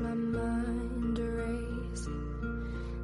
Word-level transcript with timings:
My 0.00 0.14
mind 0.14 1.18
racing. 1.18 2.24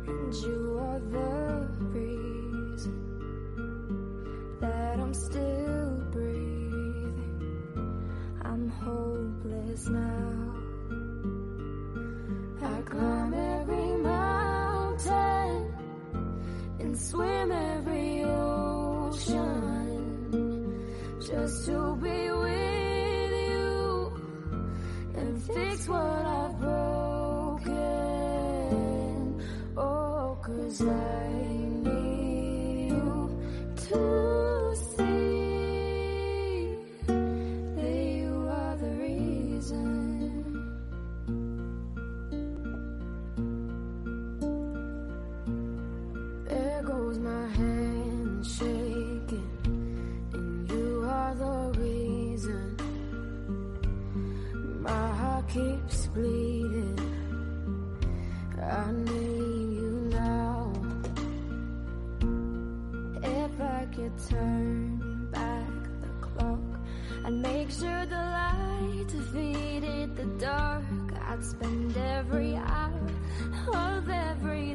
And 0.07 0.35
you 0.35 0.79
are 0.81 1.01
the 1.01 1.69
reason 1.91 2.97
that 4.61 5.01
I'm 5.01 5.13
still 5.15 6.03
breathing. 6.13 7.19
I'm 8.43 8.69
hopeless 8.69 9.89
now. 9.89 10.55
I 12.63 12.81
climb 12.83 13.35
every 13.35 13.97
mountain 13.97 15.75
and 16.79 16.97
swim 16.99 17.51
every 17.51 18.25
ocean 18.25 19.65
just 21.21 21.67
to 21.67 21.97
be 21.97 22.31
with 22.31 22.64
fix 25.47 25.89
what 25.89 26.01
I've 26.01 26.59
broken. 26.59 27.75
Oh, 29.77 30.39
cause 30.43 30.81
I 30.83 31.29
need 31.83 32.89
you 32.91 33.39
to 33.89 34.24
keeps 55.49 56.07
bleeding. 56.09 56.99
I 58.61 58.93
need 58.93 59.77
you 59.79 60.09
now. 60.11 60.73
If 63.23 63.61
I 63.61 63.87
could 63.95 64.13
turn 64.29 65.29
back 65.31 65.69
the 66.01 66.27
clock, 66.27 66.59
I'd 67.25 67.33
make 67.33 67.71
sure 67.71 68.07
the 68.07 68.17
light 68.17 69.07
defeated 69.09 70.17
the 70.17 70.25
dark. 70.39 70.85
I'd 71.29 71.45
spend 71.45 71.97
every 71.97 72.57
hour 72.57 73.11
of 73.75 74.09
every 74.09 74.74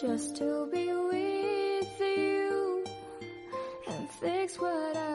just 0.00 0.36
to 0.36 0.68
be 0.70 0.88
with 0.92 2.00
you 2.00 2.84
and 3.88 4.10
fix 4.10 4.60
what 4.60 4.94
I've 4.94 5.05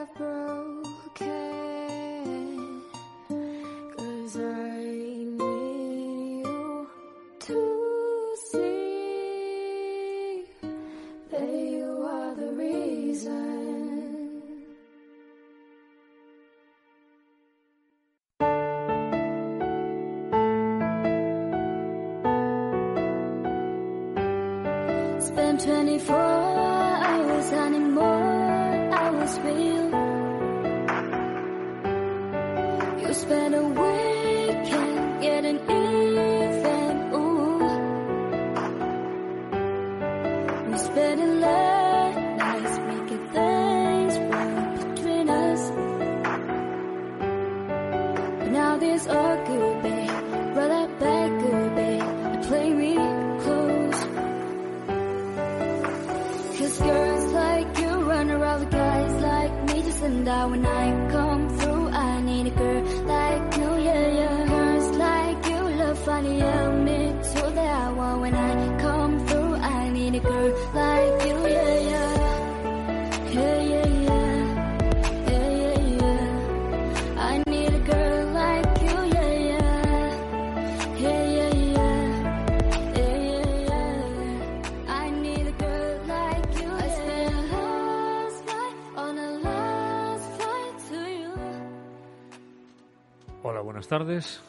Tardes. 94.22 94.42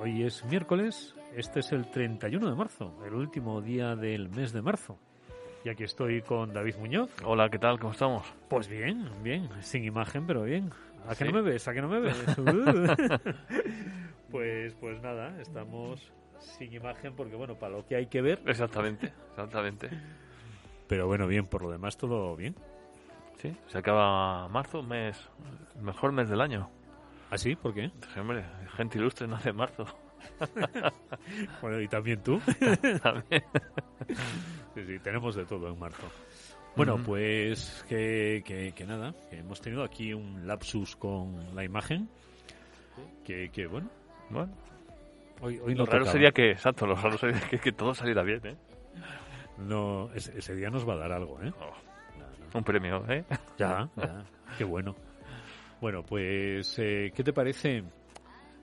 Hoy 0.00 0.22
es 0.22 0.44
miércoles, 0.44 1.14
este 1.34 1.60
es 1.60 1.72
el 1.72 1.90
31 1.90 2.48
de 2.50 2.54
marzo, 2.54 2.92
el 3.04 3.14
último 3.14 3.60
día 3.60 3.96
del 3.96 4.28
mes 4.28 4.52
de 4.52 4.62
marzo. 4.62 4.96
Y 5.64 5.70
aquí 5.70 5.82
estoy 5.84 6.22
con 6.22 6.52
David 6.52 6.76
Muñoz. 6.76 7.10
Hola, 7.24 7.48
¿qué 7.48 7.58
tal? 7.58 7.78
¿Cómo 7.80 7.92
estamos? 7.92 8.22
Pues 8.48 8.68
bien, 8.68 9.08
bien, 9.22 9.48
sin 9.60 9.84
imagen, 9.84 10.26
pero 10.26 10.42
bien. 10.42 10.70
¿A 11.08 11.14
Sí. 11.14 11.24
no 11.24 11.32
me 11.32 11.40
ves? 11.42 11.66
¿A 11.66 11.72
que 11.74 11.80
no 11.82 11.88
me 11.88 12.00
ves? 12.00 12.16
Pues, 14.30 14.74
pues 14.74 15.00
nada, 15.00 15.40
estamos 15.40 16.12
sin 16.40 16.72
imagen 16.72 17.14
porque, 17.14 17.36
bueno, 17.36 17.54
para 17.56 17.76
lo 17.76 17.86
que 17.86 17.94
hay 17.96 18.06
que 18.06 18.20
ver. 18.20 18.40
Exactamente, 18.46 19.12
exactamente. 19.30 19.88
Pero 20.88 21.06
bueno, 21.06 21.26
bien, 21.28 21.46
por 21.46 21.62
lo 21.62 21.70
demás 21.70 21.96
todo 21.96 22.34
bien. 22.34 22.54
Sí, 23.38 23.56
se 23.68 23.78
acaba 23.78 24.48
marzo, 24.48 24.82
mes, 24.82 25.16
mejor 25.80 26.10
mes 26.12 26.28
del 26.28 26.40
año. 26.40 26.68
¿Ah, 27.34 27.38
sí? 27.38 27.56
¿Por 27.56 27.74
qué? 27.74 27.90
Hombre, 28.16 28.44
gente 28.76 28.96
ilustre 28.96 29.26
nace 29.26 29.48
en 29.50 29.56
marzo. 29.56 29.84
Bueno, 31.60 31.80
y 31.80 31.88
también 31.88 32.22
tú. 32.22 32.40
También. 33.02 33.42
Sí, 34.74 34.84
sí, 34.86 34.98
tenemos 35.00 35.34
de 35.34 35.44
todo 35.44 35.68
en 35.68 35.78
marzo. 35.78 36.06
Bueno, 36.76 36.94
Ujú. 36.94 37.04
pues 37.04 37.84
que, 37.88 38.42
que, 38.46 38.72
que 38.72 38.86
nada, 38.86 39.14
que 39.30 39.38
hemos 39.38 39.60
tenido 39.60 39.82
aquí 39.82 40.12
un 40.14 40.46
lapsus 40.46 40.94
con 40.96 41.54
la 41.56 41.64
imagen. 41.64 42.08
Que, 43.24 43.50
que 43.50 43.66
bueno, 43.66 43.88
Bueno, 44.30 44.52
hoy, 45.40 45.58
hoy 45.58 45.74
lo 45.74 45.80
no 45.84 45.86
raro 45.86 46.00
tocaba. 46.00 46.12
sería 46.12 46.30
que, 46.30 46.50
exacto, 46.52 46.86
lo 46.86 46.94
raro 46.94 47.18
sería 47.18 47.40
que, 47.40 47.58
que 47.58 47.72
todo 47.72 47.94
saliera 47.94 48.22
bien, 48.22 48.40
¿eh? 48.46 48.56
No, 49.58 50.10
ese, 50.14 50.38
ese 50.38 50.54
día 50.54 50.70
nos 50.70 50.88
va 50.88 50.94
a 50.94 50.98
dar 50.98 51.12
algo, 51.12 51.42
¿eh? 51.42 51.52
Oh, 51.60 52.58
un 52.58 52.64
premio, 52.64 53.04
¿eh? 53.10 53.24
Ya, 53.58 53.88
ya. 53.96 54.24
Qué 54.56 54.64
bueno. 54.64 54.94
Bueno, 55.80 56.02
pues, 56.02 56.78
eh, 56.78 57.12
¿qué 57.14 57.22
te 57.22 57.32
parece? 57.32 57.84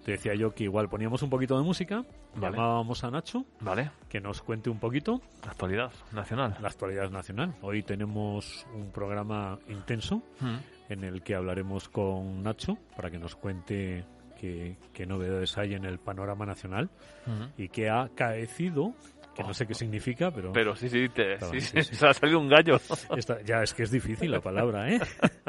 Te 0.03 0.13
decía 0.13 0.33
yo 0.33 0.51
que 0.55 0.63
igual 0.63 0.89
poníamos 0.89 1.21
un 1.21 1.29
poquito 1.29 1.55
de 1.57 1.63
música, 1.63 2.03
Vale. 2.35 2.57
llamábamos 2.57 3.03
a 3.03 3.11
Nacho, 3.11 3.45
Vale, 3.59 3.91
que 4.09 4.19
nos 4.19 4.41
cuente 4.41 4.71
un 4.71 4.79
poquito 4.79 5.21
actualidad 5.47 5.91
nacional. 6.11 6.57
la 6.59 6.69
actualidad 6.69 7.11
nacional. 7.11 7.53
Hoy 7.61 7.83
tenemos 7.83 8.65
un 8.73 8.89
programa 8.91 9.59
intenso 9.69 10.23
Mm. 10.39 10.55
en 10.89 11.03
el 11.03 11.21
que 11.21 11.35
hablaremos 11.35 11.87
con 11.87 12.41
Nacho 12.41 12.77
para 12.95 13.11
que 13.11 13.19
nos 13.19 13.35
cuente 13.35 14.03
qué, 14.39 14.75
qué 14.91 15.05
novedades 15.05 15.55
hay 15.59 15.75
en 15.75 15.85
el 15.85 15.99
panorama 15.99 16.47
nacional 16.47 16.89
Mm. 17.27 17.61
y 17.61 17.67
qué 17.69 17.91
ha 17.91 18.09
caecido, 18.15 18.95
que 19.35 19.43
no 19.43 19.53
sé 19.53 19.65
qué 19.65 19.73
significa, 19.73 20.29
pero, 20.31 20.51
Pero 20.51 20.75
sí, 20.75 20.89
sí, 20.89 21.07
te, 21.09 21.33
Estaba- 21.33 21.51
sí, 21.53 21.61
sí, 21.61 21.67
sí, 21.77 21.83
sí. 21.89 21.95
se 21.95 22.07
ha 22.07 22.13
salido 22.13 22.39
un 22.39 22.49
gallo. 22.49 22.79
ya 23.45 23.63
es 23.63 23.73
que 23.73 23.83
es 23.83 23.91
difícil 23.91 24.29
la 24.31 24.41
palabra, 24.41 24.89
¿eh? 24.91 24.99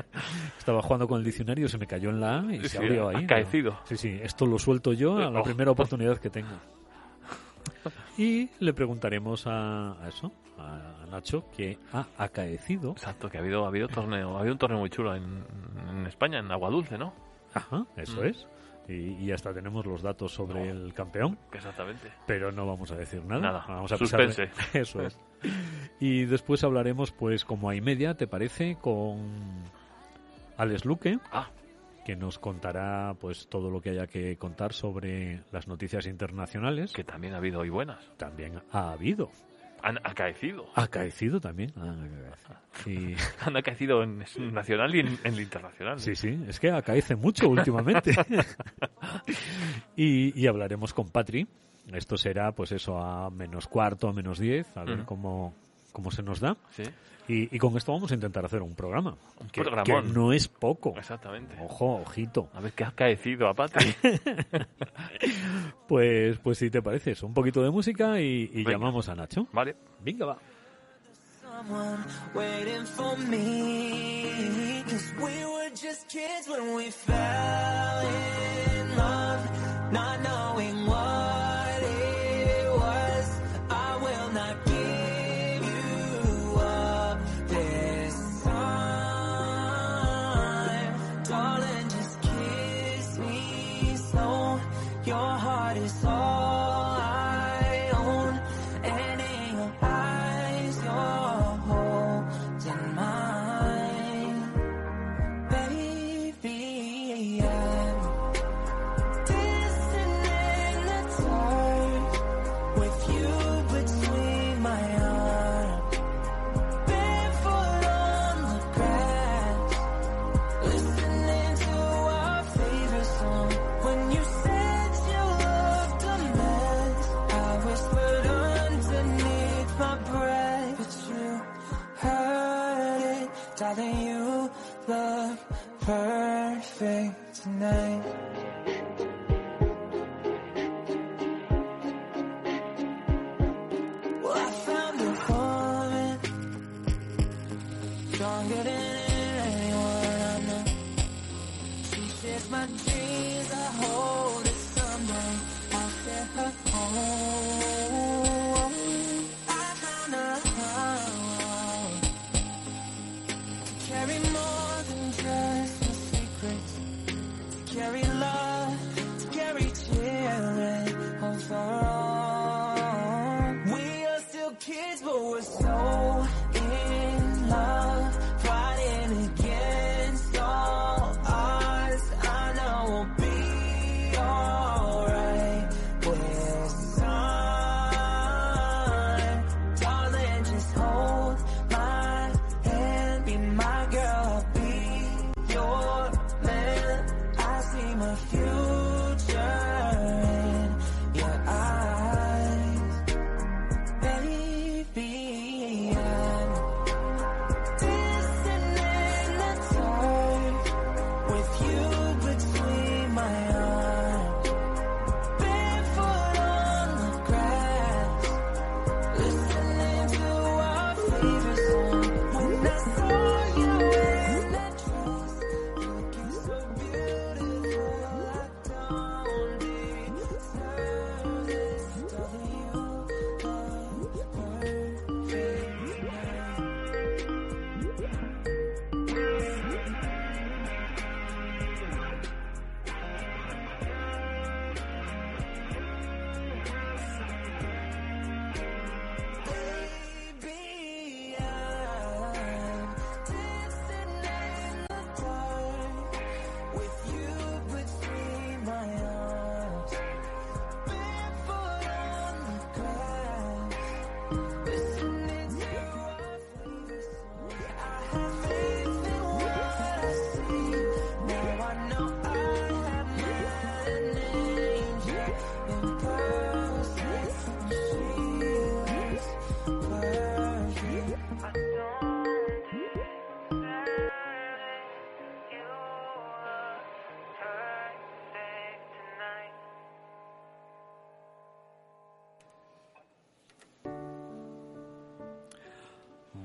Estaba 0.59 0.81
jugando 0.83 1.09
con 1.09 1.19
el 1.19 1.25
diccionario, 1.25 1.69
se 1.69 1.79
me 1.79 1.87
cayó 1.87 2.11
en 2.11 2.21
la 2.21 2.39
A 2.41 2.55
y 2.55 2.69
se 2.69 2.79
abrió 2.79 3.09
ahí. 3.09 3.17
¿no? 3.17 3.23
acaecido. 3.25 3.79
Sí, 3.85 3.97
sí, 3.97 4.19
esto 4.23 4.47
lo 4.47 4.59
suelto 4.59 4.93
yo 4.93 5.17
a 5.17 5.31
la 5.31 5.41
Oh. 5.41 5.43
primera 5.43 5.71
oportunidad 5.73 6.19
que 6.19 6.31
tenga. 6.31 6.61
Y 8.19 8.51
le 8.61 8.73
preguntaremos 8.75 9.47
a, 9.47 9.93
a 10.05 10.09
eso, 10.09 10.31
a, 10.59 11.03
a 11.03 11.07
Nacho, 11.07 11.45
qué 11.57 11.79
ha 11.93 12.07
acaecido. 12.19 12.93
Exacto, 12.93 13.29
que 13.29 13.39
ha 13.39 13.41
habido, 13.41 13.65
ha 13.65 13.69
habido 13.69 13.89
torneo, 13.89 14.37
ha 14.37 14.41
habido 14.41 14.53
un 14.53 14.59
torneo 14.59 14.79
muy 14.81 14.91
chulo 14.91 15.15
en, 15.17 15.45
en 15.89 16.07
España, 16.07 16.39
en 16.39 16.51
Agua 16.53 16.71
Dulce, 16.71 16.99
¿no? 16.99 17.15
Ajá, 17.55 17.85
eso 17.97 18.23
Mm. 18.23 18.27
es. 18.27 18.47
Y, 18.89 19.15
y 19.25 19.33
hasta 19.33 19.55
tenemos 19.55 19.87
los 19.87 20.03
datos 20.03 20.33
sobre 20.33 20.69
el 20.69 20.93
campeón, 20.93 21.39
Exactamente. 21.53 22.11
pero 22.27 22.51
no 22.51 22.67
vamos 22.67 22.91
a 22.91 22.97
decir 22.97 23.25
nada. 23.25 23.41
Nada, 23.41 23.65
Vamos 23.69 23.93
a 23.93 23.97
suspense. 23.97 24.49
pisarle. 24.49 24.81
Eso 24.83 25.03
es. 25.03 25.19
Y 26.01 26.25
después 26.25 26.65
hablaremos, 26.65 27.13
pues, 27.13 27.45
como 27.45 27.69
hay 27.71 27.81
media, 27.81 28.17
¿te 28.17 28.27
parece? 28.27 28.77
Con 28.81 29.21
Alex 30.57 30.85
Luque, 30.85 31.19
Ah, 31.31 31.49
que 32.05 32.17
nos 32.17 32.39
contará, 32.41 33.15
pues, 33.21 33.47
todo 33.49 33.71
lo 33.71 33.81
que 33.81 33.91
haya 33.91 34.07
que 34.09 34.37
contar 34.37 34.73
sobre 34.73 35.43
las 35.53 35.69
noticias 35.69 36.07
internacionales. 36.07 36.93
que 36.93 37.05
también 37.05 37.35
ha 37.35 37.37
habido 37.39 37.61
hoy 37.61 37.69
buenas. 37.71 38.05
también 38.17 38.61
ha 38.73 38.91
habido. 38.93 39.31
Han 39.83 39.99
acaecido. 39.99 40.67
Ha 40.75 40.87
caecido 40.87 41.41
también. 41.41 41.73
Ah, 41.77 41.95
y, 42.87 43.15
Han 43.45 43.57
acaecido 43.57 44.03
en 44.03 44.25
nacional 44.53 44.95
y 44.95 45.01
en, 45.01 45.19
en 45.25 45.35
el 45.35 45.41
internacional. 45.41 45.99
sí, 45.99 46.15
sí, 46.15 46.39
es 46.49 46.61
que 46.61 46.71
acaece 46.71 47.17
mucho 47.17 47.49
últimamente. 47.49 48.15
y, 49.97 50.41
y 50.41 50.47
hablaremos 50.47 50.95
con 50.95 51.09
Patri. 51.09 51.47
Esto 51.93 52.17
será, 52.17 52.53
pues 52.53 52.73
eso, 52.73 52.97
a 52.99 53.29
menos 53.31 53.67
cuarto, 53.67 54.09
a 54.09 54.13
menos 54.13 54.39
diez, 54.39 54.77
a 54.77 54.85
ver 54.85 55.05
cómo, 55.05 55.53
cómo 55.93 56.11
se 56.11 56.23
nos 56.23 56.41
da. 56.41 56.57
Sí, 56.75 56.83
Y, 57.29 57.55
y 57.55 57.59
con 57.59 57.77
esto 57.77 57.93
vamos 57.93 58.11
a 58.11 58.15
intentar 58.15 58.45
hacer 58.45 58.63
un 58.63 58.75
programa. 58.75 59.17
Un 59.41 59.49
que, 59.49 59.63
que 59.63 60.03
no 60.03 60.33
es 60.33 60.49
poco. 60.49 60.95
exactamente. 60.99 61.55
Ojo, 61.61 62.01
ojito. 62.03 62.49
A 62.55 62.61
ver 62.61 62.73
qué 62.73 62.85
ha 62.85 62.89
acaecido 62.89 63.49
a 63.49 63.55
Patri. 63.55 63.95
Pues, 65.89 66.39
pues 66.39 66.59
si 66.59 66.71
te 66.71 66.81
parece 66.81 67.11
eso, 67.13 67.27
un 67.27 67.35
poquito 67.35 67.63
de 67.63 67.71
música 67.71 68.19
y, 68.21 68.51
y 68.55 68.65
llamamos 68.65 69.09
a 69.09 69.15
Nacho. 69.15 69.47
vale. 69.53 69.77
Venga, 70.01 70.27
va. 70.27 70.39
someone 71.43 71.99
waiting 72.35 72.85
for 72.87 73.17
me. 73.29 74.83
Cause 74.89 75.13
we 75.19 75.45
were 75.45 75.71
just 75.71 76.09
kids 76.09 76.49
when 76.49 76.75
we 76.75 76.91
fell 76.91 78.09
in 78.09 78.97
love, 78.97 79.62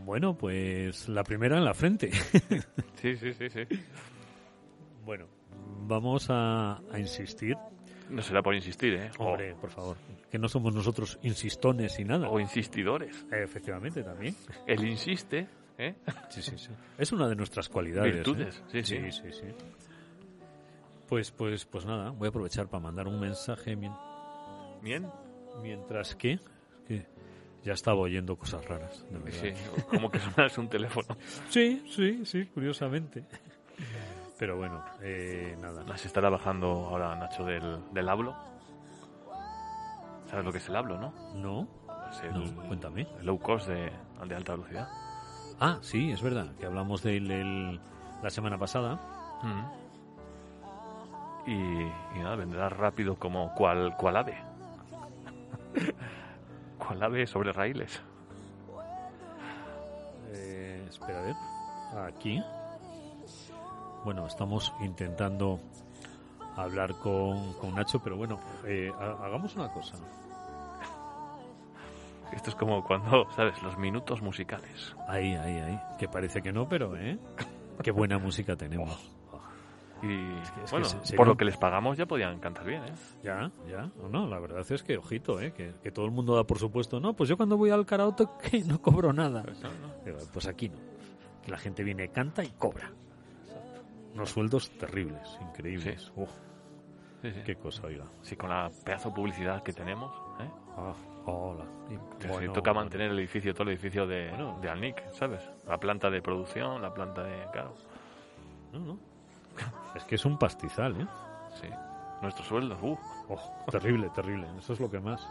Bueno, 0.08 0.38
pues 0.38 1.10
la 1.10 1.22
primera 1.26 1.58
en 1.58 1.66
la 1.66 1.74
frente. 1.74 2.10
Sí, 3.02 3.16
sí, 3.18 3.34
sí, 3.34 3.50
sí. 3.50 3.60
bueno, 5.06 5.28
vamos 5.82 6.30
a, 6.30 6.78
a 6.92 6.98
insistir. 6.98 7.56
No 8.10 8.22
será 8.24 8.42
por 8.42 8.56
insistir, 8.56 8.94
¿eh? 8.96 9.12
Hombre, 9.20 9.54
por 9.54 9.70
favor, 9.70 9.98
que 10.32 10.40
no 10.40 10.48
somos 10.48 10.74
nosotros 10.74 11.20
insistones 11.24 12.00
y 12.00 12.06
nada. 12.06 12.30
O, 12.30 12.40
insistidores. 12.40 13.28
Eh, 13.32 13.44
Efectivamente, 13.44 14.02
también. 14.02 14.34
El 14.66 14.88
insiste, 14.88 15.48
¿eh? 15.78 15.96
Sí, 16.30 16.42
sí, 16.42 16.58
sí. 16.58 16.70
Es 16.98 17.12
una 17.12 17.28
de 17.28 17.36
nuestras 17.36 17.68
cualidades. 17.68 18.16
Virtudes, 18.16 18.64
¿eh? 18.74 18.84
sí, 18.84 18.84
sí. 18.84 19.12
sí, 19.12 19.32
sí. 19.34 19.46
Pues, 21.08 21.32
pues, 21.32 21.66
pues 21.66 21.86
nada, 21.86 22.12
voy 22.12 22.28
a 22.28 22.30
aprovechar 22.30 22.68
para 22.70 22.82
mandar 22.82 23.08
un 23.08 23.20
mensaje 23.20 23.76
Bien. 24.82 25.06
mientras 25.62 26.16
que 26.16 26.40
ya 27.68 27.74
estaba 27.74 27.98
oyendo 28.00 28.36
cosas 28.38 28.66
raras, 28.66 29.06
de 29.12 29.20
verdad. 29.20 29.40
Sí, 29.42 29.54
como 29.90 30.10
que 30.10 30.20
sonase 30.20 30.60
un 30.62 30.70
teléfono. 30.70 31.08
Sí, 31.50 31.84
sí, 31.94 32.26
sí, 32.26 32.46
curiosamente. 32.48 33.26
Pero 34.40 34.56
bueno, 34.58 34.84
eh, 35.02 35.56
nada. 35.60 35.98
Se 35.98 36.08
estará 36.08 36.30
bajando 36.30 36.68
ahora 36.90 37.16
Nacho 37.16 37.44
del, 37.44 37.80
del 37.94 38.08
hablo. 38.10 38.36
¿Sabes 40.30 40.46
lo 40.46 40.52
que 40.52 40.58
es 40.60 40.70
el 40.70 40.76
hablo, 40.76 40.98
no? 41.00 41.14
¿No? 41.36 41.68
Es 42.12 42.22
el, 42.24 42.34
No, 42.56 42.64
cuéntame. 42.68 43.08
el 43.20 43.26
low 43.26 43.40
cost 43.40 43.68
de, 43.68 43.92
de 44.28 44.36
alta 44.36 44.54
velocidad. 44.56 44.88
Ah, 45.60 45.78
sí, 45.82 46.12
es 46.12 46.22
verdad, 46.22 46.54
que 46.60 46.66
hablamos 46.66 47.02
de 47.04 47.18
él 47.18 47.32
el- 47.32 47.80
la 48.22 48.30
semana 48.30 48.58
pasada. 48.58 49.00
Mm. 49.44 49.66
Y, 51.50 51.54
y 51.54 52.20
nada, 52.20 52.36
vendrá 52.36 52.70
rápido 52.70 53.16
como 53.16 53.54
cual, 53.56 53.96
cual 53.98 54.18
ave. 54.18 54.38
cual 56.88 57.04
ave 57.04 57.28
sobre 57.28 57.52
raíles. 57.52 58.02
Eh, 60.32 60.86
espera 60.90 61.20
a 61.20 61.22
ver. 61.22 61.36
Aquí. 62.14 62.42
Bueno, 64.04 64.28
estamos 64.28 64.74
intentando 64.82 65.60
hablar 66.56 66.94
con, 67.00 67.54
con 67.54 67.76
Nacho, 67.76 68.00
pero 68.00 68.18
bueno, 68.18 68.40
eh, 68.66 68.92
ha- 69.00 69.26
hagamos 69.26 69.56
una 69.56 69.72
cosa. 69.72 69.96
Esto 72.34 72.50
es 72.50 72.56
como 72.56 72.84
cuando, 72.84 73.30
¿sabes? 73.36 73.62
Los 73.64 73.78
minutos 73.78 74.22
musicales. 74.22 74.94
Ahí, 75.08 75.34
ahí, 75.36 75.58
ahí. 75.60 75.80
Que 75.98 76.08
parece 76.10 76.42
que 76.42 76.52
no, 76.52 76.68
pero 76.68 76.96
¿eh? 76.98 77.18
Qué 77.82 77.92
buena 77.92 78.18
música 78.18 78.56
tenemos. 78.56 79.17
Y 80.02 80.08
que- 80.08 80.42
es 80.42 80.52
que 80.52 80.62
bueno, 80.72 80.86
se- 80.86 81.16
por 81.16 81.28
lo 81.28 81.36
que 81.38 81.46
les 81.46 81.58
pagamos 81.58 81.98
ya 81.98 82.06
podían 82.06 82.40
cantar 82.40 82.66
bien, 82.66 82.84
¿eh? 82.84 82.92
Ya, 83.24 83.52
ya. 83.68 83.90
No, 84.02 84.10
no, 84.10 84.28
la 84.28 84.40
verdad 84.40 84.64
es 84.70 84.84
que, 84.84 84.98
ojito, 84.98 85.40
¿eh? 85.42 85.54
Que, 85.54 85.74
que 85.82 85.92
todo 85.92 86.06
el 86.06 86.12
mundo 86.12 86.36
da 86.36 86.44
por 86.44 86.60
supuesto. 86.60 87.00
No, 87.00 87.14
pues 87.14 87.30
yo 87.30 87.38
cuando 87.38 87.58
voy 87.58 87.70
al 87.72 87.86
karaoke 87.86 88.26
que 88.42 88.62
no 88.66 88.82
cobro 88.82 89.12
nada. 89.14 89.44
No, 89.44 89.70
no. 89.70 90.04
Digo, 90.06 90.18
Pues 90.34 90.48
aquí 90.48 90.70
no. 90.70 90.78
Que 91.44 91.52
la 91.52 91.58
gente 91.58 91.84
viene, 91.84 92.10
canta 92.10 92.44
y 92.44 92.50
cobra. 92.52 92.92
Unos 94.14 94.30
sueldos 94.32 94.70
terribles, 94.78 95.38
increíbles. 95.42 96.02
Sí. 96.04 96.12
Uf, 96.16 96.30
Sí, 97.22 97.32
sí. 97.32 97.42
qué 97.46 97.56
cosa, 97.56 97.88
oiga. 97.88 98.06
Sí, 98.22 98.36
con 98.36 98.50
la 98.50 98.70
pedazo 98.86 99.10
de 99.10 99.16
publicidad 99.16 99.64
que 99.64 99.74
tenemos, 99.74 100.14
¿eh? 100.40 100.50
Ah, 100.78 100.94
hola. 101.26 101.66
Bueno, 102.28 102.54
toca 102.54 102.74
mantener 102.74 103.10
el 103.12 103.18
edificio, 103.20 103.54
todo 103.54 103.64
el 103.64 103.70
edificio 103.70 104.06
de, 104.06 104.30
Bueno. 104.30 104.60
de 104.62 104.70
Alnic, 104.70 105.12
¿sabes? 105.14 105.42
La 105.68 105.80
planta 105.80 106.10
de 106.12 106.22
producción, 106.22 106.80
la 106.82 106.94
planta 106.94 107.24
de... 107.24 107.44
Claro, 107.52 107.74
No, 108.72 108.80
no. 108.80 109.00
Es 109.96 110.04
que 110.06 110.16
es 110.16 110.26
un 110.26 110.38
pastizal, 110.38 111.00
¿eh? 111.02 111.08
sí. 111.62 111.68
Nuestro 112.22 112.44
sueldo, 112.46 112.78
uh. 112.82 112.98
Oh, 113.30 113.66
terrible, 113.72 114.10
terrible. 114.16 114.48
Eso 114.58 114.74
es 114.74 114.80
lo 114.80 114.90
que 114.90 115.00
más. 115.00 115.28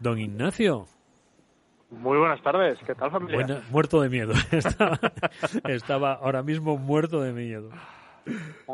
Don 0.00 0.18
Ignacio, 0.18 0.86
Muy 1.90 2.18
buenas 2.18 2.42
tardes, 2.42 2.78
¿qué 2.86 2.94
tal 2.94 3.10
familia? 3.10 3.36
buena- 3.36 3.62
muerto 3.70 4.00
de 4.00 4.08
miedo. 4.10 4.32
Estaba, 4.52 4.98
estaba 5.68 6.12
ahora 6.14 6.42
mismo 6.42 6.76
muerto 6.76 7.20
de 7.22 7.32
miedo. 7.32 7.70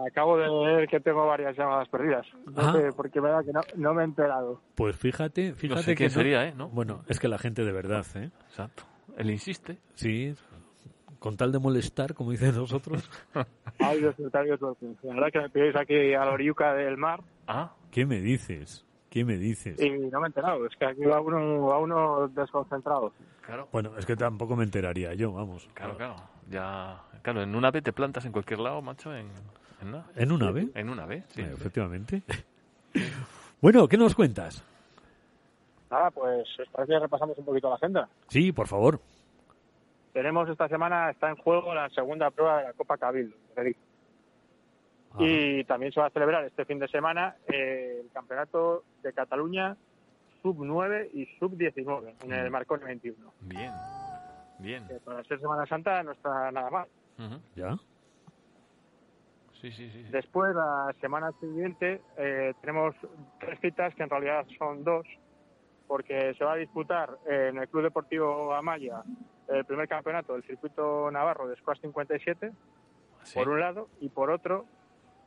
Acabo 0.08 0.38
de 0.38 0.48
ver 0.48 0.88
que 0.88 1.00
tengo 1.00 1.26
varias 1.26 1.56
llamadas 1.56 1.88
perdidas. 1.88 2.26
No 2.46 2.52
Ah. 2.68 2.72
sé 2.72 2.92
por 2.92 3.10
qué 3.10 3.20
me 3.20 3.28
da 3.30 3.42
que 3.42 3.52
no, 3.52 3.60
no 3.76 3.94
me 3.94 4.02
he 4.02 4.04
enterado. 4.04 4.60
Pues 4.74 4.96
fíjate, 4.96 5.50
No 5.50 5.56
fíjate 5.56 5.82
sé 5.82 5.94
que 5.96 6.04
no- 6.04 6.10
sería, 6.10 6.46
¿eh? 6.46 6.54
¿No? 6.56 6.68
Bueno, 6.68 7.02
es 7.08 7.18
que 7.18 7.28
la 7.28 7.38
gente 7.38 7.64
de 7.64 7.72
verdad, 7.72 8.06
¿eh? 8.14 8.30
Exacto. 8.48 8.84
Él 9.16 9.30
insiste. 9.30 9.78
Sí, 9.94 10.34
con 11.20 11.36
tal 11.36 11.52
de 11.52 11.60
molestar, 11.60 12.14
como 12.14 12.32
dicen 12.32 12.56
nosotros. 12.56 13.08
Ay, 13.78 13.98
Dios. 14.00 14.16
La 14.18 14.40
verdad 15.14 15.30
que 15.32 15.38
me 15.40 15.48
pilláis 15.50 15.76
aquí 15.76 16.14
a 16.14 16.24
la 16.24 16.32
oriuca 16.32 16.74
del 16.74 16.96
mar 16.96 17.20
Ah, 17.46 17.72
¿Qué 17.92 18.04
me 18.06 18.20
dices? 18.20 18.84
¿Qué 19.10 19.24
me 19.24 19.36
dices? 19.36 19.80
y 19.80 19.90
no 19.90 20.20
me 20.20 20.26
he 20.26 20.28
enterado. 20.28 20.66
Es 20.66 20.74
que 20.76 20.86
aquí 20.86 21.02
va 21.04 21.20
uno, 21.20 21.66
va 21.66 21.78
uno 21.78 22.28
desconcentrado. 22.28 23.12
claro. 23.42 23.68
Bueno, 23.72 23.96
es 23.98 24.06
que 24.06 24.16
tampoco 24.16 24.56
me 24.56 24.64
enteraría 24.64 25.14
yo, 25.14 25.32
vamos. 25.32 25.68
Claro, 25.74 25.96
claro. 25.96 26.16
Ya... 26.48 27.02
Claro, 27.22 27.42
en 27.42 27.54
una 27.54 27.70
vez 27.70 27.82
te 27.82 27.92
plantas 27.92 28.24
en 28.24 28.32
cualquier 28.32 28.60
lado, 28.60 28.80
macho, 28.80 29.14
en... 29.14 29.26
En, 29.82 29.90
nada. 29.90 30.06
¿En 30.16 30.32
un 30.32 30.42
ave? 30.42 30.68
En 30.74 30.88
una 30.88 31.06
vez, 31.06 31.24
sí. 31.28 31.42
Eh, 31.42 31.50
efectivamente. 31.52 32.22
bueno, 33.60 33.86
¿qué 33.88 33.96
nos 33.98 34.14
cuentas? 34.14 34.64
Nada, 35.90 36.10
pues 36.12 36.46
os 36.60 36.68
parece 36.68 36.92
que 36.92 36.98
repasamos 36.98 37.36
un 37.36 37.44
poquito 37.44 37.68
la 37.68 37.74
agenda. 37.74 38.08
Sí, 38.28 38.52
por 38.52 38.68
favor. 38.68 39.00
Tenemos 40.12 40.48
esta 40.48 40.68
semana, 40.68 41.10
está 41.10 41.28
en 41.30 41.36
juego 41.36 41.74
la 41.74 41.88
segunda 41.90 42.30
prueba 42.30 42.58
de 42.58 42.64
la 42.64 42.72
Copa 42.72 42.98
Cabildo. 42.98 43.36
Ah, 43.56 45.16
Y 45.18 45.64
también 45.64 45.92
se 45.92 46.00
va 46.00 46.06
a 46.06 46.10
celebrar 46.10 46.44
este 46.44 46.64
fin 46.64 46.78
de 46.78 46.88
semana 46.88 47.36
eh, 47.48 48.00
el 48.04 48.10
Campeonato 48.12 48.84
de 49.02 49.12
Cataluña 49.12 49.76
Sub-9 50.42 51.10
y 51.12 51.26
Sub-19 51.38 52.14
en 52.24 52.32
el 52.32 52.50
Marconi 52.50 52.84
21. 52.84 53.32
Bien. 53.42 53.72
Bien. 54.58 54.86
Que 54.88 54.94
para 54.94 55.22
ser 55.24 55.40
Semana 55.40 55.66
Santa 55.66 56.02
no 56.02 56.12
está 56.12 56.50
nada 56.50 56.70
mal. 56.70 56.88
¿Ya? 57.54 57.76
Sí, 59.60 59.70
sí, 59.72 59.90
sí. 59.90 60.02
Después, 60.10 60.54
la 60.54 60.94
semana 61.02 61.32
siguiente, 61.40 62.00
eh, 62.16 62.54
tenemos 62.62 62.94
tres 63.40 63.60
citas 63.60 63.94
que 63.94 64.02
en 64.02 64.10
realidad 64.10 64.46
son 64.58 64.82
dos, 64.84 65.06
porque 65.90 66.34
se 66.34 66.44
va 66.44 66.52
a 66.52 66.56
disputar 66.56 67.18
en 67.26 67.58
el 67.58 67.68
Club 67.68 67.82
Deportivo 67.82 68.54
Amaya 68.54 69.02
el 69.48 69.64
primer 69.64 69.88
campeonato 69.88 70.34
del 70.34 70.44
circuito 70.44 71.10
navarro 71.10 71.48
de 71.48 71.56
Squash 71.56 71.80
57, 71.80 72.52
Sí. 73.24 73.36
por 73.36 73.48
un 73.48 73.58
lado, 73.58 73.88
y 74.00 74.08
por 74.08 74.30
otro, 74.30 74.66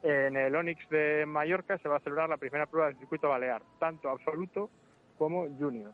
en 0.04 0.38
el 0.38 0.56
Onix 0.56 0.88
de 0.88 1.26
Mallorca 1.28 1.78
se 1.80 1.90
va 1.90 1.98
a 1.98 2.00
celebrar 2.00 2.30
la 2.30 2.38
primera 2.38 2.66
prueba 2.66 2.88
del 2.88 2.98
circuito 2.98 3.28
balear, 3.28 3.62
tanto 3.78 4.10
absoluto 4.10 4.70
como 5.18 5.50
junior. 5.60 5.92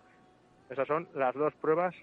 Esas 0.70 0.88
son 0.88 1.10
las 1.16 1.34
dos 1.34 1.52
pruebas 1.56 1.96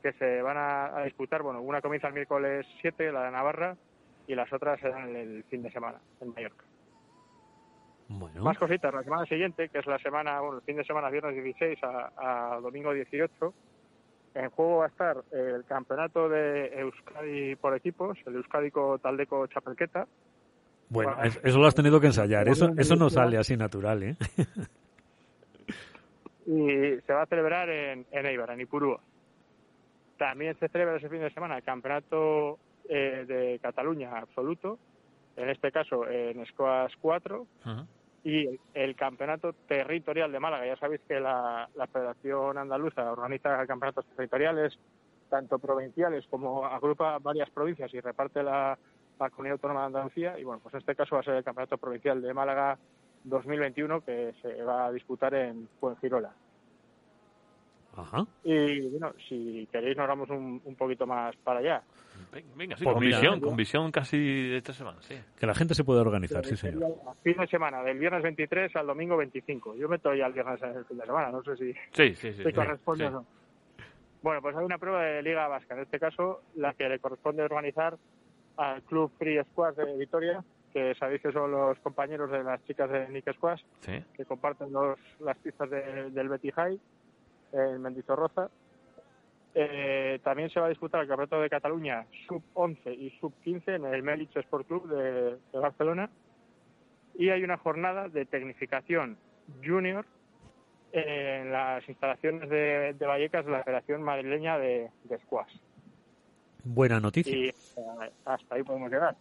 que 0.00 0.12
se 0.12 0.40
van 0.40 0.56
a, 0.56 0.98
a 0.98 1.02
disputar. 1.02 1.42
Bueno, 1.42 1.60
una 1.62 1.82
comienza 1.82 2.06
el 2.06 2.14
miércoles 2.14 2.64
7, 2.80 3.10
la 3.10 3.24
de 3.24 3.32
Navarra, 3.32 3.76
y 4.28 4.36
las 4.36 4.52
otras 4.52 4.78
serán 4.78 5.16
el 5.16 5.42
fin 5.50 5.64
de 5.64 5.72
semana 5.72 5.98
en 6.20 6.32
Mallorca. 6.32 6.64
Bueno. 8.08 8.42
Más 8.42 8.56
cositas, 8.58 8.92
la 8.94 9.02
semana 9.02 9.26
siguiente, 9.26 9.68
que 9.68 9.78
es 9.80 9.86
la 9.86 9.98
semana, 9.98 10.40
bueno, 10.40 10.58
el 10.58 10.62
fin 10.64 10.76
de 10.76 10.84
semana, 10.84 11.10
viernes 11.10 11.34
16 11.42 11.78
a, 11.84 12.54
a 12.54 12.60
domingo 12.60 12.92
18, 12.94 13.52
en 14.34 14.50
juego 14.50 14.78
va 14.78 14.86
a 14.86 14.88
estar 14.88 15.16
el 15.32 15.64
campeonato 15.66 16.28
de 16.28 16.68
Euskadi 16.80 17.56
por 17.56 17.74
equipos, 17.76 18.16
el 18.26 18.36
Euskadico 18.36 18.98
Taldeco 18.98 19.46
Chapelqueta, 19.48 20.06
Bueno, 20.88 21.22
es- 21.22 21.38
eso 21.44 21.58
lo 21.58 21.66
has 21.66 21.74
tenido 21.74 22.00
que 22.00 22.06
ensayar. 22.06 22.48
Eso, 22.48 22.70
eso 22.78 22.96
no 22.96 23.10
sale 23.10 23.36
así 23.36 23.56
natural, 23.58 24.02
¿eh? 24.02 24.16
y 26.46 27.00
se 27.06 27.12
va 27.12 27.22
a 27.22 27.26
celebrar 27.26 27.68
en, 27.68 28.06
en 28.10 28.26
Eibar, 28.26 28.50
en 28.50 28.60
Ipurúa. 28.62 29.00
También 30.16 30.56
se 30.58 30.68
celebra 30.68 30.96
ese 30.96 31.08
fin 31.08 31.20
de 31.20 31.30
semana 31.32 31.58
el 31.58 31.62
campeonato 31.62 32.58
eh, 32.88 33.24
de 33.28 33.58
Cataluña 33.60 34.18
absoluto, 34.18 34.78
en 35.36 35.50
este 35.50 35.70
caso 35.70 36.08
en 36.08 36.44
Squash 36.46 36.94
4, 37.00 37.40
Ujú. 37.42 37.86
Y 38.28 38.60
el, 38.74 38.94
campeonato 38.94 39.54
territorial 39.66 40.30
de 40.30 40.38
Málaga. 40.38 40.66
Ya 40.66 40.76
sabéis 40.76 41.00
que 41.08 41.18
la, 41.18 41.66
Federación 41.90 42.58
Andaluza 42.58 43.10
organiza 43.10 43.66
campeonatos 43.66 44.04
territoriales, 44.04 44.78
tanto 45.30 45.58
provinciales 45.58 46.26
como 46.28 46.66
agrupa 46.66 47.18
varias 47.20 47.48
provincias 47.48 47.92
y 47.94 48.00
reparte 48.00 48.42
la, 48.42 48.78
la 49.18 49.30
Comunidad 49.30 49.54
Autónoma 49.54 49.80
de 49.80 49.86
Andalucía. 49.86 50.38
Y 50.38 50.44
bueno, 50.44 50.60
pues 50.62 50.74
en 50.74 50.80
este 50.80 50.94
caso 50.94 51.14
va 51.14 51.22
a 51.22 51.24
ser 51.24 51.36
el 51.36 51.44
campeonato 51.44 51.78
provincial 51.78 52.20
de 52.20 52.34
Málaga 52.34 52.78
2021 53.24 54.04
que 54.04 54.34
se 54.42 54.62
va 54.62 54.86
a 54.86 54.92
disputar 54.92 55.32
en 55.32 55.66
Fuengirola. 55.80 56.34
Ajá. 57.98 58.24
Y 58.44 58.88
bueno, 58.90 59.12
si 59.28 59.68
queréis 59.72 59.96
nos 59.96 60.06
vamos 60.08 60.30
un, 60.30 60.60
un 60.64 60.74
poquito 60.76 61.06
más 61.06 61.34
para 61.36 61.60
allá. 61.60 61.82
Ven- 62.32 62.44
Venga, 62.56 62.76
sí, 62.76 62.84
Pues 62.84 62.94
con 62.94 63.04
mira, 63.04 63.18
visión, 63.18 63.40
con 63.40 63.56
visión 63.56 63.90
casi 63.90 64.16
de 64.18 64.56
esta 64.58 64.72
semana, 64.72 64.98
sí. 65.02 65.14
Que 65.38 65.46
la 65.46 65.54
gente 65.54 65.74
se 65.74 65.84
puede 65.84 66.00
organizar, 66.00 66.44
sí, 66.44 66.56
señor. 66.56 66.94
Fin 67.22 67.36
de 67.38 67.46
semana, 67.46 67.82
del 67.82 67.98
viernes 67.98 68.22
23 68.22 68.74
al 68.76 68.86
domingo 68.86 69.16
25. 69.16 69.76
Yo 69.76 69.88
meto 69.88 70.14
ya 70.14 70.26
el 70.26 70.32
viernes 70.32 70.62
en 70.62 70.76
el 70.76 70.84
fin 70.84 70.98
de 70.98 71.06
semana, 71.06 71.30
no 71.30 71.42
sé 71.42 71.56
si... 71.56 71.72
Sí, 71.92 72.14
sí, 72.14 72.32
sí. 72.32 72.42
¿Te 72.42 72.50
sí, 72.50 72.54
corresponde 72.54 73.04
sí. 73.04 73.08
o 73.08 73.10
no? 73.10 73.26
Bueno, 74.22 74.42
pues 74.42 74.56
hay 74.56 74.64
una 74.64 74.78
prueba 74.78 75.02
de 75.04 75.22
Liga 75.22 75.46
Vasca, 75.46 75.74
en 75.74 75.80
este 75.82 75.98
caso 76.00 76.42
la 76.56 76.74
que 76.74 76.88
le 76.88 76.98
corresponde 76.98 77.42
organizar 77.42 77.96
al 78.56 78.82
Club 78.82 79.12
Free 79.16 79.40
Squash 79.52 79.76
de 79.76 79.96
Vitoria, 79.96 80.42
que 80.72 80.94
sabéis 80.96 81.22
que 81.22 81.30
son 81.32 81.50
los 81.52 81.78
compañeros 81.78 82.30
de 82.30 82.42
las 82.42 82.62
chicas 82.64 82.90
de 82.90 83.08
Nick 83.08 83.32
Squash, 83.34 83.62
Sí. 83.80 84.02
que 84.14 84.24
comparten 84.24 84.72
los, 84.72 84.98
las 85.20 85.36
pistas 85.38 85.70
de- 85.70 86.10
del 86.10 86.28
Betty 86.28 86.50
High 86.50 86.78
en 87.52 87.80
Mendizorroza. 87.82 88.48
Eh, 89.54 90.20
también 90.22 90.50
se 90.50 90.60
va 90.60 90.66
a 90.66 90.68
disputar 90.68 91.00
el 91.02 91.08
Campeonato 91.08 91.40
de 91.40 91.48
Cataluña 91.50 92.06
sub-11 92.28 92.96
y 92.96 93.10
sub-15 93.18 93.74
en 93.76 93.86
el 93.86 94.02
Melich 94.02 94.36
Sport 94.36 94.66
Club 94.68 94.88
de, 94.88 95.36
de 95.52 95.58
Barcelona. 95.58 96.10
Y 97.16 97.30
hay 97.30 97.42
una 97.42 97.56
jornada 97.56 98.08
de 98.08 98.24
tecnificación 98.26 99.16
junior 99.64 100.04
en 100.92 101.50
las 101.52 101.86
instalaciones 101.88 102.48
de, 102.48 102.94
de 102.94 103.06
Vallecas 103.06 103.44
de 103.44 103.52
la 103.52 103.64
Federación 103.64 104.02
Madrileña 104.02 104.58
de, 104.58 104.90
de 105.04 105.18
Squash. 105.20 105.52
Buena 106.64 107.00
noticia. 107.00 107.34
Y 107.36 107.48
eh, 107.48 107.54
hasta 108.24 108.54
ahí 108.54 108.62
podemos 108.62 108.90
llegar. 108.90 109.16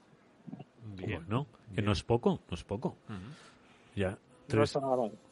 Bien. 0.96 1.24
Bueno, 1.28 1.48
que 1.74 1.82
no 1.82 1.92
es 1.92 2.04
poco, 2.04 2.42
no 2.50 2.54
es 2.56 2.64
poco. 2.64 2.98
Ya 3.96 4.12
No 4.12 4.18
tres, 4.48 4.78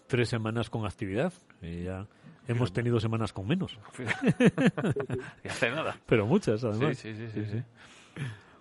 tres 0.08 0.30
semanas 0.30 0.70
con 0.70 0.86
actividad. 0.86 1.32
y 1.62 1.84
ya 1.84 2.06
hemos 2.48 2.72
tenido 2.74 3.00
semanas 3.00 3.34
con 3.34 3.48
menos, 3.48 3.78
y 5.44 5.48
hace 5.48 5.72
nada. 5.72 5.96
pero 6.06 6.26
muchas 6.26 6.62
Sí, 6.62 6.68
además. 6.68 6.98
sí, 6.98 7.16
sí, 7.16 7.28
sí, 7.30 7.46
sí. 7.46 7.64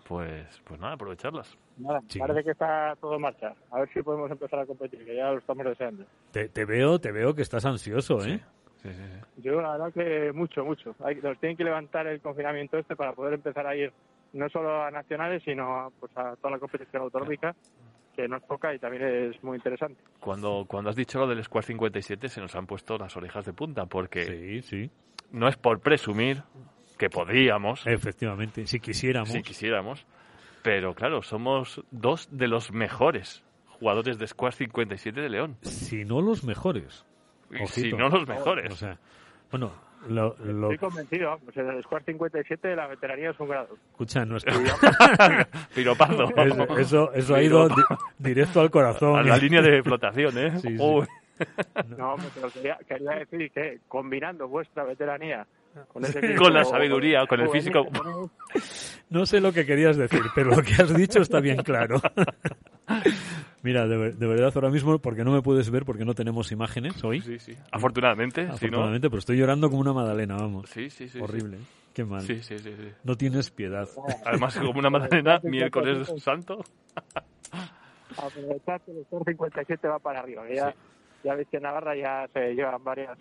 Pues, 0.07 0.61
pues 0.65 0.79
nada, 0.81 0.95
aprovecharlas. 0.95 1.57
Nada, 1.79 2.01
Sí. 2.09 2.19
parece 2.19 2.45
que 2.45 2.51
está 2.51 2.95
todo 3.01 3.15
en 3.15 3.23
marcha. 3.23 3.55
A 3.71 3.81
ver 3.81 3.89
si 3.93 4.03
podemos 4.03 4.31
empezar 4.31 4.59
a 4.61 4.67
competir, 4.67 5.05
que 5.05 5.17
ya 5.17 5.31
lo 5.33 5.39
estamos 5.39 5.65
deseando. 5.65 6.05
Te, 6.31 6.49
te 6.51 6.65
veo, 6.67 6.99
te 7.01 7.11
veo 7.11 7.35
que 7.35 7.43
estás 7.43 7.65
ansioso, 7.65 8.23
¿eh? 8.25 8.41
Sí, 8.83 8.91
sí, 8.91 8.95
sí. 8.95 9.43
Yo 9.43 9.63
la 9.63 9.73
verdad 9.79 9.93
que 9.95 10.31
mucho, 10.35 10.63
mucho. 10.65 10.95
Hay, 11.03 11.17
nos 11.17 11.39
tienen 11.39 11.57
que 11.57 11.65
levantar 11.65 12.07
el 12.07 12.21
confinamiento 12.21 12.77
este 12.77 12.95
para 12.97 13.15
poder 13.15 13.35
empezar 13.35 13.67
a 13.67 13.75
ir 13.75 13.93
no 14.35 14.49
solo 14.51 14.83
a 14.85 14.91
nacionales, 14.91 15.43
sino 15.43 15.91
pues 15.99 16.13
a 16.19 16.37
toda 16.37 16.51
la 16.51 16.59
competición 16.59 17.03
autonómica 17.03 17.55
que 18.15 18.29
nos 18.29 18.47
toca 18.47 18.75
y 18.75 18.79
también 18.79 19.03
es 19.05 19.43
muy 19.43 19.57
interesante. 19.57 20.01
Cuando, 20.21 20.65
cuando 20.69 20.91
has 20.91 20.97
dicho 20.97 21.19
lo 21.19 21.27
del 21.27 21.43
Square 21.43 21.67
57 21.67 22.29
se 22.29 22.41
nos 22.41 22.55
han 22.55 22.67
puesto 22.67 22.97
las 22.97 23.17
orejas 23.17 23.45
de 23.45 23.53
punta 23.53 23.87
porque 23.87 24.25
Sí, 24.25 24.63
sí, 24.63 24.91
no 25.33 25.49
es 25.49 25.57
por 25.57 25.81
presumir 25.81 26.43
que 26.99 27.11
podríamos, 27.11 27.87
efectivamente. 27.87 28.67
Si 28.67 28.81
quisiéramos. 28.81 29.31
si 29.31 29.43
quisiéramos, 29.43 30.07
pero 30.63 30.95
claro, 30.95 31.23
somos 31.23 31.83
dos 31.91 32.29
de 32.31 32.49
los 32.49 32.73
mejores 32.73 33.45
jugadores 33.67 34.19
de 34.19 34.27
Square 34.27 34.55
57 34.57 35.21
de 35.21 35.29
León. 35.29 35.57
Si 35.63 36.05
no 36.05 36.21
los 36.21 36.45
mejores. 36.45 37.05
Y 37.51 37.67
si 37.67 37.81
Ojito. 37.83 37.99
no 37.99 38.09
los 38.09 38.27
mejores. 38.27 38.73
O 38.73 38.77
sea, 38.77 38.99
bueno, 39.51 39.73
lo, 40.09 40.37
lo- 40.45 40.73
Estoy 40.73 40.89
convencido, 40.89 41.39
pues 41.45 41.57
en 41.57 41.69
el 41.69 41.83
Square 41.83 42.05
57 42.05 42.77
la 42.77 42.87
veteranía 42.87 43.31
es 43.31 43.41
un 43.41 43.49
grado. 43.49 43.69
escucha, 43.93 44.25
nuestro, 44.25 44.53
Piropazo. 45.75 46.25
eso, 46.37 46.79
eso, 46.79 47.13
eso 47.13 47.35
ha 47.35 47.43
ido 47.43 47.69
di- 47.69 47.75
directo 48.19 48.61
al 48.61 48.71
corazón. 48.71 49.19
A 49.19 49.23
la 49.23 49.37
línea 49.37 49.63
de 49.63 49.83
flotación, 49.83 50.37
¿eh? 50.39 50.53
Sí, 50.61 50.77
sí. 50.77 50.77
Uy. 50.79 51.07
No, 51.97 52.15
pero 52.35 52.49
quería, 52.51 52.79
quería 52.87 53.11
decir 53.13 53.51
que 53.51 53.81
combinando 53.89 54.47
vuestra 54.47 54.85
veteranía 54.85 55.45
con, 55.93 56.05
ese 56.05 56.21
Con 56.37 56.53
la 56.55 56.61
físico 56.61 56.77
sabiduría, 56.77 57.27
con 57.27 57.41
el 57.41 57.49
físico. 57.51 57.87
No 59.11 59.27
sé 59.27 59.41
lo 59.41 59.53
que 59.53 59.67
querías 59.67 59.97
decir, 59.97 60.23
pero 60.35 60.51
lo 60.51 60.63
que 60.63 60.75
has 60.81 60.95
dicho 60.95 61.21
está 61.21 61.41
bien 61.41 61.57
claro. 61.63 62.01
Mira, 63.63 63.87
de, 63.87 63.97
ver- 63.97 64.17
de 64.17 64.27
verdad 64.27 64.53
ahora 64.55 64.71
mismo, 64.71 64.99
porque 64.99 65.25
no 65.25 65.33
me 65.33 65.41
puedes 65.43 65.71
ver, 65.71 65.85
porque 65.85 66.05
no 66.05 66.15
tenemos 66.15 66.53
imágenes 66.53 67.03
hoy, 67.03 67.21
Sí, 67.23 67.39
sí. 67.39 67.55
Afortunadamente, 67.73 68.43
si 68.43 68.47
no. 68.49 68.55
afortunadamente, 68.55 69.09
pero 69.09 69.19
estoy 69.21 69.39
llorando 69.39 69.69
como 69.71 69.81
una 69.81 69.93
magdalena, 69.93 70.37
vamos. 70.37 70.69
Sí, 70.71 70.91
sí, 70.91 71.09
sí. 71.09 71.19
sí. 71.19 71.21
Horrible, 71.21 71.59
qué 71.95 72.05
mal. 72.05 72.21
Sí, 72.23 72.43
sí, 72.43 72.59
sí, 72.59 72.75
sí. 72.77 72.89
No 73.05 73.17
tienes 73.17 73.51
piedad. 73.51 73.89
Además, 74.27 74.59
como 74.59 74.79
una 74.79 74.91
madalena, 74.91 75.41
miércoles 75.45 76.13
santo. 76.19 76.63
aprovechar 78.17 78.81
que 78.83 78.91
el 78.93 79.05
Square 79.07 79.25
57 79.33 79.89
va 79.89 79.99
para 79.99 80.21
arriba. 80.21 80.45
Ya, 80.53 80.71
Sí. 80.71 80.77
ya 81.25 81.35
veis 81.35 81.49
que 81.49 81.57
en 81.57 81.63
Navarra 81.63 81.97
ya 81.97 82.29
se 82.33 82.55
llevan 82.55 82.83
varias 82.85 83.19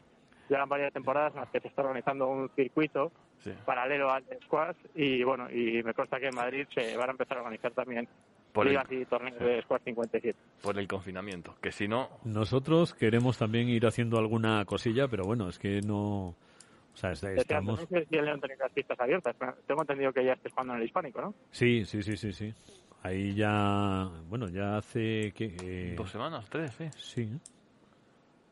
llevan 0.49 0.67
varias 0.67 0.91
temporadas 0.91 1.33
en 1.33 1.39
las 1.39 1.49
que 1.49 1.61
se 1.61 1.69
está 1.69 1.81
organizando 1.83 2.27
un 2.27 2.49
circuito 2.49 3.13
Sí. 3.39 3.51
paralelo 3.65 4.11
al 4.11 4.23
squash 4.45 4.75
y 4.93 5.23
bueno 5.23 5.49
y 5.49 5.81
me 5.83 5.93
consta 5.93 6.19
que 6.19 6.27
en 6.27 6.35
Madrid 6.35 6.67
se 6.75 6.97
van 6.97 7.07
a 7.09 7.11
empezar 7.13 7.37
a 7.37 7.41
organizar 7.41 7.71
también 7.71 8.07
Por 8.53 8.67
el, 8.67 8.73
ligas 8.73 8.91
y 8.91 9.03
torneos 9.05 9.39
de 9.39 9.61
squash 9.63 9.81
57. 9.83 10.37
por 10.61 10.77
el 10.79 10.87
confinamiento. 10.87 11.55
Que 11.61 11.71
si 11.71 11.87
no, 11.87 12.09
Nosotros 12.23 12.93
queremos 12.93 13.37
también 13.37 13.67
ir 13.67 13.85
haciendo 13.85 14.17
alguna 14.17 14.63
cosilla, 14.65 15.07
pero 15.07 15.23
bueno, 15.25 15.49
es 15.49 15.59
que 15.59 15.81
no... 15.81 16.27
O 16.29 16.95
sea, 16.95 17.11
es- 17.11 17.23
estamos... 17.23 17.79
No 17.81 17.87
sé 17.99 18.05
si 18.05 18.15
el 18.15 18.25
León 18.25 18.39
tiene 18.39 18.55
las 18.57 18.71
pistas 18.71 18.99
abiertas. 18.99 19.35
pero 19.39 19.55
Tengo 19.67 19.81
entendido 19.81 20.13
que 20.13 20.23
ya 20.23 20.33
estés 20.33 20.51
jugando 20.53 20.73
en 20.73 20.79
el 20.81 20.85
hispánico, 20.85 21.19
¿no? 21.21 21.33
Sí, 21.51 21.83
sí, 21.85 22.03
sí, 22.03 22.15
sí, 22.15 22.31
sí. 22.31 22.53
Ahí 23.01 23.33
ya... 23.33 24.07
Bueno, 24.29 24.47
ya 24.49 24.77
hace... 24.77 25.33
que 25.35 25.55
eh, 25.63 25.95
dos 25.97 26.11
semanas, 26.11 26.45
tres, 26.49 26.71
sí. 26.77 26.85
Sí, 26.97 27.21
¿eh? 27.23 27.39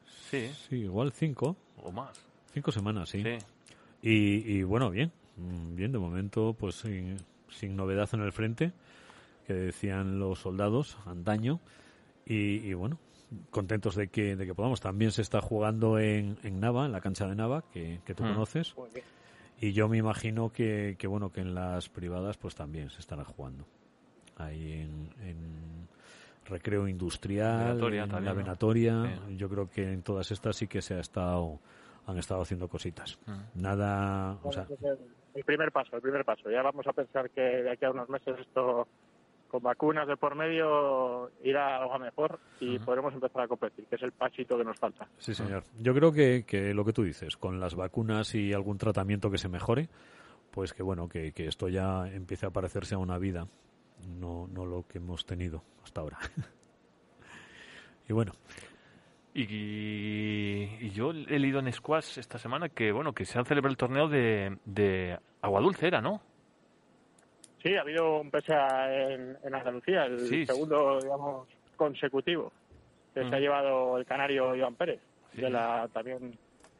Sí, 0.05 0.47
sí, 0.69 0.75
igual 0.77 1.11
cinco. 1.11 1.55
o 1.83 1.91
más. 1.91 2.25
Cinco 2.53 2.71
semanas, 2.71 3.09
sí. 3.09 3.21
Sí. 3.23 3.37
Y, 4.01 4.57
y 4.57 4.63
bueno, 4.63 4.89
bien, 4.89 5.11
mm, 5.37 5.75
bien, 5.75 5.91
de 5.91 5.99
momento, 5.99 6.55
pues 6.57 6.75
sin, 6.75 7.17
sin 7.49 7.75
novedad 7.75 8.09
en 8.13 8.21
el 8.21 8.31
frente, 8.31 8.71
que 9.53 9.59
decían 9.59 10.19
los 10.19 10.39
soldados 10.39 10.97
antaño. 11.05 11.59
Y, 12.25 12.57
y 12.67 12.73
bueno, 12.73 12.97
contentos 13.49 13.95
de 13.95 14.07
que, 14.09 14.35
de 14.35 14.45
que 14.45 14.53
podamos. 14.53 14.79
También 14.81 15.11
se 15.11 15.21
está 15.21 15.41
jugando 15.41 15.99
en, 15.99 16.37
en 16.43 16.59
Nava, 16.59 16.85
en 16.85 16.91
la 16.91 17.01
cancha 17.01 17.27
de 17.27 17.35
Nava, 17.35 17.63
que, 17.71 17.99
que 18.05 18.13
tú 18.13 18.23
Mm. 18.23 18.33
conoces. 18.33 18.75
Y 19.59 19.73
yo 19.73 19.87
me 19.87 19.97
imagino 19.97 20.51
que, 20.51 20.95
que, 20.97 21.07
bueno, 21.07 21.31
que 21.31 21.41
en 21.41 21.53
las 21.53 21.87
privadas 21.89 22.37
pues 22.37 22.55
también 22.55 22.89
se 22.89 22.99
estará 22.99 23.23
jugando. 23.23 23.65
Ahí 24.37 24.73
en, 24.73 25.09
en 25.23 25.87
Recreo 26.45 26.87
Industrial, 26.87 27.67
Venatoria 27.75 28.03
en 28.03 28.09
también, 28.09 28.25
la. 28.35 28.41
Venatoria. 28.41 29.19
Yo 29.37 29.49
creo 29.49 29.69
que 29.69 29.91
en 29.91 30.01
todas 30.01 30.31
estas 30.31 30.55
sí 30.55 30.67
que 30.67 30.81
se 30.81 30.95
ha 30.95 30.99
estado, 30.99 31.59
han 32.07 32.17
estado 32.17 32.41
haciendo 32.41 32.67
cositas. 32.67 33.19
Mm. 33.27 33.61
Nada, 33.61 34.37
o 34.41 34.51
sea, 34.51 34.65
el 35.35 35.43
primer 35.43 35.71
paso, 35.71 35.95
el 35.95 36.01
primer 36.01 36.25
paso. 36.25 36.49
Ya 36.49 36.61
vamos 36.63 36.87
a 36.87 36.93
pensar 36.93 37.29
que 37.29 37.41
de 37.41 37.71
aquí 37.71 37.85
a 37.85 37.91
unos 37.91 38.09
meses 38.09 38.35
esto 38.39 38.87
con 39.51 39.61
vacunas 39.61 40.07
de 40.07 40.15
por 40.15 40.33
medio 40.33 41.29
irá 41.43 41.75
algo 41.75 41.93
a 41.93 41.99
mejor 41.99 42.39
y 42.61 42.79
podremos 42.79 43.13
empezar 43.13 43.41
a 43.41 43.47
competir, 43.49 43.85
que 43.85 43.97
es 43.97 44.01
el 44.01 44.13
pasito 44.13 44.57
que 44.57 44.63
nos 44.63 44.77
falta. 44.79 45.09
Sí, 45.17 45.35
señor. 45.35 45.65
Yo 45.77 45.93
creo 45.93 46.13
que, 46.13 46.45
que 46.47 46.73
lo 46.73 46.85
que 46.85 46.93
tú 46.93 47.03
dices, 47.03 47.35
con 47.35 47.59
las 47.59 47.75
vacunas 47.75 48.33
y 48.33 48.53
algún 48.53 48.77
tratamiento 48.77 49.29
que 49.29 49.37
se 49.37 49.49
mejore, 49.49 49.89
pues 50.51 50.73
que 50.73 50.83
bueno, 50.83 51.09
que, 51.09 51.33
que 51.33 51.47
esto 51.47 51.67
ya 51.67 52.07
empiece 52.07 52.45
a 52.45 52.51
parecerse 52.51 52.95
a 52.95 52.97
una 52.97 53.17
vida, 53.17 53.45
no, 54.07 54.47
no 54.47 54.65
lo 54.65 54.87
que 54.87 54.99
hemos 54.99 55.25
tenido 55.25 55.63
hasta 55.83 55.99
ahora. 55.99 56.17
y 58.07 58.13
bueno, 58.13 58.31
Y, 59.33 59.43
y 60.79 60.89
yo 60.91 61.11
he 61.11 61.39
leído 61.39 61.59
en 61.59 61.71
Squash 61.73 62.19
esta 62.19 62.37
semana 62.37 62.69
que, 62.69 62.93
bueno, 62.93 63.11
que 63.11 63.25
se 63.25 63.37
ha 63.37 63.43
celebrado 63.43 63.71
el 63.71 63.77
torneo 63.77 64.07
de, 64.07 64.57
de 64.63 65.19
Agua 65.41 65.59
Dulce, 65.59 65.87
¿era, 65.87 65.99
no? 65.99 66.21
Sí, 67.63 67.75
ha 67.75 67.81
habido 67.81 68.19
un 68.21 68.31
PSA 68.31 68.93
en, 69.13 69.37
en 69.43 69.55
Andalucía, 69.55 70.05
el 70.05 70.19
Sí, 70.21 70.27
sí. 70.29 70.45
segundo, 70.47 70.99
digamos, 71.01 71.47
consecutivo 71.75 72.51
que 73.13 73.21
se 73.21 73.35
ha 73.35 73.39
Mm. 73.39 73.41
llevado 73.41 73.97
el 73.97 74.05
canario 74.05 74.55
Iván 74.55 74.75
Pérez, 74.75 74.99
Sí. 75.33 75.41
de 75.41 75.49
la 75.49 75.87
también 75.93 76.37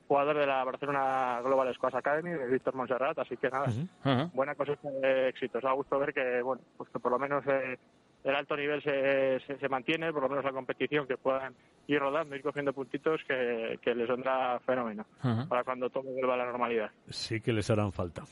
jugador 0.07 0.37
de 0.37 0.45
la 0.47 0.63
Barcelona 0.63 1.39
Global 1.43 1.73
Squash 1.73 1.95
Academy, 1.95 2.31
de 2.31 2.47
Víctor 2.47 2.73
Monserrat, 2.75 3.17
así 3.19 3.37
que 3.37 3.49
nada, 3.49 3.69
Ujú. 3.69 3.87
Ajá. 4.03 4.29
buena 4.33 4.55
cosecha 4.55 4.89
de 4.89 5.29
éxitos. 5.29 5.61
Da 5.63 5.71
gusto 5.73 5.97
ver 5.99 6.13
que, 6.13 6.41
bueno, 6.41 6.61
pues 6.77 6.89
que 6.89 6.99
por 6.99 7.11
lo 7.11 7.19
menos 7.19 7.45
eh, 7.47 7.77
el 8.23 8.35
alto 8.35 8.55
nivel 8.57 8.81
se, 8.83 9.39
se, 9.41 9.57
se 9.57 9.69
mantiene, 9.69 10.11
por 10.11 10.23
lo 10.23 10.29
menos 10.29 10.43
la 10.45 10.51
competición, 10.51 11.07
que 11.07 11.17
puedan 11.17 11.53
ir 11.87 11.99
rodando, 11.99 12.35
ir 12.35 12.41
cogiendo 12.43 12.73
puntitos, 12.73 13.21
que, 13.27 13.79
que 13.81 13.95
les 13.95 14.07
vendrá 14.07 14.59
fenómeno 14.65 15.05
para 15.49 15.63
cuando 15.63 15.89
todo 15.89 16.03
vuelva 16.03 16.33
a 16.33 16.37
la 16.37 16.45
normalidad. 16.45 16.91
sí 17.09 17.39
que 17.41 17.51
les 17.53 17.69
harán 17.69 17.91
falta. 17.91 18.23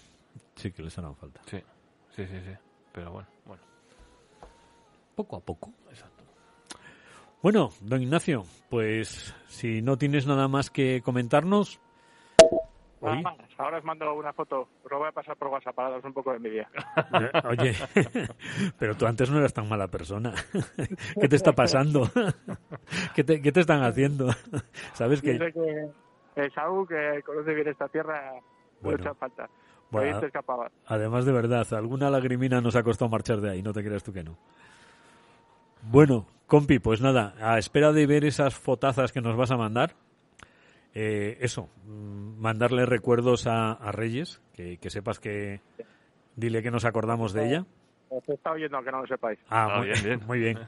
Sí 0.55 0.71
que 0.71 0.83
les 0.83 0.97
harán 0.97 1.15
falta. 1.15 1.41
Sí, 1.45 1.61
sí, 2.11 2.25
sí, 2.25 2.39
sí. 2.41 2.51
Pero 2.91 3.11
bueno, 3.11 3.27
bueno. 3.45 3.63
Poco 5.15 5.37
a 5.37 5.39
poco. 5.39 5.73
Exacto. 5.89 6.23
Bueno, 7.41 7.69
don 7.81 8.01
Ignacio, 8.01 8.43
pues 8.69 9.33
si 9.47 9.81
no 9.81 9.97
tienes 9.97 10.27
nada 10.27 10.47
más 10.47 10.69
que 10.69 11.01
comentarnos, 11.01 11.79
Nada 13.01 13.21
más. 13.21 13.37
Ahora 13.57 13.77
os 13.77 13.83
mando 13.85 14.13
una 14.13 14.33
foto, 14.33 14.67
os 14.83 14.91
lo 14.91 14.99
voy 14.99 15.07
a 15.07 15.11
pasar 15.11 15.37
por 15.37 15.47
WhatsApp 15.47 15.75
para 15.75 15.89
daros 15.89 16.05
un 16.05 16.13
poco 16.13 16.31
de 16.31 16.37
envidia. 16.37 16.69
Oye, 17.49 17.73
pero 18.77 18.95
tú 18.95 19.05
antes 19.05 19.29
no 19.29 19.39
eras 19.39 19.53
tan 19.53 19.69
mala 19.69 19.87
persona. 19.87 20.33
¿Qué 21.19 21.29
te 21.29 21.35
está 21.35 21.53
pasando? 21.53 22.09
¿Qué 23.15 23.23
te, 23.23 23.41
qué 23.41 23.51
te 23.51 23.61
están 23.61 23.83
haciendo? 23.83 24.29
¿Sabes 24.93 25.21
que 25.21 25.37
que 26.35 26.49
Saúl, 26.51 26.87
que 26.87 27.21
conoce 27.25 27.53
bien 27.53 27.67
esta 27.67 27.87
tierra, 27.87 28.33
Bueno. 28.81 28.97
mucha 28.97 29.13
falta. 29.13 29.49
Bueno. 29.91 30.19
Te 30.19 30.29
además 30.85 31.25
de 31.25 31.31
verdad, 31.31 31.65
alguna 31.73 32.09
lagrimina 32.09 32.61
nos 32.61 32.75
ha 32.75 32.83
costado 32.83 33.09
marchar 33.09 33.41
de 33.41 33.49
ahí, 33.49 33.63
no 33.63 33.73
te 33.73 33.83
creas 33.83 34.03
tú 34.03 34.13
que 34.13 34.23
no? 34.23 34.37
Bueno, 35.81 36.27
compi, 36.47 36.79
pues 36.79 37.01
nada, 37.01 37.33
a 37.39 37.57
espera 37.57 37.91
de 37.91 38.05
ver 38.05 38.25
esas 38.25 38.53
fotazas 38.53 39.11
que 39.11 39.21
nos 39.21 39.35
vas 39.35 39.51
a 39.51 39.57
mandar, 39.57 39.95
eh, 40.93 41.37
eso, 41.41 41.69
mm, 41.85 42.39
mandarle 42.39 42.85
recuerdos 42.85 43.47
a, 43.47 43.71
a 43.71 43.91
Reyes, 43.91 44.41
que, 44.53 44.77
que 44.77 44.89
sepas 44.89 45.19
que 45.19 45.61
dile 46.35 46.61
que 46.61 46.71
nos 46.71 46.85
acordamos 46.85 47.33
de 47.33 47.47
ella. 47.47 47.65
Os 48.09 48.27
estado 48.27 48.55
oyendo, 48.55 48.77
aunque 48.77 48.91
no 48.91 49.01
lo 49.01 49.07
sepáis. 49.07 49.39
Ah, 49.49 49.67
Ah, 49.71 49.77
muy 49.79 49.87
bien, 49.87 50.03
bien. 50.03 50.21
Muy 50.27 50.39
bien. 50.39 50.59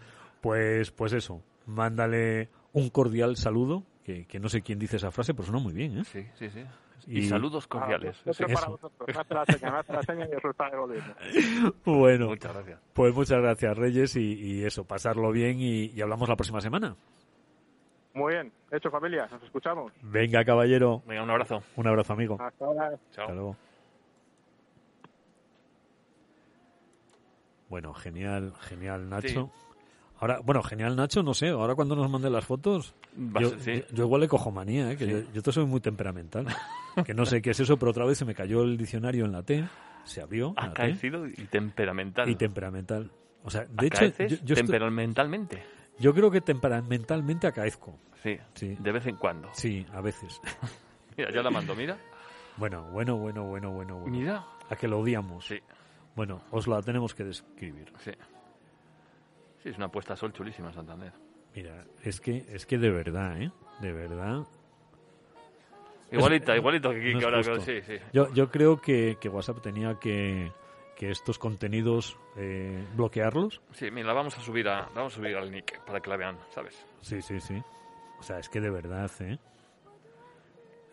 Pues, 0.41 0.91
pues 0.91 1.13
eso, 1.13 1.41
mándale 1.65 2.49
un 2.73 2.89
cordial 2.89 3.35
saludo 3.35 3.83
que, 4.03 4.25
que 4.25 4.39
no 4.39 4.49
sé 4.49 4.61
quién 4.61 4.79
dice 4.79 4.97
esa 4.97 5.11
frase, 5.11 5.33
pero 5.33 5.45
suena 5.45 5.61
muy 5.61 5.73
bien, 5.73 5.99
¿eh? 5.99 6.03
Sí, 6.05 6.25
sí, 6.35 6.49
sí. 6.49 6.63
Y- 7.07 7.19
Y, 7.19 7.23
saludos 7.23 7.67
cordiales. 7.67 8.21
Ah, 8.25 8.33
Sí. 8.33 8.43
otro 8.43 8.55
para 8.55 8.67
vosotros. 8.69 9.09
Y. 9.09 9.13
Bueno, 11.85 12.27
Muchas 12.27 12.53
gracias. 12.53 12.79
pues 12.93 13.13
muchas 13.13 13.41
gracias, 13.41 13.77
Reyes, 13.77 14.15
y, 14.15 14.33
y 14.33 14.63
eso, 14.65 14.83
pasarlo 14.83 15.31
bien 15.31 15.59
y, 15.59 15.85
y 15.87 16.01
hablamos 16.01 16.27
la 16.29 16.35
próxima 16.35 16.61
semana. 16.61 16.95
Muy 18.13 18.33
bien. 18.33 18.51
Hecho, 18.71 18.89
familia. 18.91 19.27
Nos 19.31 19.41
escuchamos. 19.43 19.91
Venga, 20.01 20.43
caballero. 20.43 21.01
Venga, 21.05 21.23
un 21.23 21.29
abrazo. 21.29 21.63
Un 21.77 21.87
abrazo, 21.87 22.11
amigo. 22.13 22.37
Hasta 22.41 22.65
ahora. 22.65 22.89
Chao. 23.11 23.23
Hasta 23.23 23.33
luego. 23.33 23.55
Bueno, 27.69 27.93
genial, 27.93 28.53
genial, 28.59 29.09
Nacho. 29.09 29.49
Ahora, 30.21 30.39
bueno, 30.43 30.61
genial, 30.63 30.95
Nacho, 30.95 31.21
no 31.23 31.33
sé, 31.33 31.49
ahora 31.49 31.75
cuando 31.75 31.95
nos 31.95 32.09
mande 32.09 32.29
las 32.29 32.45
fotos, 32.45 32.93
yo, 33.39 33.49
sí. 33.59 33.73
yo- 33.89 33.95
yo 33.95 34.03
igual 34.05 34.21
le 34.21 34.27
cojo 34.29 34.51
manía, 34.51 34.91
¿eh? 34.91 34.95
que 34.95 35.07
yo, 35.07 35.17
yo 35.33 35.41
te 35.41 35.51
soy 35.51 35.65
muy 35.65 35.81
temperamental. 35.81 36.45
que 37.05 37.13
no 37.13 37.25
sé 37.25 37.41
qué 37.41 37.49
es 37.49 37.59
eso, 37.59 37.77
pero 37.77 37.89
otra 37.91 38.05
vez 38.05 38.17
se 38.19 38.25
me 38.25 38.33
cayó 38.35 38.61
el 38.63 38.77
diccionario 38.77 39.25
en 39.25 39.31
la 39.33 39.41
T, 39.43 39.67
se 40.05 40.21
abrió 40.21 40.53
T, 40.53 40.61
Acaecido 40.61 41.27
y 41.27 41.33
temperamental. 41.49 42.29
y 42.29 42.35
temperamental. 42.35 43.11
O 43.43 43.49
sea, 43.49 43.65
de 43.65 43.87
hecho, 43.87 44.05
yo, 44.05 44.27
yo 44.27 44.35
estoy- 44.37 44.55
temperamentalmente. 44.55 45.63
yo 45.99 46.13
creo 46.13 46.29
que 46.31 46.39
temperamentalmente 46.41 47.47
acaezco. 47.47 47.97
Sí, 48.21 48.37
Sí. 48.53 48.77
de 48.79 48.91
vez 48.91 49.07
en 49.07 49.15
cuando. 49.15 49.49
Sí, 49.53 49.83
a 49.91 49.99
veces. 50.01 50.39
Mira, 51.17 51.31
ya 51.33 51.41
la 51.41 51.49
mando, 51.49 51.73
mira. 51.75 51.97
Bueno, 52.57 52.83
bueno, 52.91 53.17
bueno, 53.17 53.43
bueno, 53.45 53.71
bueno, 53.71 53.97
bueno. 53.99 54.15
Mira. 54.17 54.45
A 54.69 54.75
que 54.75 54.87
lo 54.87 54.99
odiamos. 54.99 55.45
Sí, 55.45 55.57
Bueno, 56.15 56.41
os 56.51 56.67
la 56.67 56.81
tenemos 56.83 57.15
que 57.15 57.23
describir. 57.23 57.91
sí. 57.99 58.11
Sí, 59.61 59.69
es 59.69 59.77
una 59.77 59.89
puesta 59.89 60.13
a 60.13 60.15
sol 60.15 60.33
chulísima 60.33 60.71
Santander. 60.73 61.11
Mira, 61.55 61.85
es 62.03 62.21
que, 62.21 62.45
es 62.49 62.65
que 62.65 62.77
de 62.77 62.89
verdad, 62.89 63.41
¿eh? 63.41 63.51
De 63.81 63.91
verdad. 63.91 64.43
Igualita, 66.11 66.55
igualito 66.55 66.89
que, 66.91 67.13
no 67.13 67.19
que 67.19 67.39
es 67.39 67.47
ahora. 67.47 67.61
Sí, 67.61 67.81
sí. 67.81 67.95
Yo, 68.13 68.33
yo 68.33 68.49
creo 68.49 68.81
que, 68.81 69.17
que 69.19 69.29
WhatsApp 69.29 69.61
tenía 69.61 69.95
que, 69.99 70.51
que 70.95 71.09
estos 71.09 71.37
contenidos 71.39 72.17
eh, 72.37 72.85
bloquearlos. 72.95 73.61
Sí, 73.71 73.91
mira, 73.91 74.07
la 74.07 74.13
vamos 74.13 74.37
a 74.37 74.41
subir 74.41 74.67
a, 74.67 74.81
la 74.81 74.95
vamos 74.95 75.13
a 75.13 75.15
subir 75.17 75.35
al 75.35 75.51
nick 75.51 75.79
para 75.81 75.99
que 75.99 76.09
la 76.09 76.17
vean, 76.17 76.37
¿sabes? 76.49 76.85
Sí, 77.01 77.21
sí, 77.21 77.39
sí. 77.39 77.61
O 78.19 78.23
sea, 78.23 78.39
es 78.39 78.49
que 78.49 78.59
de 78.59 78.69
verdad, 78.69 79.09
¿eh? 79.19 79.37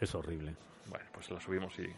Es 0.00 0.14
horrible. 0.14 0.54
Bueno, 0.88 1.04
pues 1.12 1.30
la 1.30 1.40
subimos 1.40 1.78
y. 1.78 1.88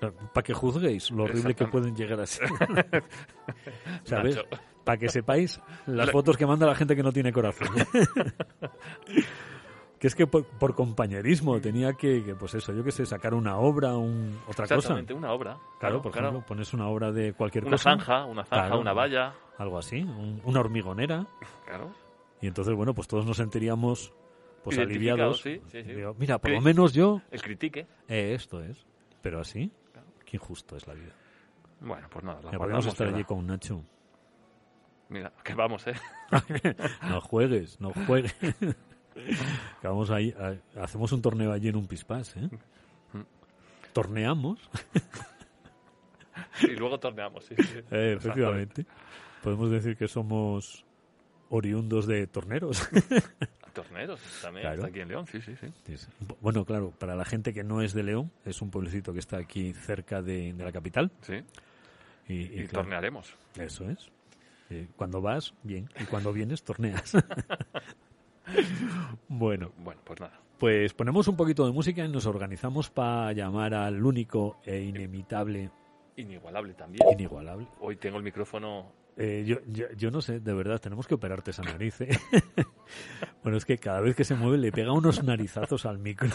Para 0.00 0.44
que 0.44 0.52
juzguéis 0.54 1.10
lo 1.10 1.24
horrible 1.24 1.54
que 1.54 1.66
pueden 1.66 1.96
llegar 1.96 2.20
a 2.20 2.26
ser. 2.26 2.48
¿Sabes? 4.04 4.36
Nacho. 4.36 4.48
Para 4.88 4.98
que 4.98 5.08
sepáis 5.10 5.60
las 5.86 6.10
fotos 6.10 6.36
que 6.38 6.46
manda 6.46 6.66
la 6.66 6.74
gente 6.74 6.96
que 6.96 7.02
no 7.02 7.12
tiene 7.12 7.30
corazón. 7.32 7.68
que 9.98 10.06
es 10.06 10.14
que 10.14 10.26
por, 10.26 10.44
por 10.46 10.74
compañerismo 10.74 11.60
tenía 11.60 11.92
que, 11.94 12.22
que, 12.24 12.34
pues 12.34 12.54
eso, 12.54 12.72
yo 12.72 12.84
qué 12.84 12.92
sé, 12.92 13.04
sacar 13.04 13.34
una 13.34 13.58
obra, 13.58 13.96
un, 13.96 14.38
otra 14.46 14.64
cosa. 14.64 14.74
Exactamente, 14.76 15.12
una 15.12 15.32
obra. 15.32 15.58
Claro, 15.80 16.00
por 16.00 16.16
ejemplo, 16.16 16.44
pones 16.46 16.72
una 16.72 16.88
obra 16.88 17.10
de 17.12 17.32
cualquier 17.34 17.64
Una 17.64 17.72
cosa. 17.72 17.90
zanja, 17.90 18.24
una 18.24 18.44
zanja, 18.44 18.66
Claro. 18.66 18.80
una 18.80 18.92
valla. 18.92 19.34
Algo 19.58 19.76
así, 19.76 20.02
un- 20.02 20.40
una 20.44 20.60
hormigonera. 20.60 21.26
Claro. 21.66 21.90
Y 22.40 22.46
entonces, 22.46 22.74
bueno, 22.74 22.94
pues 22.94 23.08
todos 23.08 23.26
nos 23.26 23.36
sentiríamos 23.36 24.14
pues 24.62 24.78
aliviados. 24.78 25.40
sí, 25.42 25.60
sí, 25.70 25.82
sí. 25.82 25.92
Digo, 25.94 26.14
Mira, 26.18 26.38
por 26.38 26.50
lo 26.52 26.60
menos 26.60 26.92
yo, 26.94 27.20
El 27.30 27.42
critique. 27.42 27.86
eh, 28.08 28.34
esto 28.34 28.62
es. 28.62 28.86
Pero 29.20 29.40
así, 29.40 29.70
qué 30.24 30.36
injusto 30.36 30.76
es 30.76 30.86
la 30.86 30.94
vida. 30.94 31.12
Bueno, 31.80 32.06
pues 32.10 32.24
nada, 32.24 32.40
la 32.42 32.52
podemos 32.56 32.86
estar 32.86 33.08
allí 33.08 33.24
con 33.24 33.46
Nacho. 33.46 33.82
Mira, 35.08 35.32
que 35.42 35.54
vamos, 35.54 35.86
¿eh? 35.86 35.94
No 37.08 37.20
juegues, 37.20 37.80
no 37.80 37.92
juegues. 38.06 38.34
Que 39.80 39.88
vamos 39.88 40.10
ahí, 40.10 40.34
a- 40.38 40.82
hacemos 40.82 41.10
un 41.12 41.22
torneo 41.22 41.52
allí 41.52 41.68
en 41.68 41.76
un 41.76 41.86
pispás, 41.86 42.36
¿eh? 42.36 42.48
Torneamos, 43.92 44.58
Y 46.62 46.76
luego 46.76 46.98
torneamos, 47.00 47.44
sí. 47.44 47.54
sí. 47.56 47.78
eh, 47.90 48.14
efectivamente. 48.16 48.86
Podemos 49.42 49.70
decir 49.70 49.96
que 49.96 50.06
somos 50.08 50.84
oriundos 51.50 52.06
de 52.06 52.26
torneros. 52.26 52.88
Torneros 53.72 54.20
también, 54.42 54.62
Claro. 54.64 54.76
está 54.78 54.88
aquí 54.88 55.00
en 55.00 55.08
León, 55.08 55.26
sí, 55.26 55.40
sí, 55.40 55.54
sí. 55.56 56.06
Bueno, 56.40 56.64
claro, 56.64 56.90
para 56.98 57.14
la 57.14 57.24
gente 57.24 57.54
que 57.54 57.62
no 57.62 57.80
es 57.80 57.92
de 57.94 58.02
León, 58.02 58.30
es 58.44 58.60
un 58.60 58.70
pueblecito 58.70 59.12
que 59.12 59.20
está 59.20 59.36
aquí 59.38 59.72
cerca 59.72 60.20
de, 60.20 60.52
de 60.52 60.64
la 60.64 60.72
capital. 60.72 61.12
Sí, 61.22 61.34
Y, 62.26 62.34
y 62.34 62.40
y, 62.42 62.66
claro, 62.66 62.82
tornearemos. 62.82 63.34
Eso 63.56 63.88
es. 63.88 64.10
Eh, 64.70 64.88
cuando 64.96 65.20
vas, 65.20 65.54
bien. 65.62 65.88
Y 66.00 66.04
cuando 66.04 66.32
vienes, 66.32 66.62
torneas. 66.62 67.12
bueno, 69.28 69.72
Bueno, 69.78 70.00
pues 70.04 70.20
nada. 70.20 70.40
pues 70.58 70.94
ponemos 70.94 71.28
un 71.28 71.36
poquito 71.36 71.66
de 71.66 71.72
música 71.72 72.04
y 72.04 72.08
nos 72.08 72.26
organizamos 72.26 72.90
para 72.90 73.32
llamar 73.32 73.74
al 73.74 74.02
único 74.04 74.58
e 74.64 74.80
inimitable, 74.80 75.70
Inigualable 76.16 76.74
también. 76.74 77.00
inigualable. 77.12 77.66
Hoy 77.80 77.96
tengo 77.96 78.16
el 78.18 78.24
micrófono. 78.24 78.90
Eh, 79.16 79.44
yo, 79.46 79.58
yo, 79.68 79.86
yo 79.96 80.10
no 80.10 80.20
sé, 80.20 80.40
de 80.40 80.52
verdad, 80.52 80.80
tenemos 80.80 81.06
que 81.06 81.14
operarte 81.14 81.50
esa 81.52 81.62
nariz. 81.62 82.00
¿eh? 82.00 82.08
bueno, 83.42 83.56
es 83.58 83.64
que 83.64 83.78
cada 83.78 84.00
vez 84.00 84.16
que 84.16 84.24
se 84.24 84.34
mueve 84.34 84.58
le 84.58 84.72
pega 84.72 84.92
unos 84.92 85.22
narizazos 85.22 85.86
al 85.86 85.98
micro. 85.98 86.28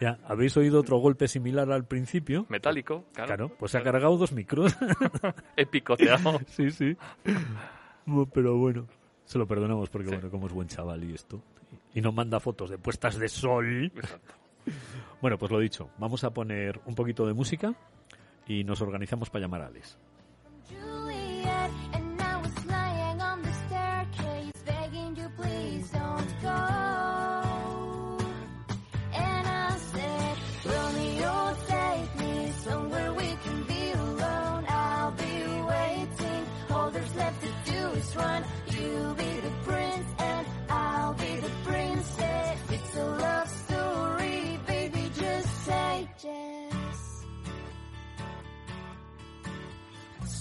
Ya, 0.00 0.18
¿habéis 0.26 0.56
oído 0.56 0.80
otro 0.80 0.96
golpe 0.98 1.28
similar 1.28 1.70
al 1.72 1.84
principio? 1.84 2.46
Metálico, 2.48 3.04
claro. 3.12 3.26
Claro, 3.28 3.48
pues 3.58 3.72
se 3.72 3.78
ha 3.78 3.82
cargado 3.82 4.16
dos 4.16 4.32
micros. 4.32 4.76
He 5.56 5.66
picoteado. 5.66 6.40
sí, 6.48 6.70
sí. 6.70 6.96
Pero 8.32 8.56
bueno, 8.56 8.86
se 9.24 9.38
lo 9.38 9.46
perdonamos 9.46 9.90
porque, 9.90 10.08
Sí. 10.08 10.14
bueno, 10.14 10.30
como 10.30 10.46
es 10.46 10.52
buen 10.52 10.68
chaval 10.68 11.04
y 11.04 11.14
esto. 11.14 11.42
Y 11.94 12.00
nos 12.00 12.14
manda 12.14 12.40
fotos 12.40 12.70
de 12.70 12.78
puestas 12.78 13.18
de 13.18 13.28
sol. 13.28 13.92
Exacto. 13.94 14.34
Bueno, 15.20 15.38
pues 15.38 15.50
lo 15.52 15.58
dicho, 15.58 15.90
vamos 15.98 16.24
a 16.24 16.30
poner 16.30 16.80
un 16.86 16.94
poquito 16.94 17.26
de 17.26 17.34
música 17.34 17.74
y 18.46 18.64
nos 18.64 18.80
organizamos 18.80 19.30
para 19.30 19.42
llamar 19.44 19.62
a 19.62 19.66
Alex. 19.66 19.98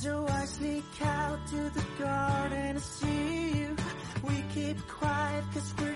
So 0.01 0.25
I 0.29 0.45
sneak 0.45 0.85
out 1.01 1.45
to 1.47 1.57
the 1.71 1.85
garden 2.01 2.75
to 2.75 2.79
see 2.79 3.51
you. 3.59 3.75
We 4.23 4.45
keep 4.53 4.77
quiet 4.88 5.43
cause 5.53 5.73
we're 5.77 5.88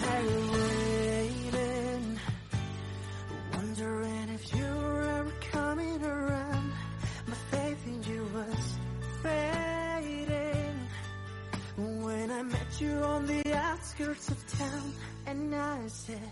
tired 0.00 0.50
waiting, 0.50 2.18
wondering 3.52 4.28
if 4.30 4.54
you're 4.54 5.02
ever 5.18 5.32
coming 5.52 6.04
around. 6.04 6.72
My 7.26 7.34
faith 7.50 7.86
in 7.86 8.02
you 8.02 8.26
was 8.34 8.76
fading 9.22 10.78
when 12.02 12.30
I 12.30 12.42
met 12.42 12.80
you 12.80 12.92
on 12.92 13.26
the 13.26 13.54
outskirts 13.54 14.28
of 14.28 14.58
town, 14.58 14.92
and 15.26 15.54
I 15.54 15.86
said. 15.86 16.30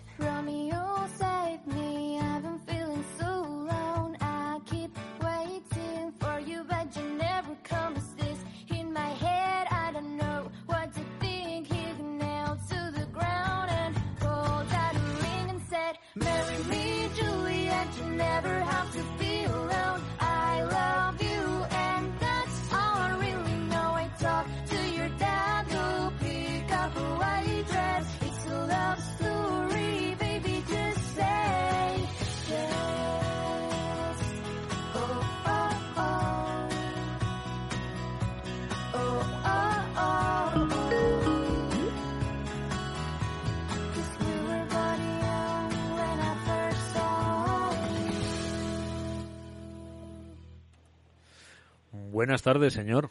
Buenas 52.23 52.43
tardes, 52.45 52.73
señor. 52.73 53.11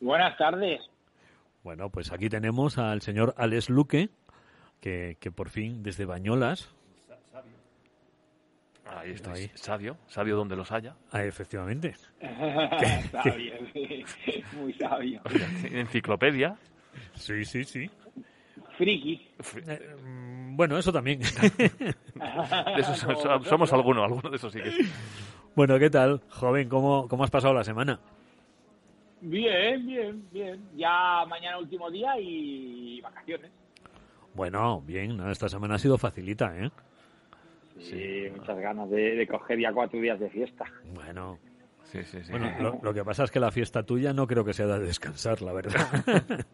Buenas 0.00 0.34
tardes. 0.38 0.80
Bueno, 1.62 1.90
pues 1.90 2.10
aquí 2.12 2.30
tenemos 2.30 2.78
al 2.78 3.02
señor 3.02 3.34
Alex 3.36 3.68
Luque, 3.68 4.08
que, 4.80 5.18
que 5.20 5.30
por 5.30 5.50
fin 5.50 5.82
desde 5.82 6.06
Bañolas, 6.06 6.74
Ahí 8.86 9.10
está, 9.10 9.32
Ahí. 9.32 9.50
sabio, 9.54 9.98
sabio 10.06 10.34
donde 10.36 10.56
los 10.56 10.72
haya. 10.72 10.96
ah, 11.12 11.22
efectivamente, 11.24 11.94
sabio, 13.12 13.52
sí. 13.74 14.02
muy 14.54 14.72
sabio. 14.72 15.20
Enciclopedia. 15.70 16.56
sí, 17.16 17.44
sí, 17.44 17.64
sí. 17.64 17.90
Friki. 18.78 19.28
Eh, 19.66 19.96
mm, 20.02 20.56
bueno, 20.56 20.78
eso 20.78 20.90
también. 20.90 21.20
De 22.14 22.80
esos 22.80 22.96
so- 22.98 23.44
somos 23.44 23.70
alguno, 23.74 24.02
alguno 24.04 24.30
de 24.30 24.36
esos 24.36 24.50
sí 24.54 24.58
que. 24.62 24.70
Bueno, 25.54 25.78
¿qué 25.78 25.90
tal, 25.90 26.20
joven? 26.28 26.68
¿Cómo, 26.68 27.06
cómo 27.08 27.24
has 27.24 27.30
pasado 27.30 27.54
la 27.54 27.64
semana? 27.64 28.00
Bien, 29.20 29.86
bien, 29.86 30.24
bien. 30.32 30.60
Ya 30.76 31.24
mañana 31.28 31.58
último 31.58 31.90
día 31.90 32.14
y 32.18 33.00
vacaciones. 33.02 33.50
Bueno, 34.34 34.80
bien, 34.86 35.16
¿no? 35.16 35.30
esta 35.30 35.48
semana 35.48 35.74
ha 35.74 35.78
sido 35.78 35.98
facilita, 35.98 36.56
¿eh? 36.56 36.70
Sí, 37.80 38.28
muchas 38.36 38.58
ganas 38.58 38.88
de, 38.90 39.16
de 39.16 39.26
coger 39.26 39.58
ya 39.58 39.72
cuatro 39.72 40.00
días 40.00 40.18
de 40.20 40.30
fiesta. 40.30 40.64
Bueno, 40.94 41.38
Sí, 41.84 42.04
sí, 42.04 42.22
sí. 42.22 42.30
bueno 42.30 42.52
lo, 42.60 42.78
lo 42.82 42.94
que 42.94 43.02
pasa 43.04 43.24
es 43.24 43.30
que 43.32 43.40
la 43.40 43.50
fiesta 43.50 43.82
tuya 43.82 44.12
no 44.12 44.26
creo 44.28 44.44
que 44.44 44.52
sea 44.52 44.66
de 44.66 44.78
descansar, 44.86 45.42
la 45.42 45.52
verdad. 45.52 45.86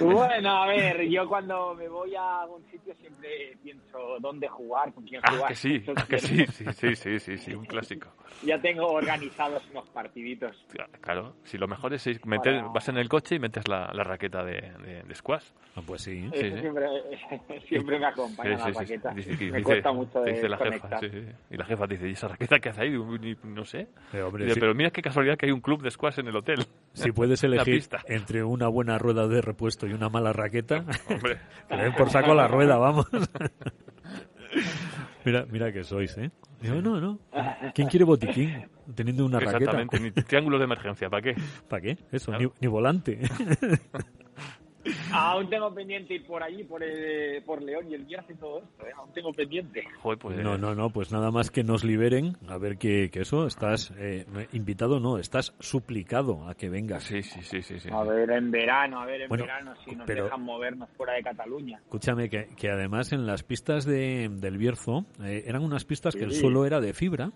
Bueno, 0.00 0.50
a 0.62 0.66
ver, 0.66 1.02
yo 1.08 1.26
cuando 1.28 1.74
me 1.74 1.88
voy 1.88 2.14
a 2.14 2.42
algún 2.42 2.62
sitio 2.70 2.94
siempre 3.00 3.56
pienso 3.62 4.18
dónde 4.20 4.46
jugar, 4.48 4.92
con 4.92 5.04
quién 5.04 5.20
Ah, 5.24 5.32
jugar. 5.32 5.48
que 5.48 5.54
sí, 5.54 5.84
ah, 5.96 6.04
que 6.08 6.18
sí, 6.18 6.46
sí, 6.46 6.64
sí, 6.72 6.96
sí, 6.96 7.18
sí, 7.18 7.38
sí, 7.38 7.54
un 7.54 7.64
clásico. 7.64 8.08
Ya 8.44 8.58
tengo 8.60 8.86
organizados 8.88 9.62
unos 9.70 9.88
partiditos. 9.90 10.56
Claro, 11.00 11.34
si 11.44 11.58
lo 11.58 11.68
mejor 11.68 11.92
es 11.94 12.06
meter, 12.26 12.56
Para- 12.56 12.68
vas 12.72 12.88
en 12.88 12.96
el 12.96 13.08
coche 13.08 13.36
y 13.36 13.38
metes 13.38 13.68
la, 13.68 13.92
la 13.92 14.02
raqueta 14.02 14.42
de, 14.42 14.54
de, 14.84 15.02
de 15.04 15.14
squash. 15.14 15.44
Ah, 15.76 15.80
pues 15.86 16.02
sí. 16.02 16.28
Sí, 16.32 16.50
sí. 16.50 16.58
Siempre, 16.58 16.86
siempre 17.68 17.98
me 18.00 18.06
acompaña 18.06 18.56
Sí, 18.56 18.62
la 18.62 18.66
sí, 18.66 18.72
sí. 18.72 18.78
raqueta. 18.80 19.10
Dice 19.14 19.30
me 19.30 19.36
dice- 19.58 19.62
cuesta 19.62 19.92
mucho 19.92 20.24
dice 20.24 20.48
la 20.48 20.56
jefa, 20.56 20.70
desconectar. 20.70 21.00
sí, 21.00 21.10
sí. 21.10 21.26
Y 21.50 21.56
la 21.56 21.64
jefa 21.66 21.86
dice, 21.86 22.08
¿y 22.08 22.12
esa 22.12 22.28
raqueta 22.28 22.58
que 22.58 22.68
hace 22.70 22.82
ahí? 22.82 23.34
No 23.44 23.64
sé. 23.64 23.86
Eh, 24.12 24.22
hombre, 24.22 24.44
Dice, 24.44 24.54
sí. 24.54 24.60
Pero 24.60 24.74
mira 24.74 24.90
qué 24.90 25.02
casualidad 25.02 25.36
que 25.36 25.46
hay 25.46 25.52
un 25.52 25.60
club 25.60 25.82
de 25.82 25.90
squash 25.90 26.18
en 26.18 26.26
el 26.26 26.34
hotel. 26.36 26.66
Si 26.94 27.12
puedes 27.12 27.44
elegir 27.44 27.84
entre 28.06 28.42
una 28.42 28.66
buena 28.66 28.98
rueda 28.98 29.21
de 29.28 29.40
repuesto 29.40 29.86
y 29.86 29.92
una 29.92 30.08
mala 30.08 30.32
raqueta, 30.32 30.84
Hombre, 31.08 31.38
por 31.98 32.10
saco 32.10 32.34
la 32.34 32.48
rueda, 32.48 32.76
vamos. 32.78 33.06
mira, 35.24 35.46
mira 35.50 35.72
que 35.72 35.84
sois, 35.84 36.16
¿eh? 36.18 36.30
Digo, 36.60 36.80
no, 36.80 37.00
no. 37.00 37.18
¿Quién 37.74 37.88
quiere 37.88 38.04
botiquín 38.04 38.68
teniendo 38.94 39.26
una 39.26 39.40
raqueta? 39.40 39.58
exactamente, 39.58 40.00
ni 40.00 40.10
triángulo 40.12 40.58
de 40.58 40.64
emergencia, 40.64 41.10
¿para 41.10 41.22
qué? 41.22 41.34
¿Para 41.68 41.82
qué? 41.82 41.98
Eso, 42.12 42.30
Claro. 42.30 42.52
ni, 42.60 42.60
ni 42.60 42.66
volante. 42.68 43.18
Aún 45.12 45.48
tengo 45.50 45.72
pendiente 45.74 46.14
ir 46.14 46.26
por 46.26 46.42
allí, 46.42 46.64
por, 46.64 46.82
el- 46.82 47.42
por 47.44 47.62
León 47.62 47.86
y 47.90 47.94
el 47.94 48.04
Viernes 48.04 48.30
y 48.30 48.34
todo 48.40 48.58
esto. 48.58 48.86
¿eh? 48.86 48.90
Aún 48.96 49.12
tengo 49.12 49.32
pendiente. 49.32 49.84
Joder, 50.00 50.18
pues... 50.18 50.36
No, 50.38 50.56
no, 50.58 50.74
no, 50.74 50.90
pues 50.90 51.12
nada 51.12 51.30
más 51.30 51.50
que 51.50 51.62
nos 51.64 51.84
liberen. 51.84 52.36
A 52.48 52.58
ver 52.58 52.78
que, 52.78 53.10
que 53.10 53.20
eso, 53.20 53.46
estás 53.46 53.92
eh, 53.98 54.26
invitado, 54.52 55.00
no, 55.00 55.18
estás 55.18 55.54
suplicado 55.60 56.48
a 56.48 56.54
que 56.54 56.68
vengas. 56.68 57.04
Sí, 57.04 57.22
sí, 57.22 57.42
sí, 57.42 57.62
sí. 57.62 57.78
sí. 57.80 57.88
A 57.92 58.02
ver, 58.04 58.30
en 58.30 58.50
verano, 58.50 59.00
a 59.00 59.06
ver, 59.06 59.22
en 59.22 59.28
Bueno, 59.28 59.44
verano, 59.44 59.74
si 59.84 59.94
nos 59.94 60.06
pero- 60.06 60.24
dejan 60.24 60.42
movernos 60.42 60.88
fuera 60.96 61.14
de 61.14 61.22
Cataluña. 61.22 61.78
Escúchame, 61.84 62.28
que, 62.30 62.48
que 62.56 62.70
además 62.70 63.12
en 63.12 63.26
las 63.26 63.42
pistas 63.42 63.84
de, 63.84 64.28
del 64.30 64.58
Bierzo 64.58 65.04
eh, 65.22 65.44
eran 65.46 65.62
unas 65.62 65.84
pistas 65.84 66.14
que 66.14 66.24
el 66.24 66.32
Sí. 66.32 66.40
suelo 66.40 66.64
era 66.66 66.80
de 66.80 66.92
fibra. 66.94 67.30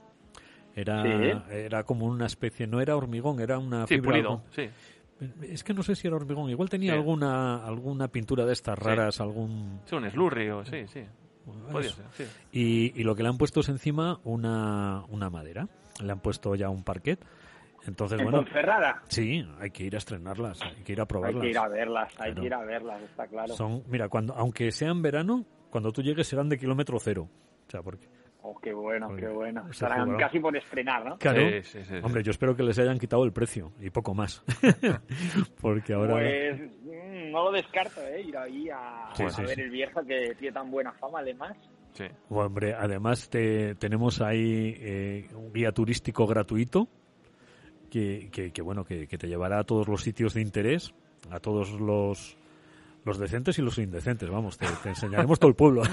Era, 0.74 1.02
Sí. 1.02 1.54
era 1.54 1.84
como 1.84 2.04
una 2.04 2.26
especie, 2.26 2.66
no 2.66 2.82
era 2.82 2.96
hormigón, 2.96 3.40
era 3.40 3.58
una 3.58 3.86
Sí, 3.86 3.94
fibra. 3.94 4.10
pulido, 4.10 4.42
sí. 4.50 4.68
Es 5.42 5.64
que 5.64 5.72
no 5.72 5.82
sé 5.82 5.94
si 5.94 6.06
era 6.06 6.16
hormigón, 6.16 6.50
igual 6.50 6.68
tenía 6.68 6.92
Sí. 6.92 6.98
alguna 6.98 7.64
alguna 7.64 8.08
pintura 8.08 8.44
de 8.44 8.52
estas 8.52 8.78
Sí. 8.78 8.84
raras, 8.84 9.20
algún... 9.20 9.80
Sí, 9.86 9.94
un 9.96 10.10
slurry 10.10 10.50
o... 10.50 10.64
Sí, 10.64 10.86
sí. 10.88 11.02
Ser, 11.80 11.92
sí. 12.12 12.24
Y, 12.52 13.00
y 13.00 13.04
lo 13.04 13.14
que 13.14 13.22
le 13.22 13.28
han 13.28 13.38
puesto 13.38 13.60
es 13.60 13.68
encima 13.68 14.18
una, 14.24 15.04
una 15.08 15.30
madera. 15.30 15.68
Le 16.02 16.10
han 16.12 16.18
puesto 16.20 16.54
ya 16.56 16.68
un 16.68 16.82
parquet. 16.82 17.24
Entonces, 17.86 18.18
En 18.18 18.24
bueno, 18.24 18.38
Ponferrada. 18.38 19.02
sí, 19.06 19.46
hay 19.60 19.70
que 19.70 19.84
ir 19.84 19.94
a 19.94 19.98
estrenarlas, 19.98 20.60
hay 20.60 20.82
que 20.82 20.92
ir 20.92 20.98
a 20.98 21.04
Hay 21.04 21.06
probarlas. 21.06 21.40
que 21.42 21.50
ir 21.50 21.58
a 21.58 21.68
verlas, 21.68 22.12
hay 22.18 22.32
Claro. 22.32 22.40
que 22.40 22.46
ir 22.46 22.54
a 22.54 22.64
verlas, 22.64 23.00
está 23.02 23.26
claro. 23.28 23.54
Son, 23.54 23.84
mira, 23.86 24.08
cuando 24.08 24.34
aunque 24.34 24.72
sea 24.72 24.90
en 24.90 25.02
verano, 25.02 25.44
cuando 25.70 25.92
tú 25.92 26.02
llegues 26.02 26.26
serán 26.26 26.48
de 26.48 26.58
kilómetro 26.58 26.98
cero. 26.98 27.28
O 27.68 27.70
sea, 27.70 27.82
porque... 27.82 28.08
Oh, 28.48 28.54
qué 28.60 28.72
bueno, 28.72 29.08
qué 29.16 29.26
bueno. 29.26 29.66
Estarán 29.68 30.16
casi 30.18 30.38
por 30.38 30.56
estrenar, 30.56 31.04
¿no? 31.04 31.18
Claro. 31.18 31.40
Sí, 31.40 31.62
sí, 31.64 31.78
sí, 31.82 31.84
sí. 31.84 31.94
Hombre, 32.00 32.22
yo 32.22 32.30
espero 32.30 32.54
que 32.54 32.62
les 32.62 32.78
hayan 32.78 32.96
quitado 32.96 33.24
el 33.24 33.32
precio 33.32 33.72
y 33.80 33.90
poco 33.90 34.14
más. 34.14 34.44
porque 35.60 35.94
ahora... 35.94 36.12
Pues 36.12 36.60
mm, 36.60 37.32
no 37.32 37.46
lo 37.46 37.50
descarto, 37.50 38.00
¿eh? 38.02 38.22
Ir 38.22 38.36
ahí 38.36 38.68
a, 38.70 39.10
Sí, 39.14 39.24
a 39.24 39.30
sí, 39.30 39.42
ver 39.42 39.56
sí. 39.56 39.60
el 39.62 39.70
viejo 39.70 40.00
que 40.06 40.36
tiene 40.38 40.54
tan 40.54 40.70
buena 40.70 40.92
fama, 40.92 41.18
además. 41.20 41.56
Sí. 41.94 42.04
Hombre, 42.28 42.72
además 42.72 43.28
te, 43.28 43.74
tenemos 43.74 44.20
ahí 44.20 44.76
eh, 44.78 45.28
un 45.34 45.52
guía 45.52 45.72
turístico 45.72 46.24
gratuito 46.28 46.86
que, 47.90 48.28
que, 48.30 48.52
que, 48.52 48.62
bueno 48.62 48.84
que, 48.84 49.08
que 49.08 49.18
te 49.18 49.26
llevará 49.26 49.58
a 49.58 49.64
todos 49.64 49.88
los 49.88 50.02
sitios 50.02 50.34
de 50.34 50.42
interés, 50.42 50.94
a 51.30 51.40
todos 51.40 51.72
los 51.80 52.36
los 53.06 53.18
decentes 53.18 53.58
y 53.58 53.62
los 53.62 53.78
indecentes, 53.78 54.28
vamos, 54.28 54.58
te, 54.58 54.66
te 54.82 54.90
enseñaremos 54.90 55.38
todo 55.38 55.48
el 55.48 55.56
pueblo. 55.56 55.82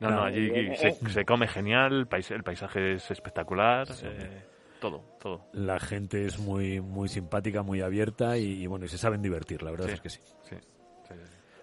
No, 0.00 0.10
no, 0.10 0.22
allí 0.24 0.74
se, 0.76 0.92
se 0.92 1.24
come 1.24 1.46
genial, 1.48 1.92
el 1.92 2.06
pais- 2.08 2.30
el 2.34 2.42
paisaje 2.42 2.94
es 2.94 3.10
espectacular, 3.10 3.86
eh, 4.02 4.42
todo, 4.80 5.02
todo. 5.20 5.44
La 5.52 5.78
gente 5.80 6.24
es 6.24 6.38
muy 6.38 6.80
muy 6.80 7.08
simpática, 7.08 7.62
muy 7.62 7.80
abierta 7.80 8.36
y, 8.38 8.62
y, 8.62 8.66
bueno, 8.66 8.84
y 8.84 8.88
se 8.88 8.98
saben 8.98 9.22
divertir, 9.22 9.62
la 9.62 9.70
verdad 9.70 9.86
Sí. 9.86 9.92
es 9.92 10.00
que 10.00 10.10
sí. 10.10 10.20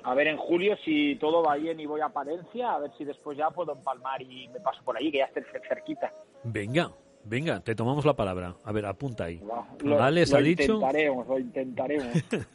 A 0.03 0.13
ver, 0.13 0.27
en 0.27 0.37
julio, 0.37 0.77
si 0.85 1.15
todo 1.15 1.41
va 1.43 1.55
bien 1.55 1.79
y 1.79 1.85
voy 1.87 1.99
a 2.01 2.09
Palencia, 2.09 2.73
a 2.73 2.79
ver 2.79 2.91
si 2.97 3.03
después 3.05 3.35
ya 3.37 3.49
puedo 3.49 3.73
empalmar 3.73 4.21
y 4.21 4.47
me 4.49 4.59
paso 4.59 4.83
por 4.83 4.95
allí, 4.95 5.11
que 5.11 5.17
ya 5.17 5.25
esté 5.25 5.41
cer- 5.45 5.67
cerquita. 5.67 6.13
Venga, 6.43 6.91
venga, 7.25 7.59
te 7.59 7.75
tomamos 7.75 8.05
la 8.05 8.15
palabra. 8.15 8.55
A 8.63 8.71
ver, 8.71 8.85
apunta 8.85 9.25
ahí. 9.25 9.41
Lo, 9.83 10.01
Alex 10.01 10.31
lo 10.31 10.37
ha 10.37 10.41
dicho... 10.41 10.63
intentaremos, 10.63 11.27
lo 11.27 11.39
intentaremos. 11.39 12.07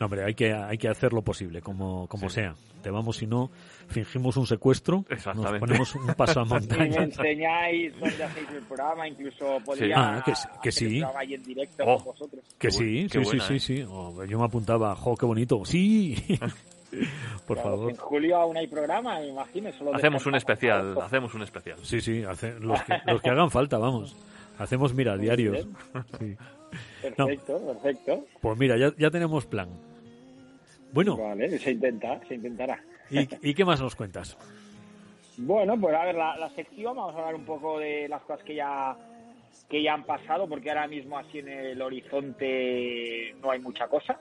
No, 0.00 0.06
hombre, 0.06 0.24
hay 0.24 0.34
que, 0.34 0.50
hay 0.50 0.78
que 0.78 0.88
hacer 0.88 1.12
lo 1.12 1.20
posible, 1.20 1.60
como, 1.60 2.08
como 2.08 2.30
Sí. 2.30 2.36
sea. 2.36 2.54
Te 2.82 2.90
vamos, 2.90 3.18
si 3.18 3.26
no, 3.26 3.50
fingimos 3.86 4.36
un 4.38 4.46
secuestro, 4.46 5.04
nos 5.36 5.58
ponemos 5.58 5.94
un 5.94 6.06
paso 6.14 6.40
a 6.40 6.42
y 6.44 6.46
me 6.46 6.50
montaña. 6.54 7.02
enseñáis 7.02 7.92
dónde 8.00 8.24
hacéis 8.24 8.48
el 8.48 8.62
programa, 8.62 9.06
incluso 9.06 9.58
podría 9.62 9.94
Ah, 10.16 10.22
que 10.24 10.34
sí, 10.34 10.48
que 10.62 10.68
hacer 10.70 10.86
el 10.88 10.92
sí. 10.94 10.98
programa 11.00 11.20
ahí 11.20 11.34
en 11.34 11.42
directo 11.44 11.84
Oh. 11.86 11.96
con 11.98 12.04
vosotros. 12.06 12.44
Que 12.58 12.70
sí, 12.70 12.78
sí, 12.78 13.08
qué 13.12 13.18
sí, 13.18 13.24
buena, 13.24 13.44
sí, 13.46 13.54
¿eh? 13.54 13.60
sí. 13.60 13.84
Oh, 13.86 14.24
yo 14.24 14.38
me 14.38 14.44
apuntaba, 14.46 14.96
jo, 14.96 15.14
qué 15.16 15.26
bonito. 15.26 15.62
Sí. 15.66 16.16
Por 17.46 17.56
Claro, 17.56 17.70
favor. 17.70 17.90
En 17.90 17.96
julio 17.96 18.36
aún 18.36 18.56
hay 18.56 18.66
programa, 18.66 19.18
me 19.18 19.28
imagino. 19.28 19.72
Solo 19.72 19.94
Hacemos 19.94 20.24
un 20.26 20.34
especial, 20.34 20.96
hacemos 21.00 21.34
un 21.34 21.42
especial. 21.42 21.78
Sí, 21.82 22.00
sí, 22.00 22.22
hace- 22.24 22.58
los, 22.60 22.80
que, 22.82 22.94
los 23.06 23.20
que 23.22 23.30
hagan 23.30 23.50
falta, 23.50 23.78
vamos. 23.78 24.14
Hacemos, 24.58 24.94
mira, 24.94 25.16
diarios. 25.16 25.66
Sí. 26.18 26.36
Perfecto, 27.02 27.60
perfecto. 27.66 28.24
Pues 28.40 28.58
mira, 28.58 28.78
ya, 28.78 28.92
ya 28.96 29.10
tenemos 29.10 29.44
plan. 29.44 29.68
Bueno, 30.92 31.16
Vale, 31.18 31.58
se 31.58 31.72
intenta, 31.72 32.18
se 32.28 32.34
intentará. 32.36 32.82
¿y, 33.10 33.28
y 33.50 33.54
qué 33.54 33.64
más 33.64 33.80
nos 33.80 33.94
cuentas? 33.94 34.38
Bueno, 35.36 35.78
pues 35.80 35.94
a 35.94 36.04
ver, 36.04 36.14
la, 36.14 36.36
la 36.36 36.48
sección, 36.50 36.96
vamos 36.96 37.14
a 37.14 37.18
hablar 37.18 37.34
un 37.34 37.44
poco 37.44 37.78
de 37.78 38.08
las 38.08 38.22
cosas 38.22 38.42
que 38.44 38.54
ya 38.54 38.96
que 39.68 39.82
ya 39.82 39.94
han 39.94 40.04
pasado, 40.04 40.46
porque 40.48 40.68
ahora 40.70 40.86
mismo 40.86 41.18
así 41.18 41.38
en 41.40 41.48
el 41.48 41.80
horizonte 41.82 43.34
no 43.42 43.50
hay 43.50 43.58
mucha 43.60 43.86
cosa. 43.88 44.18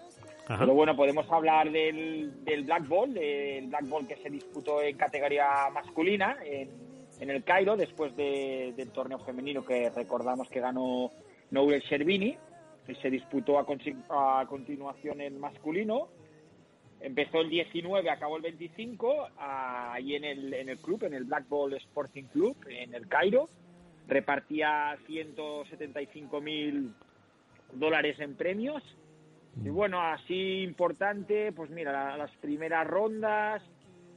Pero 0.59 0.73
bueno, 0.73 0.95
podemos 0.95 1.29
hablar 1.31 1.71
del, 1.71 2.43
del 2.43 2.63
Black 2.63 2.87
Ball, 2.87 3.13
del 3.13 3.67
Black 3.67 3.87
Ball 3.87 4.07
que 4.07 4.17
se 4.17 4.29
disputó 4.29 4.81
en 4.81 4.97
categoría 4.97 5.69
masculina 5.73 6.37
en, 6.43 7.29
el 7.29 7.43
Cairo, 7.43 7.77
después 7.77 8.15
de- 8.15 8.73
del 8.75 8.91
torneo 8.91 9.19
femenino 9.19 9.63
que 9.63 9.89
recordamos 9.91 10.49
que 10.49 10.59
ganó 10.59 11.11
Noel 11.51 11.81
Sherbini, 11.81 12.37
y 12.87 12.95
se 12.95 13.09
disputó 13.11 13.59
a, 13.59 14.45
continuación 14.47 15.21
el 15.21 15.35
masculino. 15.37 16.07
Empezó 16.99 17.41
el 17.41 17.49
19, 17.49 18.09
acabó 18.09 18.37
el 18.37 18.41
25, 18.43 19.29
ahí 19.37 20.15
en 20.15 20.23
el, 20.23 20.53
en 20.53 20.69
el 20.69 20.77
club, 20.79 21.03
en 21.03 21.13
el 21.13 21.23
Black 21.25 21.47
Ball 21.47 21.73
Sporting 21.73 22.23
Club, 22.25 22.55
en 22.67 22.93
el 22.93 23.07
Cairo. 23.07 23.47
Repartía 24.07 24.97
175 25.07 26.41
mil 26.41 26.93
dólares 27.73 28.19
en 28.19 28.35
premios. 28.35 28.83
Y 29.63 29.69
bueno, 29.69 30.01
así 30.01 30.61
importante, 30.61 31.51
pues 31.51 31.69
mira, 31.69 31.91
la- 31.91 32.17
las 32.17 32.31
primeras 32.37 32.87
rondas. 32.87 33.61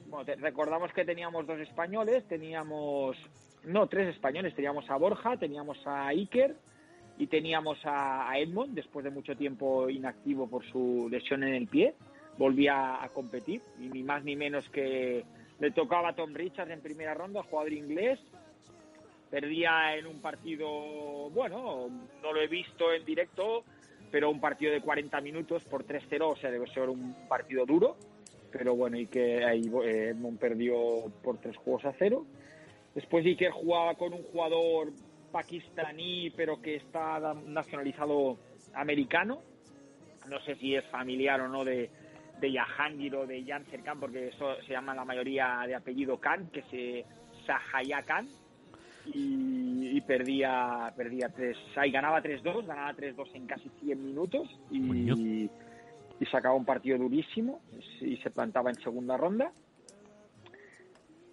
Bueno, 0.07 0.25
te- 0.25 0.37
recordamos 0.37 0.93
que 0.93 1.05
teníamos 1.05 1.47
dos 1.47 1.59
españoles, 1.61 2.27
teníamos. 2.29 3.17
No, 3.65 3.87
tres 3.89 4.09
españoles. 4.15 4.55
Teníamos 4.55 4.89
a 4.91 4.97
Borja, 4.97 5.37
teníamos 5.37 5.79
a 5.87 6.07
Iker 6.09 6.55
y 7.19 7.27
teníamos 7.27 7.85
a, 7.87 8.31
a 8.31 8.39
Edmond, 8.39 8.75
después 8.75 9.05
de 9.05 9.11
mucho 9.11 9.35
tiempo 9.37 9.89
inactivo 9.89 10.47
por 10.49 10.65
su 10.67 11.09
lesión 11.11 11.43
en 11.43 11.55
el 11.55 11.67
pie. 11.67 11.95
Volvía 12.37 13.03
a 13.03 13.09
competir 13.09 13.63
y 13.81 13.89
ni 13.89 14.03
más 14.03 14.23
ni 14.25 14.37
menos 14.37 14.69
que 14.71 15.25
le 15.61 15.71
tocaba 15.71 16.11
a 16.11 16.15
Tom 16.15 16.35
Richards 16.35 16.71
en 16.73 16.81
primera 16.81 17.15
ronda, 17.15 17.43
jugador 17.43 17.73
inglés. 17.73 18.21
Perdía 19.31 19.97
en 19.97 20.07
un 20.07 20.21
partido, 20.21 20.69
bueno, 21.31 21.89
no 22.23 22.33
lo 22.33 22.41
he 22.41 22.47
visto 22.47 22.93
en 22.93 23.05
directo, 23.05 23.65
pero 24.11 24.31
un 24.31 24.41
partido 24.41 24.73
de 24.73 24.81
40 24.81 25.21
minutos 25.21 25.65
por 25.65 25.85
3-0, 25.85 26.33
o 26.33 26.37
sea, 26.37 26.51
debe 26.51 26.67
ser 26.69 26.89
un 26.89 27.15
partido 27.29 27.67
duro. 27.67 27.97
Pero 28.53 28.77
bueno, 28.77 28.97
y 28.97 29.07
que 29.07 29.45
ahí 29.45 29.63
eh, 29.85 30.11
Edmond 30.11 30.39
perdió 30.39 30.77
por 31.23 31.39
tres 31.39 31.57
juegos 31.57 31.85
a 31.87 31.93
cero. 31.99 32.25
Después 32.95 33.27
Iker 33.27 33.51
jugaba 33.51 33.97
con 33.97 34.13
un 34.13 34.23
jugador 34.23 34.93
pakistaní, 35.33 36.31
pero 36.37 36.63
que 36.63 36.77
está 36.77 37.35
nacionalizado 37.47 38.39
americano. 38.73 39.43
No 40.29 40.41
sé 40.43 40.55
si 40.55 40.77
es 40.77 40.85
familiar 40.87 41.41
o 41.41 41.49
no 41.49 41.65
de, 41.65 41.91
de 42.41 42.53
Jahangir 42.53 43.17
o 43.17 43.27
de 43.27 43.43
Yasser 43.43 43.83
Khan, 43.83 43.99
porque 43.99 44.29
eso 44.29 44.55
se 44.63 44.73
llama 44.73 44.95
la 44.95 45.05
mayoría 45.05 45.65
de 45.67 45.75
apellido 45.75 46.21
Khan, 46.21 46.49
que 46.53 46.63
se 46.71 47.05
Sahaya 47.45 48.03
Khan. 48.03 48.29
Y, 49.07 49.97
y 49.97 50.01
perdía 50.01 50.93
perdía 50.97 51.29
tres, 51.29 51.59
ahí 51.77 51.91
ganaba 51.91 52.23
3-2, 52.23 52.67
ganaba 52.67 52.95
3-2 52.95 53.29
en 53.35 53.47
casi 53.47 53.69
100 53.81 54.03
minutos 54.03 54.49
y, 54.71 55.51
y 56.21 56.27
sacaba 56.31 56.55
un 56.55 56.65
partido 56.65 56.97
durísimo 56.99 57.61
y 58.01 58.17
se 58.17 58.31
plantaba 58.31 58.71
en 58.71 58.77
segunda 58.77 59.17
ronda 59.17 59.53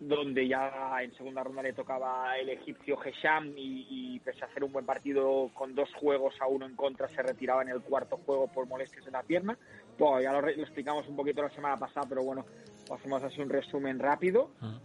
donde 0.01 0.47
ya 0.47 0.97
en 1.03 1.13
segunda 1.13 1.43
ronda 1.43 1.61
le 1.61 1.73
tocaba 1.73 2.35
el 2.37 2.49
egipcio 2.49 2.97
Hesham 3.03 3.53
y, 3.55 4.15
y 4.15 4.19
pese 4.19 4.43
a 4.43 4.47
hacer 4.47 4.63
un 4.63 4.71
buen 4.71 4.85
partido 4.85 5.51
con 5.53 5.75
dos 5.75 5.93
juegos 5.93 6.33
a 6.41 6.47
uno 6.47 6.65
en 6.65 6.75
contra 6.75 7.07
se 7.07 7.21
retiraba 7.21 7.61
en 7.61 7.69
el 7.69 7.81
cuarto 7.81 8.17
juego 8.17 8.47
por 8.47 8.67
molestias 8.67 9.05
en 9.05 9.13
la 9.13 9.21
pierna. 9.21 9.55
Bueno, 9.99 10.19
ya 10.19 10.31
lo, 10.33 10.41
lo 10.41 10.49
explicamos 10.49 11.07
un 11.07 11.15
poquito 11.15 11.43
la 11.43 11.51
semana 11.51 11.77
pasada, 11.77 12.07
pero 12.09 12.23
bueno, 12.23 12.45
hacemos 12.91 13.21
así 13.23 13.41
un 13.41 13.49
resumen 13.49 13.99
rápido. 13.99 14.49
Ah. 14.59 14.79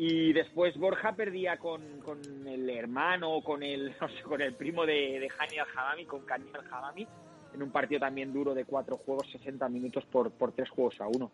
Y 0.00 0.32
después 0.32 0.78
Borja 0.78 1.16
perdía 1.16 1.56
con, 1.56 2.00
con 2.02 2.20
el 2.46 2.70
hermano, 2.70 3.42
con 3.42 3.64
el, 3.64 3.96
no 4.00 4.08
sé, 4.08 4.22
con 4.22 4.40
el 4.40 4.54
primo 4.54 4.86
de, 4.86 5.18
de 5.18 5.28
Hani 5.36 5.58
al-Hamami, 5.58 6.04
con 6.06 6.24
Karim 6.24 6.54
al-Hamami, 6.54 7.06
en 7.52 7.62
un 7.64 7.72
partido 7.72 7.98
también 7.98 8.32
duro 8.32 8.54
de 8.54 8.64
cuatro 8.64 8.96
juegos, 8.96 9.28
60 9.32 9.68
minutos 9.68 10.04
por, 10.06 10.30
por 10.30 10.52
tres 10.52 10.70
juegos 10.70 11.00
a 11.00 11.08
uno. 11.08 11.32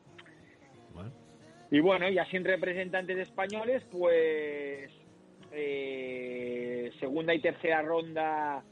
Bueno. 0.94 1.12
Y 1.70 1.80
bueno, 1.80 2.08
ya 2.08 2.24
sin 2.30 2.42
representantes 2.42 3.18
españoles, 3.18 3.84
pues 3.90 4.90
eh, 5.52 6.90
segunda 6.98 7.34
y 7.34 7.40
tercera 7.40 7.82
ronda 7.82 8.64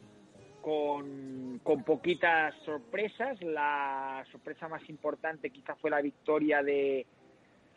con, 0.63 1.61
con 1.63 1.85
poquitas 1.85 2.55
sorpresas. 2.65 3.43
La 3.43 4.25
sorpresa 4.33 4.69
más 4.69 4.89
importante 4.89 5.51
quizá 5.51 5.75
fue 5.77 5.91
la 5.91 6.01
victoria 6.01 6.63
de 6.63 7.07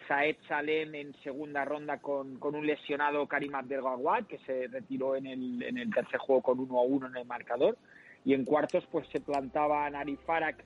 Saed 0.07 0.35
Salem 0.47 0.93
en 0.95 1.13
segunda 1.23 1.65
ronda 1.65 1.97
con, 1.99 2.37
con 2.37 2.55
un 2.55 2.65
lesionado 2.65 3.27
Karim 3.27 3.55
Abdelgawad, 3.55 4.25
que 4.25 4.37
se 4.39 4.67
retiró 4.67 5.15
en 5.15 5.25
el, 5.25 5.63
en 5.63 5.77
el 5.77 5.93
tercer 5.93 6.19
juego 6.19 6.41
con 6.41 6.59
1 6.59 6.79
a 6.79 6.83
1 6.83 7.07
en 7.07 7.17
el 7.17 7.25
marcador. 7.25 7.77
Y 8.23 8.33
en 8.33 8.45
cuartos 8.45 8.85
pues 8.91 9.07
se 9.09 9.19
plantaba 9.19 9.89
Nari 9.89 10.17
Farak 10.25 10.63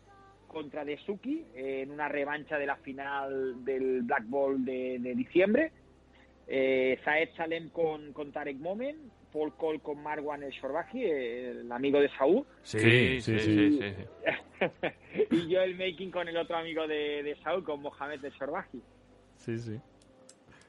contra 0.47 0.83
Desuki 0.83 1.45
eh, 1.55 1.81
en 1.83 1.91
una 1.91 2.07
revancha 2.07 2.57
de 2.57 2.65
la 2.65 2.75
final 2.77 3.63
del 3.63 4.01
Black 4.03 4.23
Ball 4.27 4.63
de, 4.65 4.97
de 4.99 5.15
diciembre. 5.15 5.71
Eh, 6.47 6.99
Saed 7.05 7.29
Salem 7.37 7.69
con, 7.69 8.11
con 8.11 8.31
Tarek 8.31 8.57
Momen, 8.57 9.11
Paul 9.31 9.53
Cole 9.55 9.79
con 9.79 10.01
Marwan 10.01 10.41
El 10.41 10.51
Shorbaji, 10.51 11.03
el 11.05 11.71
amigo 11.71 11.99
de 11.99 12.09
Saúl, 12.09 12.45
Sí, 12.63 13.21
sí, 13.21 13.21
sí. 13.21 13.39
sí, 13.39 13.79
sí. 13.79 15.27
y 15.31 15.53
Joel 15.53 15.75
Making 15.75 16.09
con 16.11 16.27
el 16.27 16.37
otro 16.37 16.57
amigo 16.57 16.87
de, 16.87 17.21
de 17.23 17.35
Saúl, 17.43 17.63
con 17.63 17.81
Mohamed 17.81 18.23
El 18.25 18.31
Shorbaji. 18.31 18.81
Sí, 19.39 19.57
sí. 19.57 19.79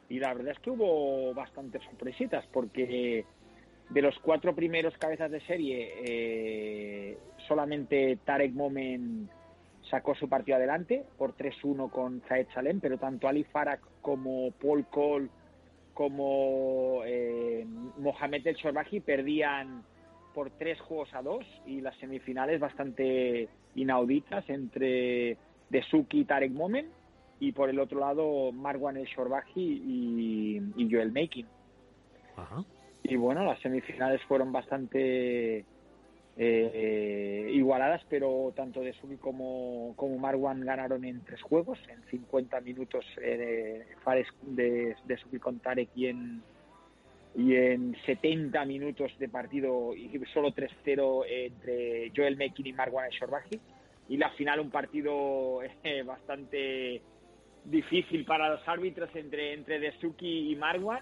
Y 0.08 0.18
la 0.18 0.34
verdad 0.34 0.52
es 0.52 0.58
que 0.58 0.70
hubo 0.70 1.32
bastantes 1.34 1.82
sorpresitas, 1.84 2.44
porque 2.52 3.24
de 3.90 4.02
los 4.02 4.18
cuatro 4.20 4.54
primeros 4.54 4.96
cabezas 4.98 5.30
de 5.30 5.40
serie, 5.42 5.92
eh, 6.04 7.18
solamente 7.46 8.18
Tarek 8.24 8.52
Momen 8.52 9.28
sacó 9.88 10.14
su 10.14 10.28
partido 10.28 10.56
adelante 10.56 11.04
por 11.18 11.36
3-1 11.36 11.90
con 11.90 12.22
Zaed 12.28 12.46
Salem, 12.54 12.80
pero 12.80 12.98
tanto 12.98 13.28
Ali 13.28 13.44
Farak 13.44 13.80
como 14.00 14.52
Paul 14.52 14.86
Cole 14.86 15.28
como 15.94 17.02
eh, 17.04 17.66
Mohamed 17.98 18.46
El 18.46 18.54
Shorbaji 18.54 19.00
perdían 19.00 19.82
por 20.32 20.50
tres 20.50 20.80
juegos 20.80 21.12
a 21.14 21.22
dos 21.22 21.44
y 21.66 21.80
las 21.80 21.96
semifinales 21.98 22.60
bastante 22.60 23.48
inauditas 23.74 24.48
entre 24.48 25.36
Desuki 25.68 26.20
y 26.20 26.24
Tarek 26.24 26.52
Momen 26.52 26.86
y 27.40 27.52
por 27.52 27.70
el 27.70 27.80
otro 27.80 27.98
lado 27.98 28.52
Marwan 28.52 28.96
El 28.96 29.06
Shorbaji 29.06 29.60
y, 29.60 30.62
y 30.76 30.90
Joel 30.90 31.10
Making. 31.10 31.46
Ajá. 32.36 32.64
Y 33.02 33.16
bueno, 33.16 33.44
las 33.44 33.58
semifinales 33.60 34.22
fueron 34.24 34.52
bastante 34.52 35.64
eh, 36.36 37.50
igualadas, 37.52 38.02
pero 38.08 38.52
tanto 38.54 38.80
Desuki 38.80 39.16
como, 39.16 39.94
como 39.96 40.18
Marwan 40.18 40.60
ganaron 40.60 41.04
en 41.04 41.22
tres 41.24 41.42
juegos, 41.42 41.78
en 41.88 42.02
50 42.10 42.60
minutos 42.60 43.04
eh, 43.20 43.84
de 43.86 43.96
Fares 44.04 44.28
de, 44.42 44.96
Desuki 45.04 45.38
con 45.38 45.58
Tarek 45.58 45.88
y 45.94 46.06
en, 46.06 46.42
y 47.34 47.56
en 47.56 47.96
70 48.06 48.64
minutos 48.64 49.12
de 49.18 49.28
partido 49.28 49.94
y 49.94 50.08
solo 50.32 50.50
3-0 50.50 51.24
entre 51.28 52.12
Joel 52.14 52.36
Mekin 52.36 52.66
y 52.66 52.72
Marwan 52.72 53.10
Shorbaji. 53.10 53.60
Y 54.08 54.16
la 54.16 54.30
final 54.30 54.60
un 54.60 54.70
partido 54.70 55.62
eh, 55.84 56.02
bastante 56.02 57.02
difícil 57.64 58.24
para 58.24 58.50
los 58.50 58.66
árbitros 58.68 59.08
entre, 59.14 59.54
entre 59.54 59.78
Desuki 59.78 60.52
y 60.52 60.56
Marwan. 60.56 61.00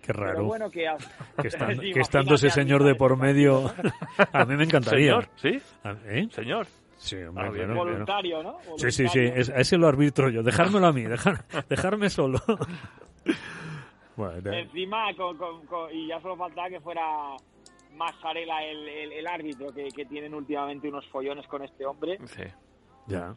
Qué 0.00 0.12
Pero 0.12 0.20
raro. 0.24 0.44
bueno, 0.44 0.70
que, 0.70 0.86
que, 1.42 1.48
estando, 1.48 1.82
Sí, 1.82 1.92
que 1.92 2.00
estando 2.00 2.34
ese 2.34 2.50
señor 2.50 2.84
de 2.84 2.94
por 2.94 3.16
medio, 3.16 3.72
a 4.32 4.44
mí 4.44 4.56
me 4.56 4.64
encantaría. 4.64 5.20
Señor, 5.20 5.28
¿sí? 5.36 5.60
¿Eh? 6.06 6.28
Señor. 6.30 6.66
Sí, 6.96 7.16
hombre, 7.16 7.44
Ah, 7.46 7.50
bien. 7.50 7.66
claro, 7.66 7.74
claro. 7.74 7.90
voluntario, 7.90 8.42
¿no? 8.42 8.58
Sí, 8.78 8.90
sí, 8.90 9.08
sí, 9.08 9.18
Voluntario. 9.18 9.34
es- 9.42 9.50
a 9.50 9.56
ese 9.60 9.76
lo 9.76 9.88
arbitro 9.88 10.30
yo. 10.30 10.42
Dejármelo 10.42 10.86
a 10.86 10.92
mí, 10.92 11.02
dejar, 11.02 11.44
dejarme 11.68 12.08
solo. 12.08 12.38
bueno, 14.16 14.40
de- 14.40 14.60
Encima, 14.60 15.12
con- 15.16 15.36
con- 15.36 15.66
con- 15.66 15.92
y 15.92 16.06
ya 16.08 16.20
solo 16.20 16.36
faltaba 16.36 16.68
que 16.68 16.80
fuera 16.80 17.02
Masarela 17.94 18.62
el, 18.64 18.88
el, 18.88 19.12
el 19.12 19.26
árbitro, 19.26 19.72
que, 19.72 19.88
que 19.94 20.04
tienen 20.06 20.34
últimamente 20.34 20.88
unos 20.88 21.06
follones 21.08 21.46
con 21.46 21.62
este 21.62 21.84
hombre. 21.84 22.18
Sí. 22.26 22.42
ya. 23.06 23.34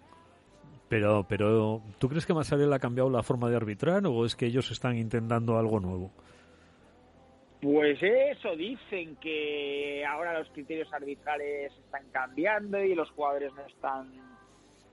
Pero, 0.89 1.25
pero, 1.27 1.81
¿tú 1.97 2.07
crees 2.07 2.25
que 2.25 2.33
Masarela 2.33 2.77
ha 2.77 2.79
cambiado 2.79 3.09
la 3.09 3.23
forma 3.23 3.49
de 3.49 3.57
arbitrar 3.57 4.05
o 4.05 4.25
es 4.25 4.35
que 4.35 4.45
ellos 4.45 4.71
están 4.71 4.97
intentando 4.97 5.57
algo 5.57 5.79
nuevo? 5.79 6.11
Pues 7.61 7.97
eso, 8.01 8.55
dicen 8.55 9.15
que 9.17 10.05
ahora 10.05 10.39
los 10.39 10.47
criterios 10.49 10.91
arbitrales 10.93 11.73
están 11.73 12.03
cambiando 12.11 12.81
y 12.83 12.93
los 12.93 13.09
jugadores 13.11 13.51
no 13.53 13.65
están 13.65 14.13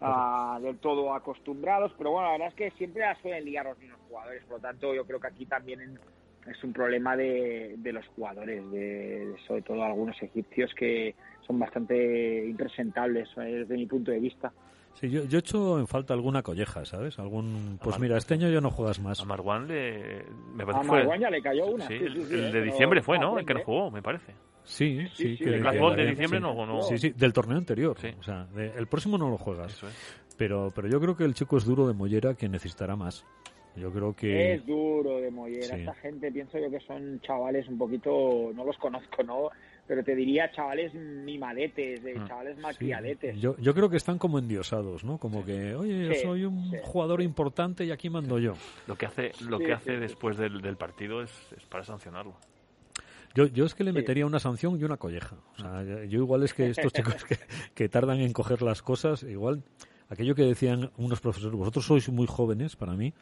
ah, 0.01 0.59
del 0.61 0.79
todo 0.79 1.15
acostumbrados, 1.15 1.93
pero 1.97 2.13
bueno, 2.13 2.29
la 2.29 2.33
verdad 2.33 2.49
es 2.49 2.55
que 2.55 2.71
siempre 2.79 3.03
las 3.03 3.19
suelen 3.21 3.45
liar 3.45 3.67
los 3.67 3.79
mismos 3.79 4.01
jugadores, 4.09 4.43
por 4.45 4.57
lo 4.57 4.61
tanto 4.63 4.95
yo 4.95 5.05
creo 5.05 5.21
que 5.21 5.27
aquí 5.29 5.47
también 5.47 5.99
es 6.47 6.65
un 6.65 6.73
problema 6.73 7.17
de, 7.17 7.75
de 7.77 7.93
los 7.93 8.07
jugadores, 8.09 8.71
de, 8.71 9.27
de 9.27 9.39
sobre 9.47 9.63
todo 9.63 9.85
algunos 9.85 10.21
egipcios 10.23 10.73
que 10.75 11.15
son 11.47 11.59
bastante 11.59 12.47
impresentables 12.47 13.29
eh, 13.37 13.41
desde 13.41 13.77
mi 13.77 13.87
punto 13.87 14.11
de 14.11 14.21
vista. 14.21 14.53
Sí, 14.95 15.11
yo, 15.11 15.25
yo 15.25 15.39
echo 15.41 15.79
en 15.79 15.87
falta 15.87 16.15
alguna 16.15 16.43
colleja, 16.43 16.85
¿sabes? 16.85 17.19
Algún, 17.19 17.79
pues 17.83 17.99
mira, 17.99 18.17
este 18.17 18.35
año 18.35 18.49
ya 18.49 18.61
no 18.61 18.71
juegas 18.71 19.01
más. 19.01 19.21
A 19.21 19.25
Marwan 19.25 19.67
le... 19.67 20.25
Me 20.55 20.65
parece 20.65 20.81
A 20.81 20.85
fue... 20.85 20.99
Marwan 21.01 21.21
ya 21.21 21.31
le 21.31 21.43
cayó 21.43 21.67
una. 21.67 21.87
Sí, 21.89 21.99
sí, 21.99 22.05
el, 22.05 22.15
sí, 22.15 22.25
sí, 22.29 22.35
el 22.35 22.53
de 22.53 22.63
diciembre 22.63 23.03
fue, 23.03 23.19
¿no? 23.19 23.39
El 23.39 23.45
que 23.45 23.55
no 23.55 23.61
jugó, 23.65 23.91
me 23.91 24.03
parece. 24.03 24.33
Sí, 24.63 25.01
sí, 25.09 25.09
Sí, 25.15 25.37
sí, 25.37 25.45
que 25.45 25.51
el 25.51 25.55
que- 25.57 25.61
Black 25.61 25.81
Ball 25.81 25.97
de 25.97 26.07
diciembre 26.07 26.39
sí. 26.39 26.43
no, 26.43 26.67
no... 26.67 26.83
Sí, 26.83 26.99
sí, 26.99 27.11
del 27.11 27.33
torneo 27.33 27.59
anterior. 27.59 27.97
Sí. 28.01 28.09
O 28.19 28.23
sea, 28.23 28.45
de- 28.55 28.73
el 28.77 28.87
próximo 28.87 29.19
no 29.19 29.29
lo 29.29 29.37
juegas. 29.37 29.73
Eso 29.73 29.89
es. 29.89 29.95
Pero, 30.39 30.73
pero 30.75 30.89
yo 30.89 31.01
creo 31.01 31.17
que 31.17 31.25
el 31.25 31.35
chico 31.35 31.57
es 31.59 31.65
duro 31.65 31.87
de 31.89 31.95
mollera 31.95 32.35
que 32.35 32.49
necesitará 32.49 32.97
más. 32.97 33.27
Yo 33.77 33.91
creo 33.91 34.15
que... 34.15 34.55
Es 34.55 34.65
duro 34.65 35.19
de 35.21 35.33
Mollera. 35.33 35.75
Sí. 35.75 35.81
Esta 35.81 35.95
gente 35.95 36.31
pienso 36.31 36.57
yo 36.61 36.71
que 36.71 36.79
son 36.87 37.21
chavales 37.23 37.67
un 37.69 37.77
poquito, 37.77 38.53
no 38.55 38.65
los 38.65 38.79
conozco, 38.79 39.25
¿no? 39.25 39.51
Pero 39.87 40.03
te 40.03 40.15
diría 40.15 40.51
chavales 40.53 40.95
mimadetes, 40.95 42.03
de 42.03 42.15
chavales 42.27 42.57
Sí, 42.57 42.63
malcriadetes. 42.63 43.41
yo, 43.41 43.57
yo 43.59 43.75
creo 43.75 43.91
que 43.91 43.97
están 43.97 44.19
como 44.19 44.39
endiosados, 44.39 45.05
¿no? 45.05 45.19
Como 45.19 45.45
que, 45.45 45.75
oye, 45.75 46.07
yo 46.07 46.15
Sí, 46.15 46.21
soy 46.23 46.45
un 46.45 46.71
sí. 46.71 46.77
jugador 46.83 47.21
importante 47.23 47.85
y 47.85 47.91
aquí 47.91 48.09
mando 48.11 48.39
yo. 48.39 48.55
Lo 48.87 48.97
que 48.97 49.07
hace, 49.07 49.33
lo 49.49 49.59
Sí, 49.59 49.65
que 49.65 49.71
sí, 49.71 49.73
hace 49.73 49.93
sí. 49.95 50.01
después 50.01 50.37
del, 50.37 50.61
del 50.63 50.77
partido 50.77 51.23
es, 51.23 51.31
es 51.57 51.65
para 51.67 51.85
sancionarlo. 51.85 52.35
Yo, 53.35 53.47
yo 53.49 53.65
es 53.67 53.75
que 53.75 53.83
le 53.85 53.91
Sí. 53.91 53.97
metería 53.97 54.27
una 54.27 54.39
sanción 54.39 54.79
y 54.81 54.85
una 54.85 54.97
colleja. 54.97 55.37
O 55.59 55.61
sea, 55.61 55.83
yo 56.05 56.19
igual 56.21 56.45
es 56.45 56.55
que 56.55 56.69
estos 56.71 56.93
chicos 56.93 57.25
que, 57.25 57.37
que 57.75 57.89
tardan 57.89 58.21
en 58.21 58.33
coger 58.33 58.63
las 58.63 58.81
cosas, 58.81 59.23
igual 59.25 59.63
aquello 60.15 60.35
que 60.35 60.43
decían 60.43 60.91
unos 60.97 61.21
profesores, 61.21 61.57
vosotros 61.57 61.85
sois 61.87 62.09
muy 62.09 62.27
jóvenes 62.27 62.75
para 62.75 62.95
mí, 62.95 63.13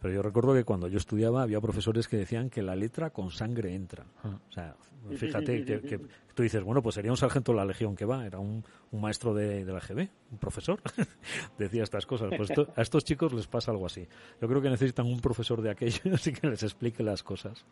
pero 0.00 0.12
yo 0.14 0.22
recuerdo 0.22 0.54
que 0.54 0.64
cuando 0.64 0.86
yo 0.88 0.98
estudiaba 0.98 1.42
había 1.42 1.60
profesores 1.60 2.06
que 2.06 2.16
decían 2.18 2.50
que 2.50 2.62
la 2.62 2.76
letra 2.76 3.10
con 3.10 3.30
sangre 3.30 3.74
entra. 3.74 4.04
O 4.24 4.52
sea, 4.52 4.76
fíjate 5.16 5.64
que, 5.64 5.80
que 5.80 5.98
tú 6.34 6.42
dices, 6.42 6.62
bueno, 6.62 6.82
pues 6.82 6.94
sería 6.94 7.10
un 7.10 7.16
sargento 7.16 7.52
de 7.52 7.56
la 7.58 7.64
legión 7.64 7.96
que 7.96 8.04
va, 8.04 8.26
era 8.26 8.38
un, 8.38 8.62
un 8.92 9.00
maestro 9.00 9.32
de, 9.34 9.64
de 9.64 9.72
la 9.72 9.80
GB, 9.80 10.08
un 10.32 10.38
profesor, 10.38 10.80
decía 11.58 11.82
estas 11.82 12.04
cosas. 12.06 12.28
Pues 12.36 12.50
esto- 12.50 12.72
a 12.76 12.82
estos 12.82 13.04
chicos 13.04 13.32
les 13.32 13.46
pasa 13.46 13.70
algo 13.70 13.86
así. 13.86 14.06
Yo 14.40 14.46
creo 14.48 14.60
que 14.60 14.70
necesitan 14.70 15.06
un 15.06 15.20
profesor 15.20 15.62
de 15.62 15.70
aquellos 15.70 16.26
y 16.26 16.32
que 16.32 16.46
les 16.46 16.62
explique 16.62 17.02
las 17.02 17.22
cosas. 17.22 17.64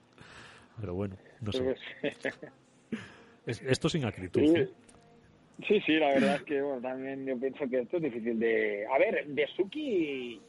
Pero 0.81 0.95
bueno, 0.95 1.17
no 1.41 1.53
sé. 1.53 1.77
Es- 3.47 3.63
esto 3.63 3.89
sin 3.89 4.05
acritud. 4.05 4.41
¿eh? 4.57 4.71
Sí, 5.67 5.81
sí, 5.85 5.93
la 5.95 6.09
verdad 6.09 6.37
es 6.37 6.43
que 6.43 6.63
bueno, 6.63 6.81
también 6.81 7.27
yo 7.27 7.39
pienso 7.39 7.69
que 7.69 7.81
esto 7.81 7.97
es 7.97 8.03
difícil 8.05 8.39
de... 8.39 8.87
A 8.87 8.97
ver, 8.99 9.27
de 9.27 9.47
Suki 9.57 10.41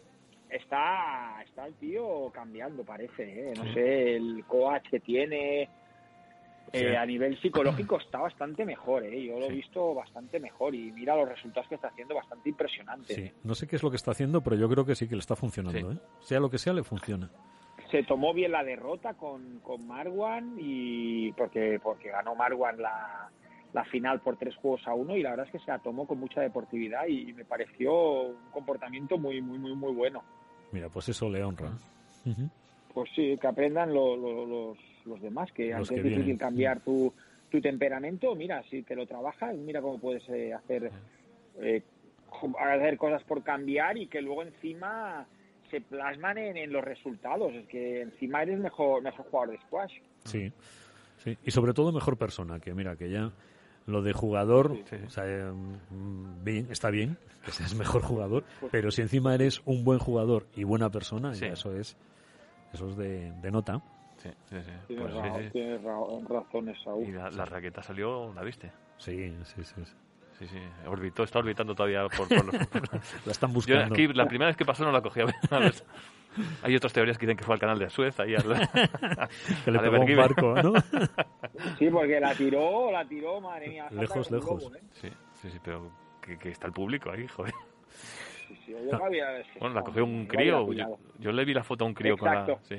está, 0.49 1.41
está 1.43 1.65
el 1.65 1.73
tío 1.75 2.29
cambiando, 2.31 2.83
parece. 2.83 3.23
¿eh? 3.49 3.53
No 3.57 3.73
sé, 3.73 4.15
el 4.17 4.43
coach 4.45 4.87
que 4.89 4.99
tiene 4.99 5.63
eh, 5.63 5.69
Sí. 6.71 6.85
a 6.95 7.03
nivel 7.07 7.39
psicológico 7.41 7.97
está 8.05 8.19
bastante 8.19 8.63
mejor. 8.65 9.03
¿eh? 9.03 9.23
Yo 9.25 9.39
lo 9.39 9.47
he 9.47 9.51
visto 9.51 9.95
bastante 9.95 10.39
mejor 10.39 10.75
y 10.75 10.91
mira 10.91 11.15
los 11.15 11.27
resultados 11.27 11.67
que 11.67 11.75
está 11.75 11.87
haciendo, 11.87 12.13
bastante 12.13 12.49
impresionantes. 12.49 13.15
Sí, 13.15 13.31
no 13.43 13.55
sé 13.55 13.65
qué 13.67 13.77
es 13.77 13.83
lo 13.83 13.89
que 13.89 13.97
está 13.97 14.11
haciendo, 14.11 14.41
pero 14.41 14.55
yo 14.57 14.69
creo 14.69 14.85
que 14.85 14.93
sí 14.93 15.07
que 15.07 15.15
le 15.15 15.21
está 15.21 15.35
funcionando. 15.35 15.91
¿eh? 15.91 15.97
Sea 16.21 16.39
lo 16.39 16.51
que 16.51 16.59
sea, 16.59 16.73
le 16.73 16.83
funciona. 16.83 17.31
se 17.89 18.03
tomó 18.03 18.31
bien 18.35 18.51
la 18.51 18.63
derrota 18.63 19.15
con, 19.15 19.59
con 19.61 19.87
Marwan 19.87 20.57
y 20.59 21.31
porque 21.31 21.79
porque 21.81 22.09
ganó 22.11 22.35
Marwan 22.35 22.79
la, 22.79 23.31
la 23.73 23.83
final 23.85 24.19
por 24.21 24.37
tres 24.37 24.55
juegos 24.55 24.87
a 24.87 24.93
uno 24.93 25.15
y 25.15 25.21
la 25.23 25.31
verdad 25.31 25.45
es 25.45 25.51
que 25.51 25.59
se 25.59 25.69
la 25.71 25.79
tomó 25.79 26.07
con 26.07 26.19
mucha 26.19 26.41
deportividad 26.41 27.07
y 27.07 27.31
me 27.33 27.45
pareció 27.45 28.21
un 28.23 28.49
comportamiento 28.51 29.17
muy 29.17 29.41
muy 29.41 29.59
muy 29.59 29.75
muy 29.75 29.93
bueno 29.93 30.23
Mira, 30.71 30.87
pues 30.89 31.09
eso 31.09 31.29
le 31.29 31.43
honra. 31.43 31.71
Ujú. 32.25 32.49
pues 32.93 33.09
sí 33.15 33.37
que 33.39 33.47
aprendan 33.47 33.93
lo- 33.93 34.15
lo- 34.17 34.45
los, 34.45 34.77
los 35.05 35.21
demás 35.21 35.51
que 35.51 35.69
Los 35.69 35.89
que 35.89 35.95
es 35.95 36.03
difícil 36.03 36.23
vienen. 36.25 36.37
cambiar 36.37 36.79
tu, 36.81 37.13
tu 37.49 37.61
temperamento 37.61 38.33
mira 38.35 38.63
si 38.69 38.81
te 38.83 38.95
lo 38.95 39.05
trabajas 39.05 39.55
mira 39.55 39.81
cómo 39.81 39.99
puedes 39.99 40.27
eh, 40.29 40.53
hacer 40.53 40.91
eh, 41.61 41.83
hacer 42.59 42.97
cosas 42.97 43.23
por 43.23 43.43
cambiar 43.43 43.97
y 43.97 44.07
que 44.07 44.21
luego 44.21 44.43
encima 44.43 45.25
se 45.69 45.81
plasman 45.81 46.37
en, 46.39 46.57
en 46.57 46.71
los 46.71 46.83
resultados 46.83 47.53
es 47.53 47.67
que 47.67 48.01
encima 48.01 48.41
eres 48.43 48.59
mejor 48.59 49.01
mejor 49.03 49.25
jugador 49.29 49.51
de 49.51 49.61
squash 49.65 49.93
Sí, 50.25 50.51
sí. 51.23 51.37
Y 51.45 51.51
sobre 51.51 51.73
todo 51.73 51.91
mejor 51.91 52.17
persona, 52.17 52.59
que 52.59 52.73
mira, 52.73 52.95
que 52.97 53.09
ya 53.09 53.31
lo 53.91 54.01
de 54.01 54.13
jugador, 54.13 54.77
Sí. 54.89 54.95
o 55.05 55.09
sea, 55.09 55.23
mm, 55.51 56.43
bien, 56.43 56.67
está 56.71 56.89
bien 56.89 57.17
que 57.45 57.51
seas 57.51 57.73
mejor 57.75 58.01
jugador, 58.01 58.43
pero 58.71 58.91
si 58.91 59.01
encima 59.01 59.33
eres 59.35 59.61
un 59.65 59.83
buen 59.83 59.99
jugador 59.99 60.45
y 60.55 60.63
buena 60.63 60.89
persona, 60.89 61.33
Sí. 61.33 61.41
ya 61.45 61.53
eso 61.53 61.75
es, 61.75 61.97
eso 62.73 62.87
es 62.89 62.97
de, 62.97 63.31
de 63.41 63.51
nota. 63.51 63.81
Sí, 64.17 64.29
sí, 64.49 64.57
sí. 64.61 64.71
Tienes, 64.87 65.05
Pues 65.11 65.15
ra- 65.15 65.39
sí. 65.41 65.49
tienes 65.53 65.81
ra- 65.81 65.99
razón, 66.27 66.75
Saúl. 66.83 67.05
Y 67.07 67.11
la, 67.13 67.29
la 67.31 67.45
raqueta 67.45 67.81
salió, 67.81 68.33
¿la 68.33 68.43
viste? 68.43 68.71
Sí, 68.97 69.33
sí, 69.45 69.63
sí. 69.63 69.73
sí. 69.85 69.93
Sí, 70.39 70.47
sí. 70.47 70.59
Orbitó, 70.87 71.23
está 71.23 71.39
orbitando 71.39 71.75
todavía 71.75 72.07
por, 72.07 72.29
por 72.29 72.45
los... 72.45 72.55
La 73.25 73.31
están 73.33 73.49
Yo 73.49 73.55
buscando. 73.55 73.93
aquí, 73.93 74.07
la 74.07 74.25
primera 74.25 74.47
vez 74.47 74.55
que 74.55 74.63
pasó 74.63 74.85
no 74.85 74.91
la 74.93 75.01
cogí 75.01 75.19
a 75.19 75.25
ver. 75.25 75.35
a 75.51 75.59
ver. 75.59 75.73
Hay 76.63 76.75
otras 76.75 76.93
teorías 76.93 77.17
que 77.17 77.25
dicen 77.25 77.37
que 77.37 77.43
fue 77.43 77.55
al 77.55 77.59
canal 77.59 77.79
de 77.79 77.89
Suez, 77.89 78.19
ahí 78.19 78.35
al... 78.35 78.43
que 79.65 79.71
le 79.71 79.79
pegó 79.79 79.99
un 80.01 80.15
barco, 80.15 80.55
¿no? 80.61 80.73
Sí, 81.77 81.89
porque 81.89 82.19
la 82.19 82.33
tiró, 82.35 82.91
la 82.91 83.05
tiró, 83.05 83.41
madre 83.41 83.69
mía. 83.69 83.87
Lejos, 83.91 84.29
lejos. 84.31 84.61
globo, 84.61 84.75
¿eh? 84.75 84.81
Sí, 84.93 85.09
sí, 85.41 85.49
sí, 85.49 85.59
pero 85.63 85.91
que, 86.21 86.37
que 86.37 86.49
está 86.49 86.67
el 86.67 86.73
público 86.73 87.11
ahí, 87.11 87.27
joder. 87.27 87.53
Sí, 88.47 88.57
sí, 88.65 88.71
yo 88.71 88.97
la 88.97 89.05
había- 89.05 89.43
Bueno, 89.59 89.75
la 89.75 89.81
cogió 89.83 90.03
un 90.05 90.21
la 90.23 90.27
crío. 90.27 90.67
Yo, 91.19 91.31
le 91.31 91.45
vi 91.45 91.53
la 91.53 91.63
foto 91.63 91.83
a 91.83 91.87
un 91.87 91.93
crío 91.93 92.17
con 92.17 92.33
la... 92.33 92.41
Exacto. 92.41 92.59
Sí, 92.67 92.75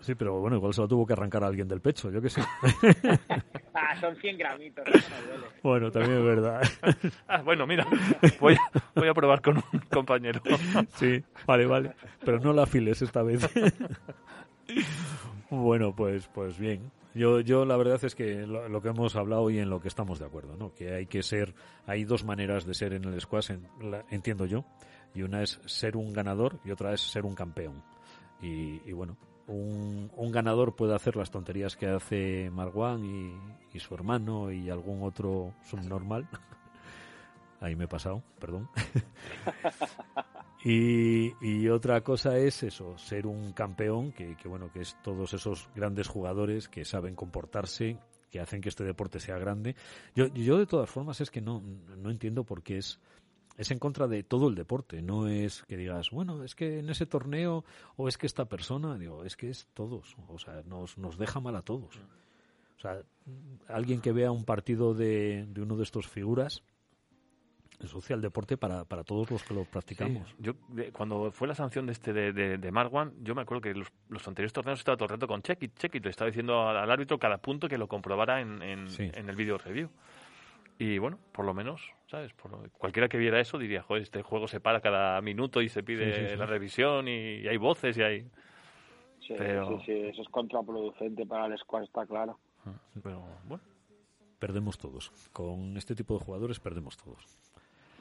Sí, 0.00 0.16
pero 0.16 0.40
bueno, 0.40 0.56
igual 0.56 0.74
se 0.74 0.80
lo 0.80 0.88
tuvo 0.88 1.06
que 1.06 1.12
arrancar 1.12 1.44
a 1.44 1.46
alguien 1.46 1.68
del 1.68 1.80
pecho, 1.80 2.10
yo 2.10 2.20
que 2.20 2.28
sé. 2.28 2.42
Ah, 3.92 4.00
son 4.00 4.16
100 4.16 4.38
gramitos, 4.38 4.84
no 4.88 5.46
bueno, 5.62 5.90
también 5.90 6.18
es 6.18 6.24
verdad. 6.24 6.62
Ah, 7.28 7.42
bueno, 7.42 7.66
mira, 7.66 7.86
voy, 8.40 8.56
voy 8.94 9.08
a 9.08 9.14
probar 9.14 9.40
con 9.42 9.58
un 9.58 9.80
compañero. 9.90 10.40
Sí, 10.96 11.22
vale, 11.46 11.66
vale. 11.66 11.92
Pero 12.24 12.38
no 12.40 12.52
la 12.52 12.62
afiles 12.62 13.02
esta 13.02 13.22
vez. 13.22 13.48
bueno, 15.50 15.94
pues, 15.94 16.28
pues 16.28 16.58
bien. 16.58 16.90
Yo, 17.14 17.40
yo 17.40 17.66
la 17.66 17.76
verdad 17.76 18.02
es 18.02 18.14
que 18.14 18.46
lo, 18.46 18.68
lo 18.70 18.80
que 18.80 18.88
hemos 18.88 19.16
hablado 19.16 19.50
y 19.50 19.58
en 19.58 19.68
lo 19.68 19.80
que 19.80 19.88
estamos 19.88 20.18
de 20.18 20.24
acuerdo, 20.24 20.56
¿no? 20.56 20.72
Que 20.74 20.94
hay 20.94 21.06
que 21.06 21.22
ser, 21.22 21.54
hay 21.86 22.04
dos 22.04 22.24
maneras 22.24 22.64
de 22.64 22.72
ser 22.72 22.94
en 22.94 23.04
el 23.04 23.20
squash, 23.20 23.50
en- 23.50 23.90
la- 23.90 24.04
entiendo 24.10 24.46
yo, 24.46 24.64
y 25.14 25.22
una 25.22 25.42
es 25.42 25.60
ser 25.66 25.96
un 25.98 26.12
ganador 26.14 26.58
y 26.64 26.70
otra 26.70 26.94
es 26.94 27.02
ser 27.02 27.26
un 27.26 27.34
campeón. 27.34 27.82
Y, 28.40 28.80
y 28.88 28.92
bueno, 28.92 29.18
un, 29.52 30.10
un 30.16 30.32
ganador 30.32 30.74
puede 30.74 30.94
hacer 30.94 31.16
las 31.16 31.30
tonterías 31.30 31.76
que 31.76 31.86
hace 31.86 32.50
Marwan 32.50 33.04
y, 33.04 33.78
su 33.78 33.94
hermano 33.94 34.52
y 34.52 34.68
algún 34.70 35.02
otro 35.02 35.54
subnormal. 35.64 36.28
Ahí 37.60 37.76
me 37.76 37.84
he 37.84 37.88
pasado, 37.88 38.22
perdón. 38.38 38.68
Y, 40.64 41.34
y 41.44 41.68
otra 41.70 42.02
cosa 42.02 42.38
es 42.38 42.62
eso, 42.62 42.96
ser 42.96 43.26
un 43.26 43.52
campeón, 43.52 44.12
que, 44.12 44.36
que 44.36 44.46
bueno, 44.46 44.70
que 44.72 44.82
es 44.82 44.96
todos 45.02 45.34
esos 45.34 45.68
grandes 45.74 46.06
jugadores 46.06 46.68
que 46.68 46.84
saben 46.84 47.16
comportarse, 47.16 47.98
que 48.30 48.38
hacen 48.38 48.60
que 48.60 48.68
este 48.68 48.84
deporte 48.84 49.18
sea 49.18 49.38
grande. 49.38 49.74
Yo, 50.14 50.28
yo 50.28 50.58
de 50.58 50.66
todas 50.66 50.88
formas 50.88 51.20
es 51.20 51.32
que 51.32 51.40
no, 51.40 51.60
no 51.96 52.10
entiendo 52.10 52.44
por 52.44 52.62
qué 52.62 52.78
es, 52.78 53.00
es 53.58 53.70
en 53.70 53.78
contra 53.78 54.08
de 54.08 54.22
todo 54.22 54.48
el 54.48 54.54
deporte, 54.54 55.02
no 55.02 55.28
es 55.28 55.62
que 55.64 55.76
digas, 55.76 56.10
bueno, 56.10 56.42
es 56.44 56.54
que 56.54 56.78
en 56.78 56.88
ese 56.90 57.06
torneo, 57.06 57.64
o 57.96 58.08
es 58.08 58.16
que 58.18 58.26
esta 58.26 58.46
persona, 58.46 58.96
digo, 58.98 59.24
es 59.24 59.36
que 59.36 59.50
es 59.50 59.68
todos, 59.74 60.16
o 60.28 60.38
sea, 60.38 60.62
nos, 60.66 60.96
nos 60.98 61.18
deja 61.18 61.40
mal 61.40 61.56
a 61.56 61.62
todos. 61.62 61.96
O 62.76 62.80
sea, 62.80 63.00
alguien 63.68 64.00
que 64.00 64.10
vea 64.12 64.30
un 64.32 64.44
partido 64.44 64.94
de, 64.94 65.46
de 65.48 65.60
uno 65.62 65.76
de 65.76 65.84
estos 65.84 66.08
figuras, 66.08 66.62
ensucia 67.80 68.14
el 68.14 68.20
deporte 68.22 68.56
para, 68.56 68.84
para 68.84 69.02
todos 69.02 69.28
los 69.30 69.42
que 69.42 69.54
lo 69.54 69.64
practicamos. 69.64 70.28
Sí, 70.30 70.34
Yo, 70.38 70.52
de- 70.68 70.92
cuando 70.92 71.32
fue 71.32 71.48
la 71.48 71.54
sanción 71.54 71.86
de 71.86 71.92
este 71.92 72.12
de, 72.12 72.32
de, 72.32 72.56
de 72.58 72.72
Marwan, 72.72 73.12
yo 73.24 73.34
me 73.34 73.42
acuerdo 73.42 73.60
que 73.60 73.74
los, 73.74 73.88
los 74.08 74.26
anteriores 74.28 74.52
torneos 74.52 74.78
estaba 74.78 74.96
todo 74.96 75.06
el 75.06 75.10
rato 75.10 75.26
con 75.26 75.42
check 75.42 75.60
it, 75.64 75.76
check 75.78 75.94
it. 75.96 76.04
Le 76.04 76.10
estaba 76.10 76.30
diciendo 76.30 76.68
al, 76.68 76.76
al 76.76 76.90
árbitro 76.90 77.18
cada 77.18 77.38
punto 77.38 77.68
que 77.68 77.76
lo 77.78 77.88
comprobara 77.88 78.40
en, 78.40 78.62
en, 78.62 78.88
Sí. 78.88 79.10
en 79.12 79.28
el 79.28 79.34
video 79.34 79.58
review. 79.58 79.88
Y 80.78 80.98
bueno, 80.98 81.18
por 81.32 81.44
lo 81.44 81.54
menos, 81.54 81.80
¿sabes? 82.08 82.32
Por 82.32 82.50
lo- 82.50 82.70
cualquiera 82.78 83.08
que 83.08 83.18
viera 83.18 83.38
eso 83.40 83.58
diría, 83.58 83.82
joder, 83.82 84.02
este 84.02 84.22
juego 84.22 84.48
se 84.48 84.58
para 84.60 84.80
cada 84.80 85.20
minuto 85.20 85.60
y 85.62 85.68
se 85.68 85.82
pide 85.82 86.12
Sí, 86.14 86.20
sí, 86.22 86.28
sí. 86.30 86.36
la 86.36 86.46
revisión 86.46 87.06
y, 87.08 87.36
y 87.40 87.48
hay 87.48 87.56
voces 87.56 87.96
y 87.98 88.02
hay... 88.02 88.22
Sí, 89.26 89.34
Pero- 89.38 89.78
sí, 89.78 89.84
sí, 89.86 89.92
eso 89.92 90.22
es 90.22 90.28
contraproducente 90.28 91.24
para 91.26 91.46
el 91.46 91.56
squash, 91.58 91.84
está 91.84 92.04
claro. 92.06 92.38
Pero 93.02 93.22
bueno, 93.44 93.62
Perdemos 94.38 94.76
todos. 94.76 95.10
Con 95.32 95.76
este 95.76 95.94
tipo 95.94 96.18
de 96.18 96.24
jugadores 96.24 96.58
perdemos 96.58 96.96
todos. 96.96 97.24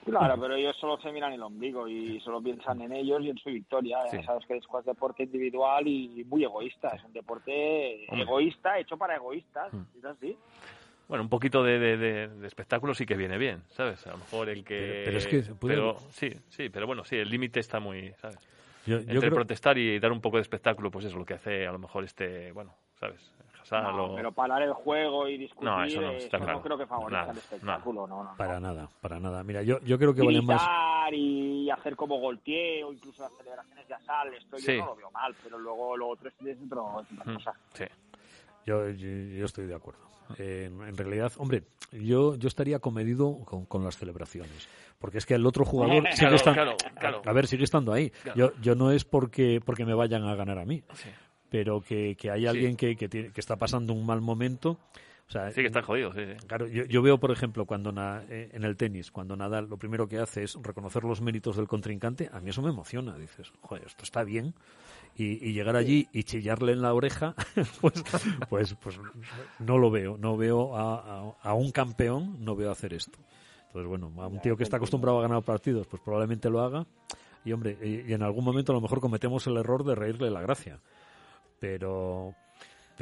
Claro, 0.03 0.41
pero 0.41 0.55
ellos 0.55 0.75
solo 0.77 0.99
se 0.99 1.11
miran 1.11 1.33
el 1.33 1.43
ombligo 1.43 1.87
y 1.87 2.19
solo 2.21 2.41
piensan 2.41 2.81
en 2.81 2.91
ellos 2.93 3.21
y 3.21 3.29
en 3.29 3.37
su 3.37 3.51
victoria. 3.51 3.99
Sí. 4.09 4.17
Sabes 4.23 4.47
que 4.47 4.55
el 4.55 4.61
squash 4.63 4.79
es 4.79 4.85
deporte 4.87 5.21
individual 5.21 5.87
y 5.87 6.23
muy 6.27 6.43
egoísta. 6.43 6.87
Es 6.95 7.03
un 7.03 7.13
deporte 7.13 8.07
Hombre. 8.09 8.23
egoísta 8.23 8.79
hecho 8.79 8.97
para 8.97 9.17
egoístas. 9.17 9.71
Mm. 9.71 9.81
Es 9.99 10.05
así. 10.05 10.35
Bueno, 11.11 11.23
un 11.23 11.29
poquito 11.29 11.61
de, 11.61 11.77
de, 11.77 11.97
de- 11.97 12.27
de 12.29 12.47
espectáculo 12.47 12.93
sí 12.93 13.05
que 13.05 13.17
viene 13.17 13.37
bien, 13.37 13.63
¿sabes? 13.67 14.07
A 14.07 14.11
lo 14.11 14.19
mejor 14.19 14.47
el 14.47 14.63
que... 14.63 14.79
Pero- 14.79 15.03
pero 15.03 15.17
es 15.17 15.27
que 15.27 15.43
se 15.43 15.53
puede- 15.55 15.75
pero- 15.75 15.97
sí, 16.11 16.29
sí, 16.47 16.69
pero 16.69 16.87
bueno, 16.87 17.03
sí, 17.03 17.17
el 17.17 17.29
límite 17.29 17.59
está 17.59 17.81
muy, 17.81 18.13
¿sabes? 18.13 18.37
Yo, 18.85 18.95
yo 18.95 18.99
Entre 19.01 19.19
creo, 19.19 19.33
protestar 19.33 19.77
y 19.77 19.99
dar 19.99 20.13
un 20.13 20.21
poco 20.21 20.37
de 20.37 20.41
espectáculo, 20.43 20.89
pues 20.89 21.03
eso 21.03 21.15
es 21.15 21.19
lo 21.19 21.25
que 21.25 21.33
hace 21.33 21.67
a 21.67 21.71
lo 21.73 21.79
mejor 21.79 22.05
este, 22.05 22.53
bueno, 22.53 22.73
¿sabes? 22.97 23.29
Hassan 23.61 23.83
No, 23.95 24.05
o- 24.05 24.15
pero 24.15 24.31
parar 24.31 24.61
el 24.61 24.71
juego 24.71 25.27
y 25.27 25.37
discutir, 25.37 25.65
No, 25.69 25.83
eso 25.83 25.99
no, 25.99 26.11
está 26.13 26.37
eso 26.37 26.45
claro. 26.45 26.59
no 26.59 26.63
creo 26.63 26.77
que 26.77 26.85
favorezca 26.85 27.19
Nada, 27.19 27.31
el 27.33 27.37
espectáculo. 27.39 28.07
No, 28.07 28.23
no, 28.23 28.31
no. 28.31 28.37
para 28.37 28.59
nada, 28.61 28.89
para 29.01 29.19
nada. 29.19 29.43
Mira, 29.43 29.61
yo, 29.63 29.81
yo 29.81 29.97
creo 29.99 30.13
que 30.13 30.21
vale 30.23 30.41
más. 30.41 30.65
Y 31.11 31.69
hacer 31.69 31.97
como 31.97 32.19
golpeo, 32.21 32.87
o 32.87 32.93
incluso 32.93 33.21
las 33.21 33.33
celebraciones 33.37 33.85
de 33.85 33.93
Asal, 33.95 34.33
esto 34.33 34.57
Sí. 34.59 34.77
yo 34.77 34.79
no 34.79 34.85
lo 34.91 34.95
veo 34.95 35.11
mal, 35.11 35.35
pero 35.43 35.59
luego 35.59 35.97
lo 35.97 36.07
otro 36.07 36.29
es, 36.29 36.35
es 36.47 36.57
otro- 36.65 37.01
es 37.01 37.11
otra 37.11 37.31
Mm, 37.31 37.35
cosa. 37.35 37.53
Sí. 37.73 37.83
Yo, 38.65 38.89
yo, 38.89 39.07
yo 39.09 39.45
estoy 39.45 39.65
de 39.67 39.75
acuerdo. 39.75 40.01
Eh, 40.37 40.65
en, 40.87 40.95
realidad, 40.97 41.31
hombre, 41.37 41.63
yo, 41.91 42.35
yo 42.35 42.47
estaría 42.47 42.79
comedido 42.79 43.39
con, 43.45 43.65
con 43.65 43.83
las 43.83 43.97
celebraciones. 43.97 44.67
Porque 44.99 45.17
es 45.17 45.25
que 45.25 45.33
el 45.33 45.45
otro 45.45 45.65
jugador 45.65 46.03
sigue 46.11 46.15
Claro, 46.19 46.35
estando. 46.35 46.55
claro, 46.77 46.77
claro. 46.99 47.21
A 47.25 47.33
ver, 47.33 47.47
sigue 47.47 47.63
estando 47.63 47.91
ahí. 47.91 48.11
Yo, 48.35 48.53
yo 48.61 48.75
no 48.75 48.91
es 48.91 49.03
porque, 49.03 49.59
porque 49.65 49.83
me 49.85 49.93
vayan 49.93 50.23
a 50.23 50.35
ganar 50.35 50.57
a 50.59 50.65
mí. 50.65 50.83
Sí. 50.93 51.09
pero 51.49 51.81
que, 51.81 52.15
que 52.15 52.31
hay 52.31 52.45
alguien 52.47 52.77
que, 52.77 52.95
que, 52.95 53.09
tiene- 53.09 53.31
que 53.33 53.41
está 53.41 53.57
pasando 53.57 53.91
un 53.93 54.05
mal 54.05 54.21
momento. 54.21 54.77
O 55.27 55.31
sea, 55.31 55.49
Sí, 55.51 55.61
que 55.61 55.67
está 55.67 55.81
jodido, 55.81 56.13
sí, 56.13 56.19
sí. 56.25 56.45
Claro, 56.47 56.67
yo, 56.67 56.85
yo 56.85 57.01
veo, 57.01 57.17
por 57.17 57.31
ejemplo, 57.31 57.65
cuando 57.65 57.91
na- 57.91 58.23
eh, 58.29 58.49
en 58.53 58.63
el 58.63 58.77
tenis, 58.77 59.11
cuando 59.11 59.35
Nadal 59.35 59.67
lo 59.69 59.77
primero 59.77 60.07
que 60.07 60.17
hace 60.19 60.43
es 60.43 60.55
reconocer 60.61 61.03
los 61.03 61.19
méritos 61.21 61.55
del 61.57 61.67
contrincante, 61.67 62.29
a 62.31 62.39
mí 62.39 62.49
eso 62.51 62.61
me 62.61 62.69
emociona. 62.69 63.17
Dices, 63.17 63.51
joder, 63.61 63.85
esto 63.85 64.03
está 64.03 64.23
bien. 64.23 64.53
Y, 65.17 65.45
y 65.49 65.53
llegar 65.53 65.75
allí 65.75 66.07
y 66.13 66.23
chillarle 66.23 66.71
en 66.71 66.81
la 66.81 66.93
oreja, 66.93 67.35
pues, 67.81 68.03
pues, 68.49 68.75
pues 68.75 68.99
no 69.59 69.77
lo 69.77 69.91
veo. 69.91 70.17
No 70.17 70.37
veo 70.37 70.75
a, 70.75 70.95
a- 71.19 71.35
a 71.41 71.53
un 71.53 71.71
campeón, 71.71 72.37
no 72.43 72.55
veo 72.55 72.71
hacer 72.71 72.93
esto. 72.93 73.19
Entonces, 73.67 73.87
bueno, 73.87 74.11
a 74.21 74.27
un 74.27 74.39
tío 74.41 74.57
que 74.57 74.63
está 74.63 74.77
acostumbrado 74.77 75.19
a 75.19 75.21
ganar 75.21 75.43
partidos, 75.43 75.87
pues 75.87 76.01
probablemente 76.01 76.49
lo 76.49 76.61
haga. 76.61 76.85
Y, 77.45 77.51
hombre, 77.53 77.77
y, 77.81 78.09
y 78.09 78.13
en 78.13 78.23
algún 78.23 78.43
momento 78.45 78.71
a 78.71 78.75
lo 78.75 78.81
mejor 78.81 78.99
cometemos 78.99 79.45
el 79.47 79.57
error 79.57 79.83
de 79.83 79.95
reírle 79.95 80.29
la 80.29 80.41
gracia. 80.41 80.79
Pero, 81.59 82.33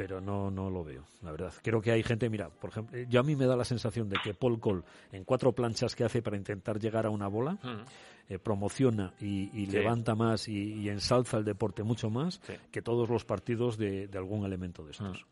pero 0.02 0.18
no, 0.18 0.50
no 0.50 0.70
lo 0.70 0.82
veo, 0.82 1.04
la 1.22 1.30
verdad. 1.30 1.52
Creo 1.62 1.82
que 1.82 1.90
hay 1.92 2.02
gente, 2.02 2.30
mira, 2.30 2.48
por 2.48 2.70
ejemplo, 2.70 2.96
eh, 2.96 3.06
yo 3.10 3.20
a 3.20 3.22
mí 3.22 3.36
me 3.36 3.44
da 3.44 3.54
la 3.54 3.64
sensación 3.66 4.08
de 4.08 4.16
que 4.24 4.32
Paul 4.32 4.58
Cole, 4.58 4.80
en 5.12 5.24
cuatro 5.24 5.52
planchas 5.52 5.94
que 5.94 6.04
hace 6.04 6.22
para 6.22 6.38
intentar 6.38 6.78
llegar 6.80 7.04
a 7.04 7.10
una 7.10 7.28
bola, 7.28 7.58
Mm. 7.62 8.32
eh, 8.32 8.38
promociona 8.38 9.12
y, 9.20 9.50
y 9.52 9.66
Sí. 9.66 9.72
levanta 9.72 10.14
más 10.14 10.48
y, 10.48 10.72
y 10.80 10.88
ensalza 10.88 11.36
el 11.36 11.44
deporte 11.44 11.82
mucho 11.82 12.08
más 12.08 12.40
Sí. 12.46 12.54
que 12.70 12.80
todos 12.80 13.10
los 13.10 13.26
partidos 13.26 13.76
de, 13.76 14.06
de 14.08 14.16
algún 14.18 14.46
elemento 14.46 14.84
de 14.84 14.92
estos. 14.92 15.22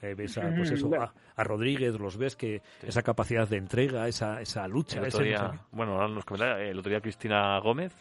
Mm. 0.00 0.04
Eh, 0.06 0.14
ves 0.14 0.38
a, 0.38 0.54
pues 0.54 0.70
eso, 0.70 0.90
a, 0.94 1.12
a 1.34 1.42
Rodríguez, 1.44 1.98
los 1.98 2.16
ves 2.16 2.36
que 2.36 2.62
esa 2.82 3.02
capacidad 3.02 3.48
de 3.48 3.56
entrega, 3.56 4.06
esa, 4.06 4.40
esa 4.40 4.68
lucha, 4.68 5.00
El 5.00 5.06
otro 5.06 5.18
no 5.20 5.24
sé 5.24 5.28
día, 5.30 5.50
qué. 5.50 5.58
bueno, 5.72 5.94
ahora 5.94 6.08
nos 6.08 6.24
comentará, 6.24 6.62
el 6.62 6.78
otro 6.78 6.90
día 6.90 7.00
Cristina 7.00 7.58
Gómez 7.58 7.92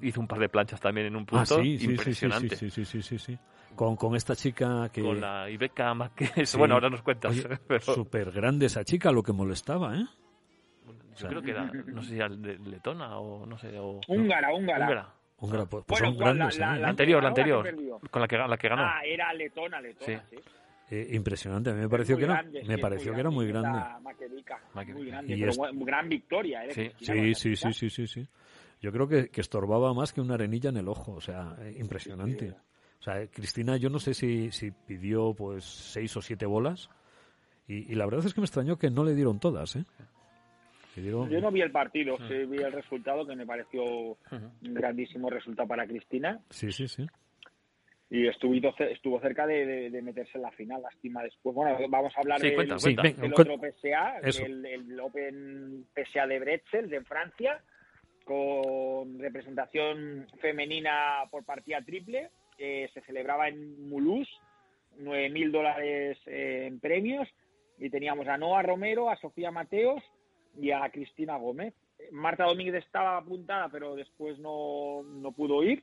hizo 0.00 0.20
un 0.20 0.26
par 0.26 0.38
de 0.40 0.48
planchas 0.48 0.80
también 0.80 1.06
en 1.08 1.14
un 1.16 1.22
Ah, 1.22 1.26
punto 1.44 1.62
sí, 1.62 1.62
sí, 1.62 1.78
sí, 1.78 1.84
sí, 1.84 1.90
impresionante. 1.90 2.56
sí, 2.56 2.70
sí, 2.70 2.84
sí, 2.84 3.02
sí, 3.02 3.18
sí. 3.18 3.38
Con, 3.80 3.96
con 3.96 4.14
esta 4.14 4.36
chica 4.36 4.90
que... 4.92 5.00
Con 5.00 5.22
la 5.22 5.48
Ibeca 5.48 5.94
Márquez. 5.94 6.50
Sí. 6.50 6.58
Bueno, 6.58 6.74
ahora 6.74 6.90
nos 6.90 7.00
cuentas. 7.00 7.30
Oye, 7.30 7.48
pero 7.66 7.80
Súper 7.80 8.30
grande 8.30 8.66
esa 8.66 8.84
chica, 8.84 9.10
lo 9.10 9.22
que 9.22 9.32
molestaba, 9.32 9.96
¿eh? 9.96 10.04
yo 11.16 11.28
creo 11.28 11.40
que 11.40 11.50
era, 11.52 11.64
no 11.86 12.02
sé 12.02 12.10
si 12.10 12.16
era 12.16 12.28
letona 12.28 13.16
o 13.18 13.46
no 13.46 13.56
sé. 13.56 13.78
O, 13.78 13.98
Húngara, 14.06 14.52
húngara. 14.52 14.84
húngara. 14.84 15.14
Húngara, 15.38 15.64
pues, 15.64 15.84
pues 15.86 15.98
Bueno, 15.98 16.14
son 16.14 16.22
grandes, 16.22 16.58
La- 16.58 16.66
la- 16.72 16.76
¿eh? 16.76 16.80
la- 16.80 16.88
anterior, 16.90 17.22
la 17.22 17.32
que 17.32 17.40
anterior. 17.40 18.00
Con 18.10 18.20
la 18.20 18.28
que, 18.28 18.36
la 18.36 18.56
que 18.58 18.68
ganó. 18.68 18.82
Ah, 18.82 19.00
era 19.02 19.32
letona, 19.32 19.80
letona, 19.80 20.24
sí. 20.28 20.36
Eh, 20.90 21.08
impresionante, 21.12 21.70
a 21.70 21.72
mí 21.72 21.80
me 21.80 21.88
pareció 21.88 22.18
que 22.18 22.24
era, 22.24 22.34
grande, 22.34 22.60
sí, 22.60 22.68
me 22.68 22.76
pareció 22.76 23.14
que 23.14 23.20
era 23.20 23.30
muy 23.30 23.46
grande. 23.46 23.80
Muy 24.92 25.06
grande, 25.06 25.34
Y 25.36 25.40
pero 25.40 25.52
gran 25.86 26.06
victoria, 26.06 26.66
¿eh? 26.66 26.72
Sí. 26.72 26.92
Sí, 26.98 27.34
sí, 27.34 27.56
sí, 27.56 27.72
sí, 27.72 27.88
sí, 27.88 28.06
sí. 28.06 28.28
Yo 28.82 28.92
creo 28.92 29.08
que, 29.08 29.30
que 29.30 29.40
estorbaba 29.40 29.94
más 29.94 30.12
que 30.12 30.20
una 30.20 30.34
arenilla 30.34 30.68
en 30.68 30.76
el 30.76 30.88
ojo, 30.88 31.12
o 31.12 31.20
sea, 31.22 31.56
eh, 31.60 31.76
impresionante. 31.78 32.54
O 33.00 33.02
sea, 33.02 33.26
Cristina, 33.28 33.76
yo 33.78 33.88
no 33.88 33.98
sé 33.98 34.12
si, 34.14 34.50
si 34.52 34.70
pidió 34.70 35.32
pues 35.34 35.64
seis 35.64 36.14
o 36.16 36.22
siete 36.22 36.44
bolas 36.46 36.90
y, 37.66 37.90
y 37.90 37.94
la 37.94 38.04
verdad 38.04 38.26
es 38.26 38.34
que 38.34 38.40
me 38.40 38.44
extrañó 38.44 38.78
que 38.78 38.90
no 38.90 39.04
le 39.04 39.14
dieron 39.14 39.40
todas, 39.40 39.74
¿eh? 39.76 39.84
Le 40.96 41.02
dieron- 41.02 41.30
Yo 41.30 41.40
no 41.40 41.50
vi 41.50 41.62
el 41.62 41.70
partido, 41.70 42.16
sí 42.28 42.34
vi 42.46 42.58
el 42.58 42.72
resultado, 42.72 43.26
que 43.26 43.34
me 43.36 43.46
pareció 43.46 43.82
un 43.84 44.18
grandísimo 44.74 45.30
resultado 45.30 45.66
para 45.68 45.86
Cristina. 45.86 46.40
Sí, 46.50 46.70
sí, 46.72 46.88
sí. 46.88 47.06
Y 48.12 48.26
estuvo, 48.26 48.52
estuvo 48.80 49.20
cerca 49.20 49.46
de, 49.46 49.64
de- 49.64 49.90
de 49.90 50.02
meterse 50.02 50.32
en 50.34 50.42
la 50.42 50.50
final, 50.50 50.82
lástima 50.82 51.22
después. 51.22 51.54
Bueno, 51.54 51.78
vamos 51.88 52.12
a 52.16 52.20
hablar 52.20 52.40
Sí, 52.40 52.48
del, 52.48 52.56
cuenta, 52.56 52.76
cuenta. 52.76 53.42
otro 53.42 53.56
PSA, 53.56 54.18
el, 54.44 54.66
el 54.66 55.00
Open 55.00 55.86
PSA 55.94 56.26
de 56.26 56.38
Bretzel 56.40 56.90
de 56.90 57.02
Francia, 57.04 57.62
con 58.24 59.18
representación 59.18 60.26
femenina 60.40 61.22
por 61.30 61.44
partida 61.44 61.80
triple. 61.82 62.30
Eh, 62.62 62.90
se 62.92 63.00
celebraba 63.00 63.48
en 63.48 63.88
Mulhouse, 63.88 64.28
9.000 64.98 65.50
dólares 65.50 66.18
eh, 66.26 66.66
en 66.66 66.78
premios. 66.78 67.26
Y 67.78 67.88
teníamos 67.88 68.28
a 68.28 68.36
Noah 68.36 68.62
Romero, 68.62 69.08
a 69.08 69.16
Sofía 69.16 69.50
Mateos 69.50 70.02
y 70.60 70.70
a 70.70 70.86
Cristina 70.90 71.38
Gómez. 71.38 71.72
Marta 72.12 72.44
Domínguez 72.44 72.84
estaba 72.84 73.16
apuntada, 73.16 73.70
pero 73.70 73.96
después 73.96 74.38
no, 74.38 75.02
no 75.02 75.32
pudo 75.32 75.62
ir. 75.62 75.82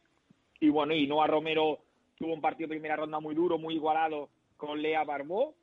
Y 0.60 0.70
bueno, 0.70 0.94
y 0.94 1.08
Noah 1.08 1.26
Romero 1.26 1.80
tuvo 2.16 2.34
un 2.34 2.42
partido 2.42 2.68
de 2.68 2.76
primera 2.76 2.96
ronda 2.96 3.20
muy 3.20 3.34
duro, 3.34 3.58
muy 3.58 3.74
igualado 3.74 4.30
con 4.56 4.80
Lea 4.80 5.04
Barbó, 5.04 5.56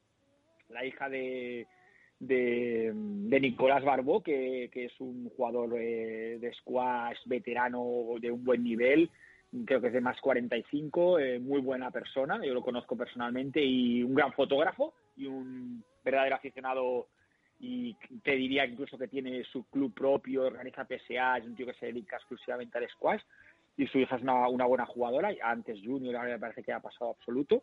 la 0.68 0.84
hija 0.84 1.08
de, 1.08 1.68
de, 2.18 2.90
de 2.92 3.40
Nicolás 3.40 3.84
Barbó, 3.84 4.20
que, 4.20 4.68
que 4.72 4.86
es 4.86 5.00
un 5.00 5.30
jugador 5.36 5.78
eh, 5.78 6.38
de 6.40 6.52
squash 6.54 7.18
veterano 7.26 7.84
de 8.20 8.32
un 8.32 8.44
buen 8.44 8.64
nivel, 8.64 9.10
creo 9.64 9.80
que 9.80 9.88
es 9.88 9.92
de 9.92 10.00
más 10.00 10.20
45, 10.20 11.18
eh, 11.18 11.38
muy 11.38 11.60
buena 11.60 11.90
persona, 11.90 12.40
yo 12.44 12.54
lo 12.54 12.62
conozco 12.62 12.96
personalmente, 12.96 13.62
y 13.62 14.02
un 14.02 14.14
gran 14.14 14.32
fotógrafo 14.32 14.94
y 15.16 15.26
un 15.26 15.84
verdadero 16.04 16.36
aficionado 16.36 17.06
y 17.60 17.94
te 18.22 18.32
diría 18.32 18.66
incluso 18.66 18.98
que 18.98 19.08
tiene 19.08 19.44
su 19.44 19.64
club 19.64 19.94
propio, 19.94 20.42
organiza 20.42 20.84
PSA, 20.84 21.38
es 21.38 21.44
un 21.44 21.54
tío 21.54 21.66
que 21.66 21.74
se 21.74 21.86
dedica 21.86 22.16
exclusivamente 22.16 22.78
al 22.78 22.88
squash 22.88 23.22
y 23.76 23.86
su 23.86 23.98
hija 23.98 24.16
es 24.16 24.22
una, 24.22 24.48
una 24.48 24.66
buena 24.66 24.86
jugadora, 24.86 25.32
antes 25.42 25.80
junior, 25.82 26.16
ahora 26.16 26.30
me 26.30 26.38
parece 26.38 26.62
que 26.62 26.72
ha 26.72 26.80
pasado 26.80 27.10
absoluto 27.10 27.62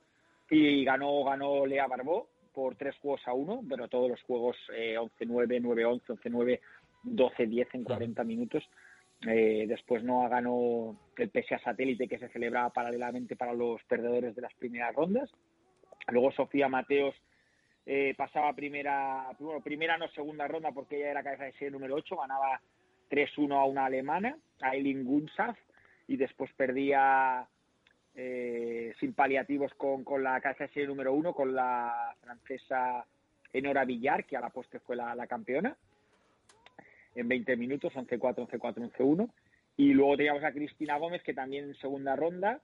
y 0.49 0.83
ganó 0.83 1.23
ganó 1.23 1.65
Lea 1.65 1.87
Barbó 1.87 2.27
por 2.53 2.75
tres 2.75 2.95
juegos 2.97 3.21
a 3.27 3.33
uno, 3.33 3.61
pero 3.67 3.87
todos 3.87 4.09
los 4.09 4.21
juegos 4.23 4.57
eh, 4.73 4.95
11-9, 4.97 5.61
9-11, 5.61 6.01
11-9, 6.21 6.59
12-10 7.05 7.67
en 7.73 7.83
40 7.83 8.23
minutos. 8.23 8.63
Eh, 9.27 9.65
después 9.67 10.03
no 10.03 10.27
ganó 10.27 10.97
el 11.15 11.29
PSA 11.29 11.59
Satélite 11.59 12.07
que 12.07 12.17
se 12.17 12.29
celebraba 12.29 12.71
paralelamente 12.71 13.35
para 13.35 13.53
los 13.53 13.83
perdedores 13.83 14.35
de 14.35 14.41
las 14.41 14.53
primeras 14.55 14.95
rondas. 14.95 15.29
Luego 16.07 16.31
Sofía 16.31 16.67
Mateos 16.67 17.15
eh, 17.85 18.15
pasaba 18.17 18.53
primera, 18.53 19.27
bueno, 19.39 19.61
primera 19.61 19.97
no 19.97 20.07
segunda 20.09 20.47
ronda 20.47 20.71
porque 20.71 20.97
ella 20.97 21.11
era 21.11 21.23
cabeza 21.23 21.45
de 21.45 21.53
serie 21.53 21.71
número 21.71 21.95
8, 21.95 22.17
ganaba 22.17 22.61
3-1 23.09 23.53
a 23.53 23.65
una 23.65 23.85
alemana, 23.85 24.37
a 24.61 24.75
Eileen 24.75 25.03
Gunsaf, 25.03 25.57
y 26.07 26.17
después 26.17 26.51
perdía 26.53 27.47
eh, 28.15 28.93
sin 28.99 29.13
paliativos 29.13 29.73
con, 29.75 30.03
con 30.03 30.23
la 30.23 30.41
cabeza 30.41 30.65
de 30.65 30.73
serie 30.73 30.87
número 30.87 31.13
1, 31.13 31.33
con 31.33 31.53
la 31.53 32.15
francesa 32.21 33.05
Enora 33.53 33.85
Villar, 33.85 34.25
que 34.25 34.37
a 34.37 34.41
la 34.41 34.49
postre 34.49 34.79
fue 34.79 34.95
la, 34.95 35.13
la 35.13 35.27
campeona, 35.27 35.75
en 37.15 37.27
20 37.27 37.55
minutos, 37.57 37.93
11-4, 37.93 38.47
11-4, 38.47 38.91
11-1. 38.91 39.29
Y 39.77 39.93
luego 39.93 40.17
teníamos 40.17 40.43
a 40.43 40.51
Cristina 40.51 40.97
Gómez, 40.97 41.23
que 41.23 41.33
también 41.33 41.65
en 41.65 41.75
segunda 41.75 42.15
ronda 42.15 42.61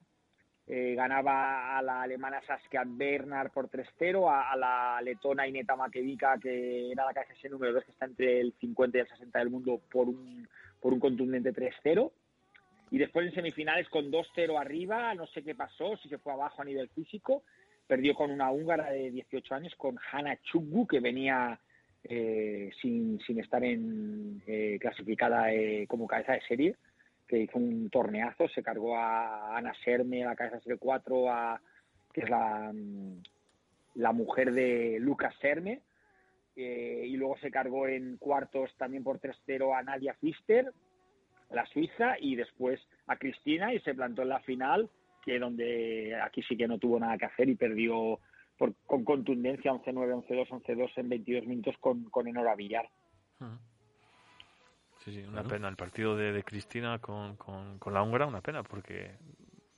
eh, 0.69 0.95
ganaba 0.95 1.77
a 1.77 1.81
la 1.81 2.01
alemana 2.01 2.41
Saskia 2.45 2.83
Bernard 2.85 3.51
por 3.51 3.69
3-0, 3.69 4.29
a, 4.29 4.51
a 4.51 4.57
la 4.57 5.01
letona 5.01 5.47
Ineta 5.47 5.77
Makevica, 5.77 6.37
que 6.37 6.91
era 6.91 7.05
la 7.05 7.13
KFC 7.13 7.49
número 7.49 7.73
2, 7.73 7.85
que 7.85 7.91
está 7.91 8.05
entre 8.05 8.41
el 8.41 8.53
50 8.59 8.97
y 8.97 9.01
el 9.01 9.07
60 9.07 9.39
del 9.39 9.49
mundo, 9.49 9.81
por 9.89 10.09
un, 10.09 10.47
por 10.81 10.91
un 10.91 10.99
contundente 10.99 11.53
3-0. 11.53 12.11
Y 12.91 12.97
después 12.97 13.27
en 13.27 13.33
semifinales 13.35 13.87
con 13.89 14.11
2-0 14.11 14.59
arriba, 14.59 15.13
no 15.13 15.25
sé 15.27 15.41
qué 15.41 15.55
pasó, 15.55 15.95
si 15.97 16.09
se 16.09 16.17
fue 16.17 16.33
abajo 16.33 16.61
a 16.61 16.65
nivel 16.65 16.89
físico, 16.89 17.43
perdió 17.87 18.13
con 18.13 18.29
una 18.29 18.51
húngara 18.51 18.91
de 18.91 19.09
18 19.11 19.55
años, 19.55 19.73
con 19.75 19.97
Hanna 20.11 20.37
Chuggu, 20.43 20.85
que 20.85 20.99
venía 20.99 21.59
eh, 22.09 22.69
sin, 22.81 23.19
estar 23.37 23.63
en, 23.63 24.41
eh, 24.47 24.77
clasificada 24.79 25.51
eh, 25.51 25.85
como 25.87 26.07
cabeza 26.07 26.33
de 26.33 26.41
serie 26.41 26.75
que 27.27 27.39
hizo 27.39 27.57
un 27.57 27.89
torneazo, 27.89 28.47
se 28.47 28.63
cargó 28.63 28.95
a 28.97 29.57
Ana 29.57 29.73
Serme, 29.83 30.23
a 30.23 30.27
la 30.27 30.35
cabeza 30.37 30.55
de 30.57 30.63
serie 30.63 30.77
4, 30.77 31.29
a, 31.29 31.61
que 32.13 32.21
es 32.21 32.29
la, 32.29 32.71
mm, 32.73 33.21
la 33.95 34.13
mujer 34.13 34.53
de 34.53 34.97
Lucas 35.01 35.35
Serme, 35.41 35.81
y 36.55 37.15
luego 37.17 37.37
se 37.37 37.51
cargó 37.51 37.87
en 37.87 38.17
cuartos 38.17 38.73
también 38.77 39.03
por 39.03 39.19
3-0 39.19 39.77
a 39.77 39.83
Nadia 39.83 40.15
Pfister, 40.19 40.71
la 41.51 41.65
suiza, 41.67 42.15
y 42.19 42.35
después 42.35 42.79
a 43.05 43.17
Cristina, 43.17 43.73
y 43.73 43.79
se 43.81 43.93
plantó 43.93 44.23
en 44.23 44.29
la 44.29 44.39
final, 44.39 44.89
que 45.23 45.37
donde 45.37 46.17
aquí 46.19 46.41
sí 46.41 46.57
que 46.57 46.67
no 46.67 46.79
tuvo 46.79 46.99
nada 46.99 47.17
que 47.17 47.25
hacer 47.25 47.47
y 47.49 47.55
perdió 47.55 48.19
por, 48.57 48.73
con 48.85 49.03
contundencia 49.03 49.71
11-9, 49.71 50.25
11-2, 50.27 50.47
11-2 50.49 50.91
en 50.97 51.09
22 51.09 51.45
minutos 51.47 51.75
con, 51.79 52.05
con 52.05 52.27
Enora 52.27 52.55
Villar. 52.55 52.89
Sí, 55.03 55.13
sí, 55.13 55.19
una 55.27 55.43
pena. 55.43 55.67
El 55.69 55.75
partido 55.75 56.17
de, 56.17 56.33
de 56.33 56.43
Cristina 56.43 56.99
con, 56.99 57.35
con, 57.37 57.77
con 57.79 57.93
la 57.93 58.01
húngara, 58.03 58.25
una 58.25 58.41
pena, 58.41 58.63
porque, 58.63 59.11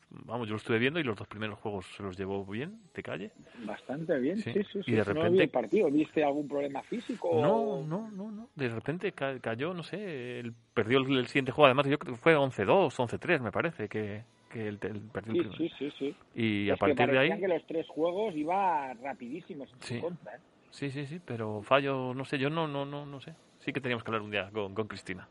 vamos, 0.10 0.48
yo 0.48 0.54
lo 0.54 0.58
estuve 0.58 0.80
viendo 0.80 1.00
y 1.00 1.04
los 1.04 1.16
dos 1.18 1.28
primeros 1.28 1.60
juegos 1.60 1.86
se 1.96 2.02
los 2.02 2.18
llevó 2.18 2.44
bien, 2.46 2.80
de 2.96 3.04
calle. 3.04 3.32
Bastante 3.66 4.18
bien, 4.18 4.38
Sí, 4.40 4.54
sí, 4.54 4.64
sí, 4.64 4.84
sí. 4.84 4.92
y 4.92 4.96
de 4.96 5.04
No 5.04 5.14
vi 5.14 5.20
repente- 5.20 5.44
el 5.44 5.50
partido, 5.50 5.92
¿viste 5.92 6.24
algún 6.24 6.48
problema 6.48 6.82
físico? 6.84 7.30
No, 7.42 7.84
no, 7.86 8.10
no, 8.12 8.32
no. 8.32 8.50
De 8.56 8.70
repente 8.70 9.12
ca- 9.12 9.40
cayó, 9.40 9.74
no 9.74 9.84
sé, 9.84 10.40
el, 10.40 10.54
perdió 10.74 11.00
el, 11.00 11.18
el 11.18 11.28
siguiente 11.28 11.52
juego. 11.52 11.66
Además, 11.66 11.86
yo 11.88 12.00
creo 12.00 12.16
que 12.16 12.20
fue 12.22 12.36
11-2, 12.36 12.96
11-3, 12.98 13.42
me 13.42 13.52
parece, 13.52 13.88
que, 13.90 14.24
que 14.50 14.68
el, 14.68 14.80
el- 14.82 15.02
perdió 15.12 15.34
el 15.34 15.38
Sí, 15.38 15.50
primero. 15.50 15.58
sí, 15.58 15.72
sí, 15.78 15.92
sí. 15.98 16.16
Y 16.36 16.68
Es 16.70 16.74
a 16.74 16.76
que 16.76 16.80
partir 16.80 16.96
de 16.98 17.06
parecía 17.06 17.36
ahí, 17.36 17.42
que 17.42 17.48
los 17.48 17.66
tres 17.68 17.88
juegos 17.88 18.36
iba 18.36 18.94
rapidísimos 18.96 19.72
en 19.74 19.82
su 19.82 20.02
contra, 20.02 20.36
¿eh? 20.36 20.40
sí, 20.72 20.92
sí, 20.92 21.06
sí, 21.06 21.20
pero 21.24 21.62
fallo, 21.64 22.14
no 22.14 22.26
sé, 22.26 22.38
yo 22.38 22.50
no, 22.50 22.68
no, 22.68 22.86
no, 22.86 23.06
no 23.06 23.20
sé. 23.22 23.34
Sí 23.60 23.74
que 23.74 23.82
teníamos 23.82 24.04
que 24.04 24.10
hablar 24.10 24.22
un 24.22 24.32
día 24.32 24.50
con, 24.52 24.74
con 24.74 24.88
Cristina. 24.88 25.28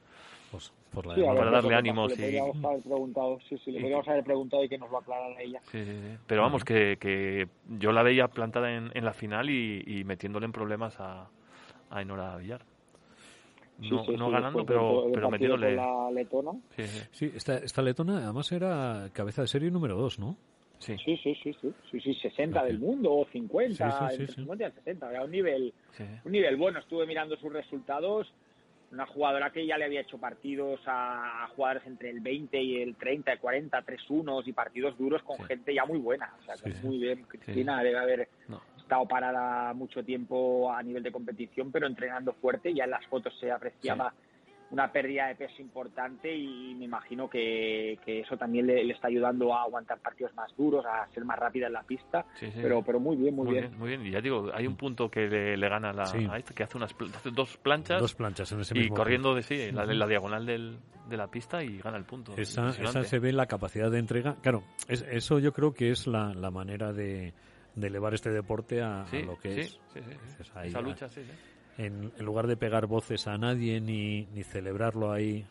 Pues, 0.51 0.73
por 0.91 1.07
la 1.07 1.14
Sí, 1.14 1.21
ver. 1.21 1.37
Para 1.37 1.51
darle 1.51 1.71
le 1.71 1.75
ánimos 1.77 2.12
y- 2.19 2.23
podríamos 2.23 2.64
haber 2.64 2.83
preguntado, 2.83 3.39
sí, 3.49 3.59
sí, 3.64 3.71
le 3.71 3.79
y- 3.79 3.83
podríamos 3.83 4.09
haber 4.09 4.25
preguntado 4.25 4.64
y 4.64 4.69
que 4.69 4.79
nos 4.79 4.91
lo 4.91 4.99
aclarara 4.99 5.41
ella. 5.41 5.61
Sí, 5.71 5.85
sí, 5.85 5.93
sí. 5.93 6.16
Pero 6.27 6.43
vamos, 6.43 6.64
que, 6.64 6.97
que 7.01 7.49
yo 7.79 7.93
la 7.93 8.03
veía 8.03 8.29
plantada 8.29 8.73
en, 8.75 8.91
en 8.95 9.05
la 9.05 9.12
final 9.12 9.51
y, 9.51 9.83
y 9.87 10.05
metiéndole 10.05 10.47
en 10.47 10.53
problemas 10.53 10.99
a, 11.01 11.29
a 11.91 12.03
Enora 12.03 12.37
Villar. 12.37 12.64
Sí, 13.81 13.91
No, 13.91 14.05
sí, 14.05 14.16
no 14.16 14.26
sí, 14.26 14.33
ganando, 14.33 14.64
pero, 14.66 15.03
del 15.05 15.12
pero 15.12 15.31
metiéndole. 15.31 15.76
la 15.76 16.11
letona. 16.11 16.51
Sí, 16.76 16.83
sí, 16.85 17.03
Sí, 17.12 17.33
esta, 17.37 17.59
esta 17.59 17.81
letona 17.83 18.18
además 18.24 18.51
era 18.53 19.09
cabeza 19.12 19.43
de 19.43 19.49
serie 19.49 19.70
número 19.70 19.97
2, 19.97 20.18
¿no? 20.18 20.37
sí. 20.79 20.97
Sí, 21.05 21.16
sí, 21.22 21.35
sí, 21.43 21.53
sí, 21.61 21.72
sí, 21.91 22.01
sí, 22.01 22.14
60 22.14 22.64
del 22.64 22.79
mundo 22.79 23.12
o 23.12 23.26
50, 23.26 23.74
Sí, 23.91 23.97
sí, 23.99 24.07
sí, 24.16 24.20
entre 24.22 24.26
sí. 24.29 24.35
50 24.41 24.68
y 24.68 24.72
60, 24.72 25.11
era 25.11 25.24
un 25.24 25.31
nivel, 25.31 25.74
sí. 25.93 26.05
un 26.24 26.33
nivel 26.33 26.57
bueno. 26.57 26.79
Estuve 26.81 27.07
mirando 27.07 27.37
sus 27.37 27.53
resultados, 27.53 28.33
una 28.93 29.07
jugadora 29.07 29.51
que 29.51 29.66
ya 29.66 29.76
le 29.76 29.85
había 29.85 30.01
hecho 30.01 30.18
partidos 30.18 30.81
a, 30.87 31.45
a 31.45 31.49
jugadores 31.49 31.87
entre 31.87 32.11
el 32.11 32.20
20 32.20 32.61
y 32.62 32.81
el 32.83 32.95
30, 32.97 33.33
el 33.33 33.39
40, 33.39 33.85
3-1 33.85 34.43
y 34.47 34.53
partidos 34.53 34.97
duros 34.99 35.22
con 35.22 35.37
Sí. 35.39 35.43
gente 35.49 35.74
ya 35.74 35.85
muy 35.85 35.99
buena. 35.99 36.33
O 36.41 36.45
sea, 36.45 36.55
que 36.57 36.72
muy 36.87 36.99
bien. 36.99 37.22
Cristina 37.29 37.83
debe 37.83 37.99
haber 37.99 38.29
No. 38.49 38.61
Estado 38.89 39.07
parada 39.07 39.74
mucho 39.74 40.03
tiempo 40.03 40.72
a 40.72 40.82
nivel 40.82 41.03
de 41.03 41.12
competición, 41.12 41.70
pero 41.70 41.86
entrenando 41.86 42.32
fuerte. 42.32 42.72
Ya 42.72 42.84
en 42.84 42.91
las 42.91 43.05
fotos 43.07 43.34
se 43.39 43.53
apreciaba 43.53 44.14
una 44.70 44.91
pérdida 44.93 45.28
de 45.28 45.34
peso 45.34 45.62
importante 45.62 46.34
y 46.34 46.74
me 46.74 46.84
imagino 46.86 47.28
que, 47.30 47.99
que 48.05 48.20
eso 48.20 48.36
también 48.36 48.66
le, 48.66 48.84
le 48.84 48.93
está 48.93 49.09
ayudando 49.09 49.55
a 49.55 49.62
aguantar 49.62 49.99
partidos 49.99 50.34
más 50.34 50.55
duros, 50.57 50.84
a 50.86 51.07
ser 51.14 51.24
más 51.24 51.39
rápida 51.39 51.66
en 51.68 51.72
la 51.74 51.82
pista. 51.82 52.24
Sí, 52.34 52.51
sí. 52.51 52.59
Pero, 52.62 52.82
pero 52.82 52.99
muy 53.01 53.16
bien, 53.16 53.34
muy, 53.34 53.45
Muy 53.47 53.55
bien. 53.55 53.68
bien, 53.68 53.78
muy 53.78 53.89
bien. 53.89 54.07
Y 54.07 54.11
ya 54.11 54.20
digo, 54.20 54.51
hay 54.55 54.66
un 54.66 54.76
punto 54.76 55.11
que 55.11 55.26
le, 55.26 55.57
le 55.57 55.68
gana 55.68 55.93
la, 55.93 56.05
Sí. 56.07 56.26
a 56.30 56.36
esta, 56.39 56.55
que 56.55 56.62
hace 56.64 56.76
unas 56.76 56.95
hace 57.14 57.30
dos 57.30 57.57
planchas 57.59 58.01
Dos 58.01 58.14
planchas 58.14 58.51
en 58.53 58.61
ese 58.61 58.74
y 58.76 58.80
mismo 58.80 58.97
corriendo 58.97 59.34
de 59.34 59.43
sí, 59.43 59.70
la, 59.72 59.84
la 59.86 60.07
diagonal 60.07 60.45
del, 60.47 60.78
de 61.09 61.16
la 61.16 61.28
pista 61.28 61.62
y 61.62 61.78
gana 61.78 61.97
el 61.99 62.05
punto. 62.05 62.34
Esa, 62.36 62.68
esa 62.70 63.05
se 63.05 63.18
ve 63.18 63.32
la 63.32 63.47
capacidad 63.47 63.91
de 63.91 63.99
entrega. 63.99 64.36
Claro, 64.43 64.62
es- 64.89 65.03
eso 65.11 65.39
yo 65.39 65.53
creo 65.55 65.72
que 65.72 65.91
es 65.91 66.07
la, 66.07 66.34
la 66.34 66.51
manera 66.51 66.93
de, 66.93 67.32
de 67.75 67.87
elevar 67.87 68.14
este 68.14 68.31
deporte 68.31 68.83
a, 68.83 69.03
a 69.03 69.07
Sí, 69.07 69.23
lo 69.23 69.39
que 69.39 69.55
sí, 69.55 69.61
es. 69.61 69.71
sí, 69.71 69.79
sí, 69.95 70.01
sí. 70.03 70.43
Es 70.43 70.57
ahí, 70.57 70.69
Esa 70.69 70.79
a- 70.79 70.83
lucha, 70.83 71.09
sí, 71.09 71.23
sí. 71.25 71.83
En, 71.83 72.12
en 72.19 72.25
lugar 72.25 72.47
de 72.49 72.57
pegar 72.57 72.87
voces 72.87 73.27
a 73.29 73.39
nadie 73.39 73.81
ni, 73.81 74.27
ni 74.35 74.43
celebrarlo 74.43 75.12
ahí 75.12 75.47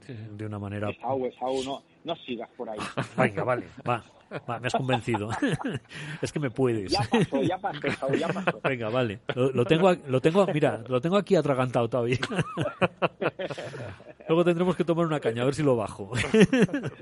Sí, 0.00 0.14
sí. 0.14 0.26
de 0.36 0.44
una 0.46 0.58
manera. 0.58 0.90
Esau, 0.90 1.24
Esau, 1.24 1.64
no, 1.64 1.82
no 2.04 2.16
sigas 2.16 2.50
por 2.56 2.68
ahí. 2.68 2.78
Venga, 3.16 3.44
vale, 3.44 3.68
va, 3.88 4.04
va, 4.48 4.58
me 4.60 4.66
has 4.68 4.74
convencido. 4.74 5.28
es 6.22 6.32
que 6.32 6.38
me 6.40 6.50
puedes. 6.50 6.90
Ya 6.92 7.00
pasó, 7.10 7.42
ya 7.42 7.58
pasó, 7.58 7.86
Esau, 7.86 8.14
ya 8.14 8.28
pasó. 8.28 8.60
Venga, 8.64 8.88
vale. 8.90 9.20
Lo, 9.34 9.50
lo 9.52 9.64
tengo, 9.64 9.88
a- 9.88 9.96
lo 10.08 10.20
tengo, 10.20 10.46
mira, 10.52 10.82
lo 10.88 11.00
tengo 11.00 11.16
aquí 11.16 11.36
atragantado 11.36 11.88
todavía. 11.88 12.18
Luego 14.26 14.42
tendremos 14.44 14.74
que 14.74 14.84
tomar 14.84 15.04
una 15.06 15.20
caña 15.20 15.42
a 15.42 15.44
ver 15.44 15.54
si 15.54 15.62
lo 15.62 15.76
bajo. 15.76 16.10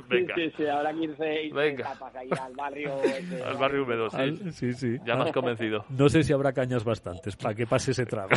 Venga, 0.08 0.34
Sí, 0.34 0.48
sí, 0.50 0.54
sí, 0.56 0.66
habrá 0.66 0.92
que 0.92 1.04
irse, 1.04 1.42
irse 1.44 1.54
Venga. 1.56 1.96
ahí 2.14 2.28
al 2.40 2.52
barrio. 2.54 3.00
ese, 3.04 3.42
al 3.44 3.56
barrio 3.56 3.84
húmedo, 3.84 4.10
sí. 4.10 4.16
Al- 4.16 4.52
sí, 4.52 4.72
sí. 4.72 4.96
Ya 5.06 5.14
me 5.14 5.22
has 5.24 5.32
convencido. 5.32 5.84
No 5.90 6.08
sé 6.08 6.24
si 6.24 6.32
habrá 6.32 6.52
cañas 6.52 6.82
bastantes 6.82 7.36
para 7.36 7.54
que 7.54 7.64
pase 7.66 7.92
ese 7.92 8.06
trago. 8.06 8.30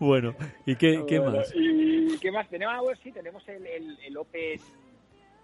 bueno, 0.00 0.34
¿y 0.64 0.74
qué, 0.76 1.04
qué 1.06 1.20
más? 1.20 1.52
¿Y 1.54 2.18
qué 2.18 2.32
más 2.32 2.48
tenemos? 2.48 2.74
Ah, 2.76 2.80
bueno, 2.82 2.98
sí, 3.02 3.12
tenemos 3.12 3.46
el, 3.48 3.64
el, 3.66 3.98
el 4.04 4.16
Open 4.16 4.58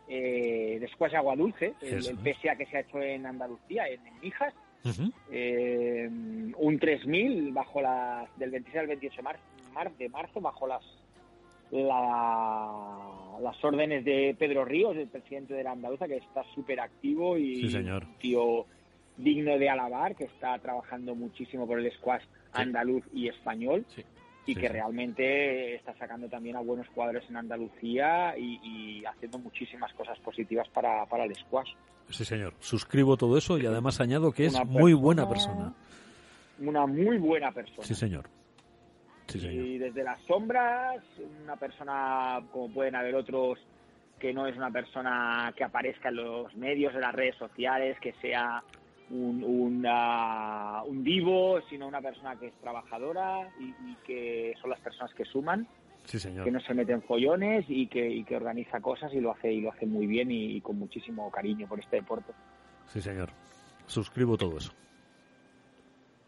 eh, 0.08 0.78
de 0.80 0.88
Squash 0.88 1.14
Agua 1.16 1.36
Dulce, 1.36 1.74
el, 1.80 1.94
el 2.06 2.18
PSA 2.34 2.56
que 2.56 2.66
se 2.66 2.76
ha 2.76 2.80
hecho 2.80 3.00
en 3.00 3.24
Andalucía, 3.26 3.86
en, 3.88 4.06
en 4.06 4.20
Mijas. 4.20 4.54
Ujú. 4.84 5.12
Eh, 5.30 6.08
un 6.56 6.78
3000 6.80 7.52
bajo 7.52 7.80
las 7.80 8.28
del 8.38 8.50
26 8.50 8.80
al 8.80 8.86
28 8.88 9.16
de 9.16 9.22
marzo, 9.22 9.42
mar- 9.72 9.92
de 9.96 10.08
marzo 10.08 10.40
bajo 10.40 10.66
las 10.66 10.82
la- 11.70 13.38
las 13.40 13.64
órdenes 13.64 14.04
de 14.04 14.36
Pedro 14.38 14.64
Ríos, 14.64 14.96
el 14.96 15.08
presidente 15.08 15.54
de 15.54 15.64
la 15.64 15.72
Andaluza, 15.72 16.06
que 16.06 16.16
está 16.16 16.44
súper 16.54 16.80
activo 16.80 17.36
y 17.38 17.62
Sí, 17.62 17.70
señor. 17.70 18.04
un 18.04 18.14
tío 18.18 18.66
digno 19.16 19.58
de 19.58 19.68
alabar, 19.68 20.14
que 20.16 20.24
está 20.24 20.58
trabajando 20.58 21.14
muchísimo 21.14 21.66
por 21.66 21.78
el 21.78 21.90
squash 21.92 22.22
andaluz 22.52 23.04
y 23.14 23.28
español 23.28 23.84
Sí. 23.88 24.04
Y 24.46 24.54
Sí, 24.54 24.60
que 24.60 24.68
realmente 24.68 25.74
está 25.76 25.94
sacando 25.96 26.28
también 26.28 26.56
a 26.56 26.60
buenos 26.60 26.88
cuadros 26.94 27.24
en 27.28 27.36
Andalucía 27.36 28.36
y, 28.36 28.58
y 28.62 29.04
haciendo 29.04 29.38
muchísimas 29.38 29.92
cosas 29.94 30.18
positivas 30.20 30.68
para, 30.70 31.06
para 31.06 31.24
el 31.24 31.34
squash. 31.36 31.70
Sí, 32.10 32.24
señor. 32.24 32.54
Suscribo 32.58 33.16
todo 33.16 33.38
eso 33.38 33.56
y 33.58 33.66
además 33.66 34.00
añado 34.00 34.32
que 34.32 34.46
es 34.46 34.54
Una 34.54 34.64
muy 34.64 34.92
buena 34.94 35.28
persona- 35.28 35.72
persona. 36.58 36.68
Una 36.70 36.86
muy 36.86 37.18
buena 37.18 37.52
persona. 37.52 37.86
Sí, 37.86 37.94
señor. 37.94 38.28
Sí, 39.28 39.38
señor. 39.40 39.64
Y 39.64 39.78
desde 39.78 40.02
las 40.02 40.20
sombras, 40.22 41.02
una 41.44 41.56
persona, 41.56 42.40
como 42.52 42.72
pueden 42.74 42.96
haber 42.96 43.14
otros, 43.14 43.58
que 44.18 44.32
no 44.32 44.46
es 44.46 44.56
una 44.56 44.70
persona 44.70 45.52
que 45.56 45.64
aparezca 45.64 46.08
en 46.10 46.16
los 46.16 46.54
medios, 46.56 46.94
en 46.94 47.00
las 47.00 47.14
redes 47.14 47.36
sociales, 47.36 47.96
que 48.00 48.12
sea 48.20 48.62
un, 49.12 49.44
un, 49.44 49.84
ah, 49.88 50.82
un 50.86 51.04
divo, 51.04 51.60
sino 51.68 51.86
una 51.86 52.00
persona 52.00 52.36
que 52.38 52.46
es 52.48 52.54
trabajadora 52.54 53.48
y, 53.60 53.64
y 53.90 53.96
que 54.04 54.54
son 54.60 54.70
las 54.70 54.80
personas 54.80 55.12
que 55.14 55.24
suman, 55.24 55.66
Sí, 56.04 56.18
señor. 56.18 56.44
que 56.44 56.50
no 56.50 56.60
se 56.60 56.74
meten 56.74 57.02
follones 57.02 57.64
y 57.68 57.86
que, 57.86 58.08
y 58.08 58.24
que 58.24 58.36
organiza 58.36 58.80
cosas 58.80 59.12
y 59.14 59.20
lo 59.20 59.30
hace 59.30 59.52
y 59.52 59.60
lo 59.60 59.70
hace 59.70 59.86
muy 59.86 60.06
bien 60.06 60.30
y, 60.30 60.56
y 60.56 60.60
con 60.60 60.78
muchísimo 60.78 61.30
cariño 61.30 61.68
por 61.68 61.78
este 61.78 61.96
deporte. 61.96 62.32
Sí, 62.86 63.00
señor. 63.00 63.30
Suscribo 63.86 64.36
todo 64.36 64.58
eso. 64.58 64.72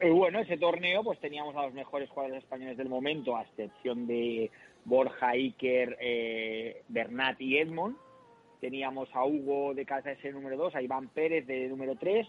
Y 0.00 0.10
bueno, 0.10 0.38
ese 0.40 0.58
torneo 0.58 1.02
pues 1.02 1.18
teníamos 1.18 1.56
a 1.56 1.62
los 1.62 1.72
mejores 1.74 2.10
jugadores 2.10 2.42
españoles 2.42 2.76
del 2.76 2.88
momento, 2.88 3.36
a 3.36 3.42
excepción 3.42 4.06
de 4.06 4.50
Borja, 4.84 5.30
Iker, 5.30 5.96
eh, 6.00 6.82
Bernat 6.88 7.40
y 7.40 7.58
Edmond. 7.58 7.96
Teníamos 8.60 9.08
a 9.14 9.24
Hugo 9.24 9.74
de 9.74 9.84
de 9.84 10.16
serie 10.16 10.32
número 10.32 10.56
2, 10.56 10.74
a 10.74 10.82
Iván 10.82 11.08
Pérez 11.08 11.46
de 11.46 11.68
número 11.68 11.96
3, 11.96 12.26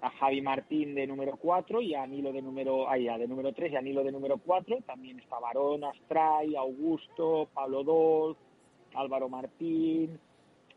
a 0.00 0.10
Javi 0.10 0.42
Martín 0.42 0.94
de 0.94 1.06
número 1.06 1.36
4 1.36 1.80
y 1.80 1.94
a 1.94 2.06
Nilo 2.06 2.32
de 2.32 2.42
número, 2.42 2.88
ay, 2.88 3.04
de 3.18 3.26
número 3.26 3.52
3 3.52 3.72
y 3.72 3.76
a 3.76 3.80
Nilo 3.80 4.02
de 4.04 4.12
número 4.12 4.38
4. 4.38 4.78
También 4.86 5.18
está 5.18 5.38
Barón, 5.38 5.84
Astray, 5.84 6.54
Augusto, 6.56 7.48
Pablo 7.54 7.82
Dol, 7.84 8.36
Álvaro 8.94 9.28
Martín, 9.28 10.18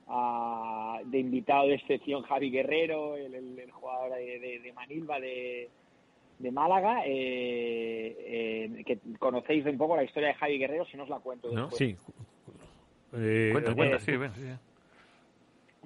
a- 0.07 0.99
de 1.05 1.19
invitado 1.19 1.67
de 1.67 1.75
excepción 1.75 2.21
Javi 2.23 2.49
Guerrero, 2.51 3.15
el, 3.17 3.35
el- 3.35 3.59
el 3.59 3.71
jugador 3.71 4.15
de, 4.15 4.39
de- 4.39 4.59
de 4.59 4.73
Manilva 4.73 5.19
de, 5.19 5.69
de 6.39 6.51
Málaga, 6.51 7.01
eh, 7.05 8.15
eh, 8.77 8.83
que 8.85 8.99
conocéis 9.19 9.65
un 9.65 9.77
poco 9.77 9.95
la 9.97 10.03
historia 10.03 10.29
de 10.29 10.35
Javi 10.35 10.57
Guerrero, 10.57 10.85
si 10.85 10.95
no 10.95 11.03
os 11.03 11.09
la 11.09 11.19
cuento 11.19 11.51
¿No? 11.51 11.67
después. 11.67 11.77
Sí. 11.77 11.95
Eh, 13.13 13.49
Cuenta, 13.51 13.71
eh, 13.71 13.75
cuenta, 13.75 13.95
eh, 13.97 13.99
sí, 13.99 14.15
ven, 14.17 14.31
sí. 14.33 14.41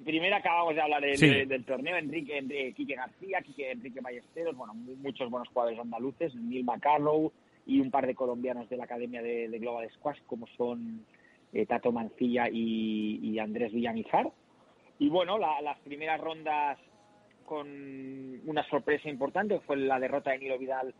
Primero 0.03 0.35
acabamos 0.35 0.73
de 0.75 0.81
hablar 0.81 1.01
del, 1.01 1.17
Sí. 1.17 1.27
del- 1.29 1.47
del 1.47 1.63
torneo, 1.65 1.95
Enrique, 1.97 2.37
Enrique 2.37 2.73
Quique 2.73 2.95
García, 2.95 3.41
Quique, 3.41 3.71
Enrique 3.71 4.01
Ballesteros, 4.01 4.55
bueno, 4.55 4.73
mu- 4.73 4.95
muchos 4.95 5.29
buenos 5.29 5.47
jugadores 5.49 5.79
andaluces, 5.79 6.33
Neil 6.35 6.63
McCarrow 6.63 7.31
y 7.67 7.79
un 7.79 7.91
par 7.91 8.07
de 8.07 8.15
colombianos 8.15 8.67
de 8.69 8.77
la 8.77 8.85
Academia 8.85 9.21
de, 9.21 9.47
de 9.47 9.59
Global 9.59 9.87
Squash, 9.91 10.19
como 10.25 10.47
son 10.57 11.05
eh, 11.53 11.65
Tato 11.65 11.91
Mancilla 11.91 12.49
y, 12.49 13.19
y 13.21 13.37
Andrés 13.39 13.71
Villamizar. 13.73 14.31
Y 14.99 15.09
bueno, 15.09 15.37
la- 15.37 15.61
las 15.61 15.77
primeras 15.79 16.19
rondas 16.19 16.79
con 17.45 17.67
una 18.45 18.63
sorpresa 18.69 19.09
importante 19.09 19.59
fue 19.61 19.75
la 19.77 19.99
derrota 19.99 20.31
de 20.31 20.39
Nilo 20.39 20.57
Vidal 20.57 20.93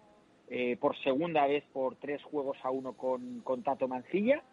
eh, 0.50 0.76
por 0.78 0.98
segunda 0.98 1.48
vez 1.48 1.64
por 1.72 1.96
tres 1.96 2.22
juegos 2.24 2.58
a 2.64 2.70
uno 2.72 2.92
con, 2.94 3.40
con 3.42 3.64
Tato 3.64 3.88
Mancilla. 3.88 4.44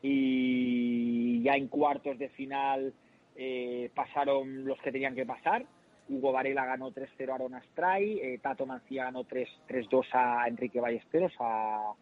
Y 0.00 1.42
ya 1.42 1.54
en 1.56 1.66
cuartos 1.68 2.18
de 2.18 2.28
final 2.30 2.94
eh, 3.40 3.90
pasaron 3.94 4.64
los 4.64 4.80
que 4.80 4.90
tenían 4.90 5.14
que 5.14 5.24
pasar. 5.24 5.64
Hugo 6.08 6.32
Varela 6.32 6.64
ganó 6.64 6.90
3-0 6.90 7.30
a 7.30 7.34
Aaron 7.34 7.54
Astray, 7.54 8.18
eh, 8.18 8.38
Tato 8.42 8.66
Mancilla 8.66 9.04
ganó 9.04 9.24
3 9.24 9.48
3-2 9.68 10.06
a 10.12 10.48
Enrique 10.48 10.80
Ballesteros, 10.80 11.32
a, 11.38 11.92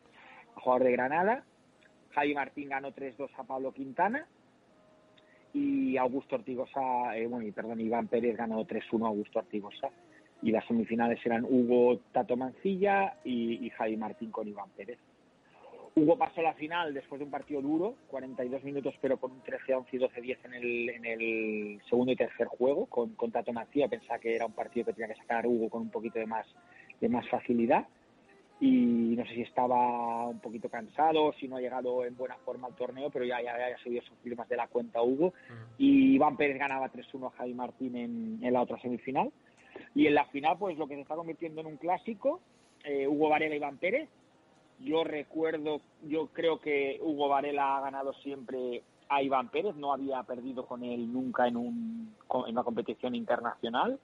a 0.57 0.61
jugador 0.61 0.85
de 0.85 0.93
Granada. 0.93 1.45
Javi 2.15 2.35
Martín 2.35 2.71
ganó 2.71 2.93
3-2 2.93 3.29
a 3.37 3.45
Pablo 3.45 3.73
Quintana. 3.73 4.27
Y 5.53 5.97
Augusto 5.99 6.37
Ortigosa, 6.37 7.17
eh, 7.17 7.27
bueno, 7.27 7.47
y 7.47 7.53
perdón, 7.53 7.81
Iván 7.81 8.09
Pérez 8.09 8.37
ganó 8.37 8.65
3-1 8.65 9.05
a 9.05 9.09
Augusto 9.09 9.39
Ortigosa. 9.39 9.91
Y 10.41 10.53
las 10.53 10.67
semifinales 10.67 11.25
eran 11.27 11.45
Hugo 11.45 11.99
Tato 12.13 12.37
Mancilla 12.37 13.19
y, 13.25 13.67
y 13.67 13.71
Javi 13.71 13.97
Martín 13.99 14.31
con 14.31 14.49
Iván 14.49 14.71
Pérez. 14.77 14.99
Hugo 15.99 16.19
pasó 16.19 16.41
a 16.41 16.45
la 16.45 16.53
final 16.53 16.93
después 16.93 17.19
de 17.19 17.25
un 17.25 17.31
partido 17.31 17.63
duro, 17.63 17.95
42 18.09 18.63
minutos, 18.65 18.95
pero 19.01 19.17
con 19.17 19.33
un 19.33 19.43
13-11 19.43 19.87
y 19.93 19.99
12-10 19.99 20.39
en 20.45 20.53
el, 20.53 20.89
en 20.91 21.05
el 21.07 21.83
segundo 21.89 22.13
y 22.13 22.17
tercer 22.17 22.49
juego, 22.49 22.85
con, 22.85 23.15
con 23.15 23.33
Tato 23.33 23.51
Mancilla. 23.55 23.89
Pensaba 23.89 24.19
que 24.19 24.37
era 24.37 24.45
un 24.45 24.53
partido 24.53 24.85
que 24.85 24.93
tenía 24.93 25.15
que 25.15 25.21
sacar 25.23 25.47
Hugo 25.47 25.71
con 25.71 25.81
un 25.81 25.91
poquito 25.91 26.19
de 26.19 26.27
más, 26.27 26.47
de 27.01 27.09
más 27.09 27.27
facilidad. 27.31 27.87
Y 28.61 29.15
no 29.17 29.25
sé 29.25 29.37
si 29.37 29.41
estaba 29.41 30.29
un 30.29 30.39
poquito 30.41 30.69
cansado, 30.69 31.33
si 31.33 31.49
no 31.49 31.57
ha 31.57 31.63
llegado 31.63 32.05
en 32.05 32.15
buena 32.15 32.37
forma 32.45 32.69
al 32.69 32.77
torneo, 32.77 33.09
pero 33.09 33.25
ya, 33.25 33.41
ya, 33.41 33.57
ya 33.57 33.79
se 33.79 34.03
sufrir 34.03 34.37
más 34.37 34.51
de 34.51 34.57
la 34.57 34.69
cuenta 34.69 35.03
Hugo. 35.03 35.33
Y 35.79 36.15
Iván 36.15 36.37
Pérez 36.37 36.59
ganaba 36.59 36.93
3-1 36.93 37.29
a 37.29 37.37
Javi 37.39 37.55
Martín 37.55 37.97
en, 37.97 38.39
en 38.43 38.53
la 38.53 38.61
otra 38.61 38.79
semifinal. 38.83 39.33
Y 39.95 40.07
en 40.09 40.15
la 40.15 40.27
final, 40.27 40.59
pues 40.59 40.77
lo 40.77 40.87
que 40.87 40.97
se 40.97 41.01
está 41.01 41.15
convirtiendo 41.15 41.63
en 41.63 41.69
un 41.69 41.79
clásico, 41.79 42.43
eh, 42.85 43.09
Hugo 43.09 43.31
Varela 43.31 43.55
y 43.55 43.57
Iván 43.57 43.79
Pérez, 43.79 44.11
Yo 44.81 45.05
recuerdo, 45.05 45.81
yo 46.03 46.29
creo 46.29 46.61
que 46.61 46.99
Hugo 47.03 47.29
Varela 47.29 47.77
ha 47.77 47.81
ganado 47.81 48.13
siempre 48.15 48.83
a 49.09 49.23
Iván 49.23 49.49
Pérez, 49.49 49.75
no 49.77 49.93
había 49.93 50.23
perdido 50.25 50.67
con 50.67 50.83
él 50.85 51.13
nunca 51.13 51.47
en, 51.49 51.57
un, 51.57 52.15
en 52.47 52.53
una 52.53 52.63
competición 52.65 53.15
internacional. 53.15 53.99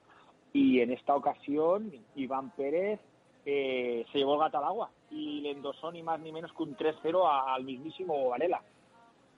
Y 0.53 0.79
en 0.81 0.91
esta 0.91 1.15
ocasión, 1.15 1.91
Iván 2.15 2.51
Pérez 2.51 2.99
eh, 3.45 4.05
se 4.11 4.17
llevó 4.17 4.35
el 4.35 4.39
gato 4.41 4.57
al 4.59 4.63
agua 4.65 4.89
y 5.11 5.41
le 5.41 5.51
endosó 5.51 5.91
ni 5.91 6.01
más 6.03 6.19
ni 6.21 6.31
menos 6.31 6.51
que 6.53 6.63
un 6.63 6.75
3-0 6.75 7.25
a- 7.27 7.53
al 7.55 7.63
mismísimo 7.63 8.13
Hugo 8.15 8.29
Varela. 8.29 8.61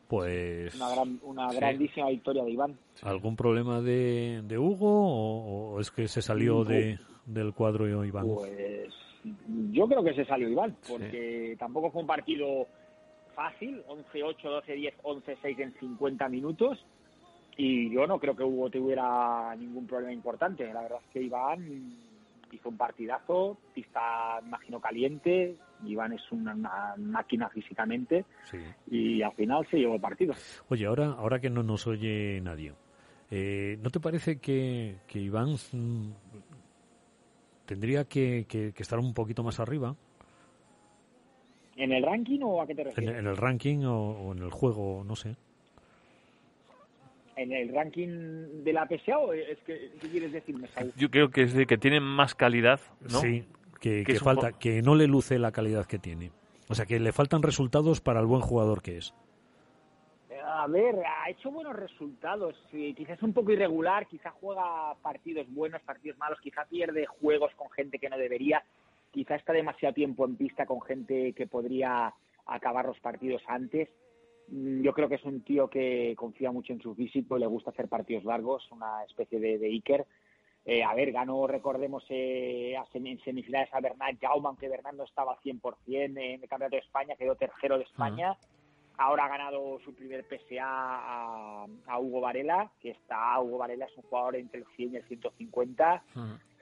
Pues 0.07 0.75
Una, 0.75 0.89
gran, 0.89 1.19
una 1.23 1.49
Sí. 1.49 1.55
grandísima 1.57 2.09
victoria 2.09 2.43
de 2.43 2.51
Iván. 2.51 2.77
algún 3.01 3.36
problema 3.36 3.81
de, 3.81 4.41
de 4.43 4.57
Hugo 4.59 4.88
o, 4.88 5.73
o 5.75 5.79
es 5.79 5.89
que 5.89 6.07
se 6.07 6.21
salió 6.21 6.63
de, 6.63 6.99
del 7.25 7.53
cuadro 7.53 7.88
Iván. 8.05 8.27
Pues 8.27 8.93
yo 9.71 9.88
creo 9.88 10.03
que 10.03 10.13
se 10.13 10.26
salió 10.26 10.47
Iván, 10.49 10.76
porque 10.88 11.55
tampoco 11.59 11.91
fue 11.91 12.01
un 12.01 12.07
partido 12.07 12.67
fácil, 13.36 13.84
11-8, 13.88 14.63
12-10, 14.65 14.93
11-6 15.03 15.59
en 15.59 15.73
50 15.80 16.30
minutos, 16.30 16.86
y 17.57 17.89
yo 17.93 18.05
no 18.07 18.19
creo 18.19 18.36
que 18.36 18.43
Hugo 18.43 18.69
tuviera 18.69 19.55
ningún 19.55 19.88
problema 19.88 20.13
importante. 20.13 20.65
La 20.73 20.82
verdad 20.82 20.99
es 21.05 21.11
que 21.11 21.21
Iván 21.21 21.93
hizo 22.51 22.69
un 22.69 22.78
partidazo, 22.78 23.57
pista, 23.73 24.39
imagino, 24.45 24.80
caliente, 24.80 25.55
Iván 25.86 26.13
es 26.13 26.21
una, 26.32 26.53
una 26.53 26.95
máquina 26.97 27.49
físicamente, 27.49 28.26
Sí. 28.49 28.57
y 28.91 29.21
al 29.21 29.34
final 29.34 29.65
se 29.69 29.78
llevó 29.78 29.95
el 29.95 30.01
partido. 30.01 30.34
Oye, 30.69 30.86
ahora, 30.86 31.07
ahora 31.17 31.39
que 31.39 31.49
no 31.49 31.63
nos 31.63 31.88
oye 31.88 32.39
nadie, 32.41 32.73
eh, 33.32 33.78
¿no 33.82 33.89
te 33.89 33.99
parece 33.99 34.39
que, 34.39 34.97
que 35.07 35.19
Iván 35.19 35.57
tendría 37.66 38.05
que, 38.05 38.45
que- 38.47 38.72
que 38.74 38.84
estar 38.84 38.99
un 38.99 39.13
poquito 39.13 39.43
más 39.43 39.59
arriba 39.59 39.95
¿En 41.78 41.91
el 41.91 42.03
ranking 42.03 42.39
o 42.43 42.61
a 42.61 42.68
qué 42.68 42.74
te 42.76 42.82
en, 42.84 42.88
refieres? 42.88 43.20
en 43.20 43.28
el 43.28 43.36
ranking 43.38 43.84
o, 43.84 44.11
o 44.11 44.32
en 44.32 44.39
el 44.43 44.49
juego? 44.51 45.03
No 45.05 45.16
sé. 45.18 45.36
¿En 47.36 47.51
el 47.51 47.74
ranking 47.76 48.63
de 48.63 48.72
la 48.72 48.88
PSA 48.88 49.18
o 49.18 49.34
es 49.34 49.57
que, 49.66 49.91
qué 49.99 50.07
quieres 50.07 50.32
decirme, 50.32 50.70
Saúl? 50.70 50.93
Yo 50.95 51.11
creo 51.11 51.32
que 51.32 51.41
es 51.41 51.53
de 51.53 51.66
que 51.66 51.78
tienen 51.78 52.01
más 52.01 52.34
calidad, 52.34 52.80
¿no? 53.01 53.20
Sí, 53.20 53.43
que, 53.82 53.97
Que 53.99 54.03
que 54.05 54.11
es 54.13 54.22
un 54.22 54.26
falta, 54.26 54.53
que 54.53 54.82
no 54.82 54.95
le 54.95 55.05
luce 55.07 55.38
la 55.38 55.51
calidad 55.51 55.86
que 55.86 55.99
tiene. 55.99 56.32
O 56.70 56.76
sea, 56.76 56.86
que 56.86 56.97
le 56.97 57.11
faltan 57.11 57.43
resultados 57.43 57.99
para 57.99 58.22
el 58.22 58.26
buen 58.26 58.41
jugador 58.41 58.82
que 58.82 58.97
es. 58.97 59.13
A 60.48 60.68
ver, 60.68 61.02
ha 61.04 61.30
hecho 61.30 61.50
buenos 61.50 61.76
resultados. 61.76 62.56
Sí, 62.70 62.93
quizás 62.93 63.22
un 63.24 63.34
poco 63.34 63.52
irregular, 63.52 64.06
quizás 64.06 64.32
juega 64.39 64.93
partidos 65.02 65.52
buenos, 65.52 65.82
partidos 65.82 66.20
malos, 66.20 66.39
quizás 66.39 66.68
pierde 66.68 67.08
juegos 67.08 67.52
con 67.56 67.72
gente 67.72 67.98
que 67.98 68.10
no 68.10 68.18
debería, 68.18 68.64
quizás 69.12 69.39
está 69.39 69.54
demasiado 69.54 69.96
tiempo 69.96 70.24
en 70.24 70.36
pista 70.36 70.68
con 70.68 70.82
gente 70.82 71.34
que 71.34 71.48
podría 71.48 72.14
acabar 72.46 72.86
los 72.86 73.00
partidos 73.00 73.41
antes. 73.48 73.89
Mm, 74.50 74.84
Yo 74.84 74.93
creo 74.93 75.10
que 75.10 75.16
es 75.16 75.24
un 75.24 75.41
tío 75.41 75.68
que 75.68 76.14
confía 76.16 76.52
mucho 76.52 76.74
en 76.74 76.82
su 76.82 76.93
físico 76.93 77.39
le 77.39 77.48
gusta 77.48 77.72
hacer 77.72 77.88
partidos 77.88 78.24
largos, 78.24 78.72
una 78.72 79.04
especie 79.04 79.39
de, 79.39 79.58
de 79.58 79.68
Iker. 79.68 80.06
Eh, 80.64 80.84
a 80.84 80.93
ver, 80.93 81.12
ganó, 81.12 81.48
recordemos, 81.48 82.06
eh, 82.10 82.76
en 82.93 83.20
semifinales 83.22 83.74
a 83.74 83.80
Bernat 83.80 84.20
Jaume, 84.22 84.48
aunque 84.48 84.70
Bernat 84.70 84.93
no 84.93 85.04
estaba 85.06 85.34
al 85.34 85.39
100% 85.39 85.72
en 85.88 86.18
el 86.18 86.39
Campeonato 86.41 86.76
de 86.76 86.82
España, 86.84 87.16
quedó 87.16 87.36
tercero 87.36 87.78
de 87.78 87.84
España. 87.84 88.38
Ahora 88.98 89.26
ha 89.26 89.30
ganado 89.30 89.80
su 89.84 89.93
primer 89.93 90.26
PSA 90.26 90.64
a, 90.64 91.66
a 91.88 92.00
Hugo 92.00 92.22
Varela, 92.22 92.72
que 92.80 92.91
está, 92.91 93.39
Hugo 93.39 93.58
Varela 93.58 93.86
es 93.86 93.98
un 93.98 94.04
jugador 94.04 94.36
entre 94.36 94.62
el 94.62 94.66
100 94.76 94.93
y 94.93 94.96
el 94.98 95.04
150. 95.04 96.04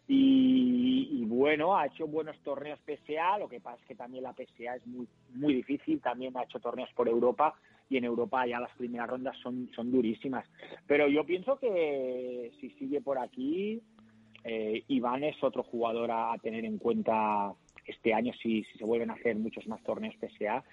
Y, 0.07 1.09
y 1.11 1.25
bueno, 1.25 1.77
ha 1.77 1.85
hecho 1.85 2.07
buenos 2.07 2.37
torneos 2.39 2.79
PSA, 2.85 3.37
lo 3.37 3.47
que 3.47 3.61
pasa 3.61 3.79
es 3.81 3.87
que 3.87 3.95
también 3.95 4.23
la 4.23 4.33
PSA 4.33 4.75
es 4.75 4.85
muy, 4.85 5.07
muy 5.33 5.53
difícil, 5.53 6.01
también 6.01 6.35
ha 6.35 6.43
hecho 6.43 6.59
torneos 6.59 6.89
por 6.93 7.07
Europa 7.07 7.55
y 7.89 7.97
en 7.97 8.03
Europa 8.03 8.45
ya 8.45 8.59
las 8.59 8.75
primeras 8.75 9.09
rondas 9.09 9.37
son, 9.41 9.69
son 9.75 9.91
durísimas. 9.91 10.45
Pero 10.87 11.07
yo 11.07 11.23
pienso 11.25 11.57
que 11.57 12.51
si 12.59 12.71
sigue 12.71 12.99
por 12.99 13.17
aquí, 13.17 13.81
eh, 14.43 14.83
Iván 14.87 15.23
es 15.23 15.41
otro 15.41 15.63
jugador 15.63 16.11
a, 16.11 16.33
a 16.33 16.37
tener 16.37 16.65
en 16.65 16.79
cuenta 16.79 17.53
este 17.85 18.13
año 18.13 18.33
si, 18.41 18.63
si 18.63 18.77
se 18.77 18.85
vuelven 18.85 19.09
a 19.09 19.13
hacer 19.13 19.35
muchos 19.37 19.67
más 19.67 19.81
torneos 19.83 20.15
PSA 20.15 20.63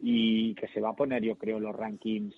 y 0.00 0.54
que 0.54 0.66
se 0.68 0.80
va 0.80 0.90
a 0.90 0.96
poner, 0.96 1.22
yo 1.22 1.36
creo, 1.36 1.60
los 1.60 1.74
rankings 1.76 2.34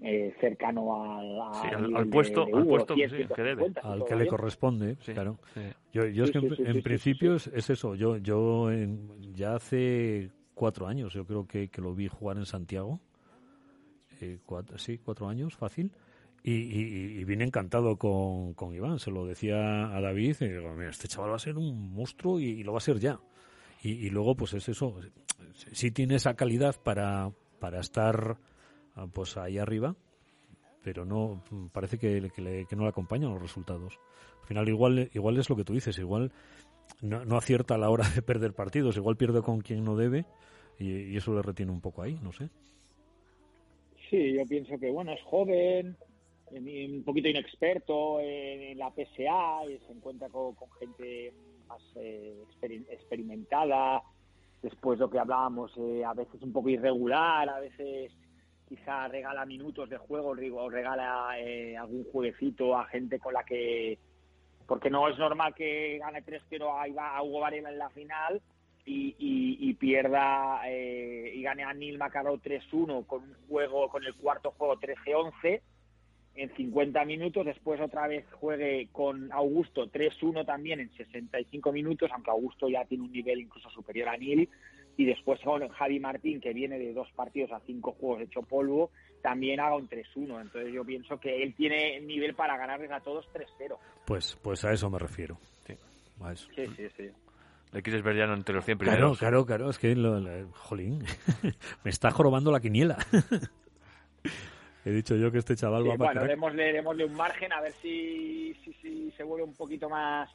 eh, 0.00 0.34
cercano 0.40 1.02
al, 1.18 1.40
al 1.40 1.54
Sí, 1.54 1.68
al- 1.74 1.82
nivel 1.82 1.96
al 1.96 2.04
de- 2.04 2.10
puesto- 2.10 2.44
de 2.46 2.52
al 2.52 2.58
Hugo, 2.62 2.68
puesto, 2.70 2.94
100, 2.94 3.10
sí, 3.10 3.16
que 3.16 3.42
debe. 3.42 3.62
150, 3.62 3.80
Al 3.80 4.04
que 4.04 4.16
le 4.16 4.26
corresponde, 4.26 4.96
Sí, 5.00 5.12
claro. 5.12 5.38
sí. 5.54 5.60
Yo, 5.92 6.06
yo 6.06 6.24
es 6.24 6.30
que 6.32 6.40
sí, 6.40 6.46
en, 6.46 6.56
sí, 6.56 6.62
en 6.62 6.66
sí, 6.72 6.78
sí, 6.78 6.82
principio 6.82 7.34
Es, 7.36 7.46
es 7.46 7.70
eso. 7.70 7.94
Yo, 7.94 8.16
yo 8.18 8.70
en- 8.72 9.32
ya 9.34 9.54
hace 9.54 10.30
cuatro 10.54 10.86
años, 10.88 11.14
yo 11.14 11.24
creo 11.24 11.46
que, 11.46 11.68
que 11.68 11.80
lo 11.80 11.94
vi 11.94 12.08
jugar 12.08 12.36
en 12.38 12.44
Santiago. 12.46 13.00
Eh, 14.20 14.38
cuatro, 14.44 14.78
sí, 14.78 14.98
cuatro 14.98 15.28
años, 15.28 15.54
fácil. 15.56 15.92
Y, 16.42 16.52
y- 16.52 17.18
y 17.20 17.24
vine 17.24 17.44
encantado 17.44 17.96
con, 17.96 18.52
con 18.54 18.74
Iván. 18.74 18.98
Se 18.98 19.10
lo 19.10 19.24
decía 19.26 19.96
a 19.96 20.00
David. 20.00 20.36
Y 20.40 20.48
digo, 20.48 20.74
mira, 20.74 20.90
este 20.90 21.08
chaval 21.08 21.30
va 21.30 21.36
a 21.36 21.38
ser 21.38 21.56
un 21.56 21.92
monstruo 21.94 22.38
y, 22.40 22.44
y 22.46 22.62
lo 22.64 22.72
va 22.72 22.78
a 22.78 22.82
ser 22.82 22.98
ya. 22.98 23.18
Y, 23.82 23.90
y 24.06 24.10
luego, 24.10 24.34
pues 24.34 24.52
es 24.54 24.68
eso. 24.68 24.98
Sí 25.54 25.90
tiene 25.90 26.16
esa 26.16 26.34
calidad 26.34 26.74
para, 26.82 27.30
para 27.60 27.80
estar 27.80 28.36
ah, 28.96 29.06
pues 29.12 29.36
ahí 29.36 29.58
arriba, 29.58 29.94
pero 30.82 31.04
no 31.04 31.42
parece 31.72 31.98
que, 31.98 32.30
que 32.34 32.42
le- 32.42 32.66
que 32.66 32.76
no 32.76 32.82
le 32.82 32.88
acompañan 32.90 33.32
los 33.32 33.40
resultados. 33.42 33.98
Al 34.42 34.46
final 34.48 34.68
igual 34.68 35.10
igual 35.14 35.38
es 35.38 35.48
lo 35.48 35.56
que 35.56 35.64
tú 35.64 35.72
dices, 35.72 35.98
igual 35.98 36.32
no, 37.00 37.24
no 37.24 37.36
acierta 37.36 37.74
a 37.74 37.78
la 37.78 37.88
hora 37.90 38.08
de 38.14 38.22
perder 38.22 38.52
partidos, 38.52 38.96
igual 38.96 39.16
pierde 39.16 39.42
con 39.42 39.60
quien 39.60 39.84
no 39.84 39.96
debe 39.96 40.26
y, 40.78 41.16
eso 41.16 41.32
le 41.34 41.42
retiene 41.42 41.72
un 41.72 41.80
poco 41.80 42.02
ahí, 42.02 42.18
no 42.22 42.32
sé. 42.32 42.50
Sí, 44.10 44.34
yo 44.34 44.44
pienso 44.46 44.78
que 44.78 44.90
bueno, 44.90 45.12
es 45.12 45.22
joven, 45.22 45.96
un 46.50 47.02
poquito 47.04 47.28
inexperto 47.28 48.20
en, 48.20 48.76
la 48.78 48.90
PSA, 48.90 49.64
y 49.70 49.78
se 49.86 49.92
encuentra 49.92 50.28
con, 50.28 50.54
con 50.54 50.70
gente 50.72 51.32
más 51.68 51.82
eh, 51.96 52.42
experim- 52.46 52.86
experimentada. 52.90 54.02
Después 54.64 54.98
lo 54.98 55.10
que 55.10 55.18
hablábamos, 55.18 55.70
eh, 55.76 56.02
a 56.06 56.14
veces 56.14 56.40
un 56.40 56.50
poco 56.50 56.70
irregular, 56.70 57.46
a 57.50 57.60
veces 57.60 58.10
quizá 58.66 59.08
regala 59.08 59.44
minutos 59.44 59.90
de 59.90 59.98
juego 59.98 60.30
o 60.30 60.70
regala 60.70 61.38
eh, 61.38 61.76
algún 61.76 62.02
jueguecito 62.10 62.74
a 62.74 62.86
gente 62.86 63.18
con 63.18 63.34
la 63.34 63.44
que 63.44 63.98
porque 64.66 64.88
no 64.88 65.06
es 65.08 65.18
normal 65.18 65.54
que 65.54 65.98
gane 65.98 66.24
3-0 66.24 66.96
a, 66.98 67.16
a 67.18 67.22
Hugo 67.22 67.40
Varela 67.40 67.68
en 67.70 67.78
la 67.78 67.90
final 67.90 68.40
y, 68.86 69.14
y- 69.18 69.74
pierda 69.74 70.62
eh, 70.66 71.32
y 71.34 71.42
gane 71.42 71.62
a 71.62 71.74
Neil 71.74 71.98
Macaró 71.98 72.38
3-1 72.38 73.06
con 73.06 73.22
un 73.22 73.34
juego 73.46 73.90
con 73.90 74.02
el 74.02 74.14
cuarto 74.14 74.52
juego 74.52 74.76
13-11 74.78 75.60
en 76.36 76.50
50 76.56 77.04
minutos, 77.04 77.44
después 77.46 77.80
otra 77.80 78.06
vez 78.08 78.24
juegue 78.32 78.88
con 78.92 79.30
Augusto 79.32 79.86
3-1 79.90 80.44
también 80.44 80.80
en 80.80 80.90
65 80.96 81.72
minutos, 81.72 82.10
aunque 82.12 82.30
Augusto 82.30 82.68
ya 82.68 82.84
tiene 82.84 83.04
un 83.04 83.12
nivel 83.12 83.40
incluso 83.40 83.70
superior 83.70 84.08
a 84.08 84.16
Neil, 84.16 84.48
y 84.96 85.04
después 85.04 85.40
con 85.42 85.68
Javi 85.68 85.98
Martín, 86.00 86.40
que 86.40 86.52
viene 86.52 86.78
de 86.78 86.92
dos 86.92 87.08
partidos 87.16 87.50
a 87.52 87.60
cinco 87.60 87.92
juegos 87.92 88.22
hecho 88.22 88.42
polvo, 88.42 88.90
también 89.22 89.58
haga 89.58 89.74
un 89.76 89.88
3-1. 89.88 90.40
Entonces 90.40 90.72
yo 90.72 90.84
pienso 90.84 91.18
que 91.18 91.42
él 91.42 91.54
tiene 91.54 92.00
nivel 92.00 92.34
para 92.34 92.56
ganarles 92.56 92.90
a 92.92 93.00
todos 93.00 93.26
3-0. 93.32 93.76
Pues 94.06 94.38
pues 94.42 94.64
a 94.64 94.72
eso 94.72 94.88
me 94.90 94.98
refiero. 95.00 95.36
Sí. 95.66 95.74
A 96.22 96.32
eso. 96.32 96.48
Sí, 96.54 96.66
sí, 96.76 96.84
sí. 96.96 97.08
Le 97.72 97.82
quieres 97.82 98.04
ver 98.04 98.16
ya 98.16 98.24
entre 98.32 98.54
los 98.54 98.64
100 98.64 98.78
Claro, 98.78 98.92
primeros. 98.96 99.18
claro, 99.18 99.44
claro, 99.46 99.70
es 99.70 99.78
que 99.80 99.96
lo, 99.96 100.20
lo- 100.20 100.48
jolín, 100.52 101.00
me 101.84 101.90
está 101.90 102.12
jorobando 102.12 102.52
la 102.52 102.60
quiniela. 102.60 102.96
He 104.84 104.90
dicho 104.90 105.16
yo 105.16 105.30
que 105.32 105.38
este 105.38 105.56
chaval 105.56 105.82
Sí, 105.82 105.88
va 105.88 105.96
para 105.96 106.06
bueno, 106.10 106.20
crack. 106.20 106.30
démosle, 106.30 106.72
démosle 106.72 107.04
un 107.06 107.14
margen 107.14 107.52
a 107.52 107.60
ver 107.60 107.72
si, 107.72 108.54
si, 108.64 108.72
si 108.74 109.10
se 109.12 109.22
vuelve 109.22 109.44
un 109.44 109.54
poquito 109.54 109.88
más 109.88 110.30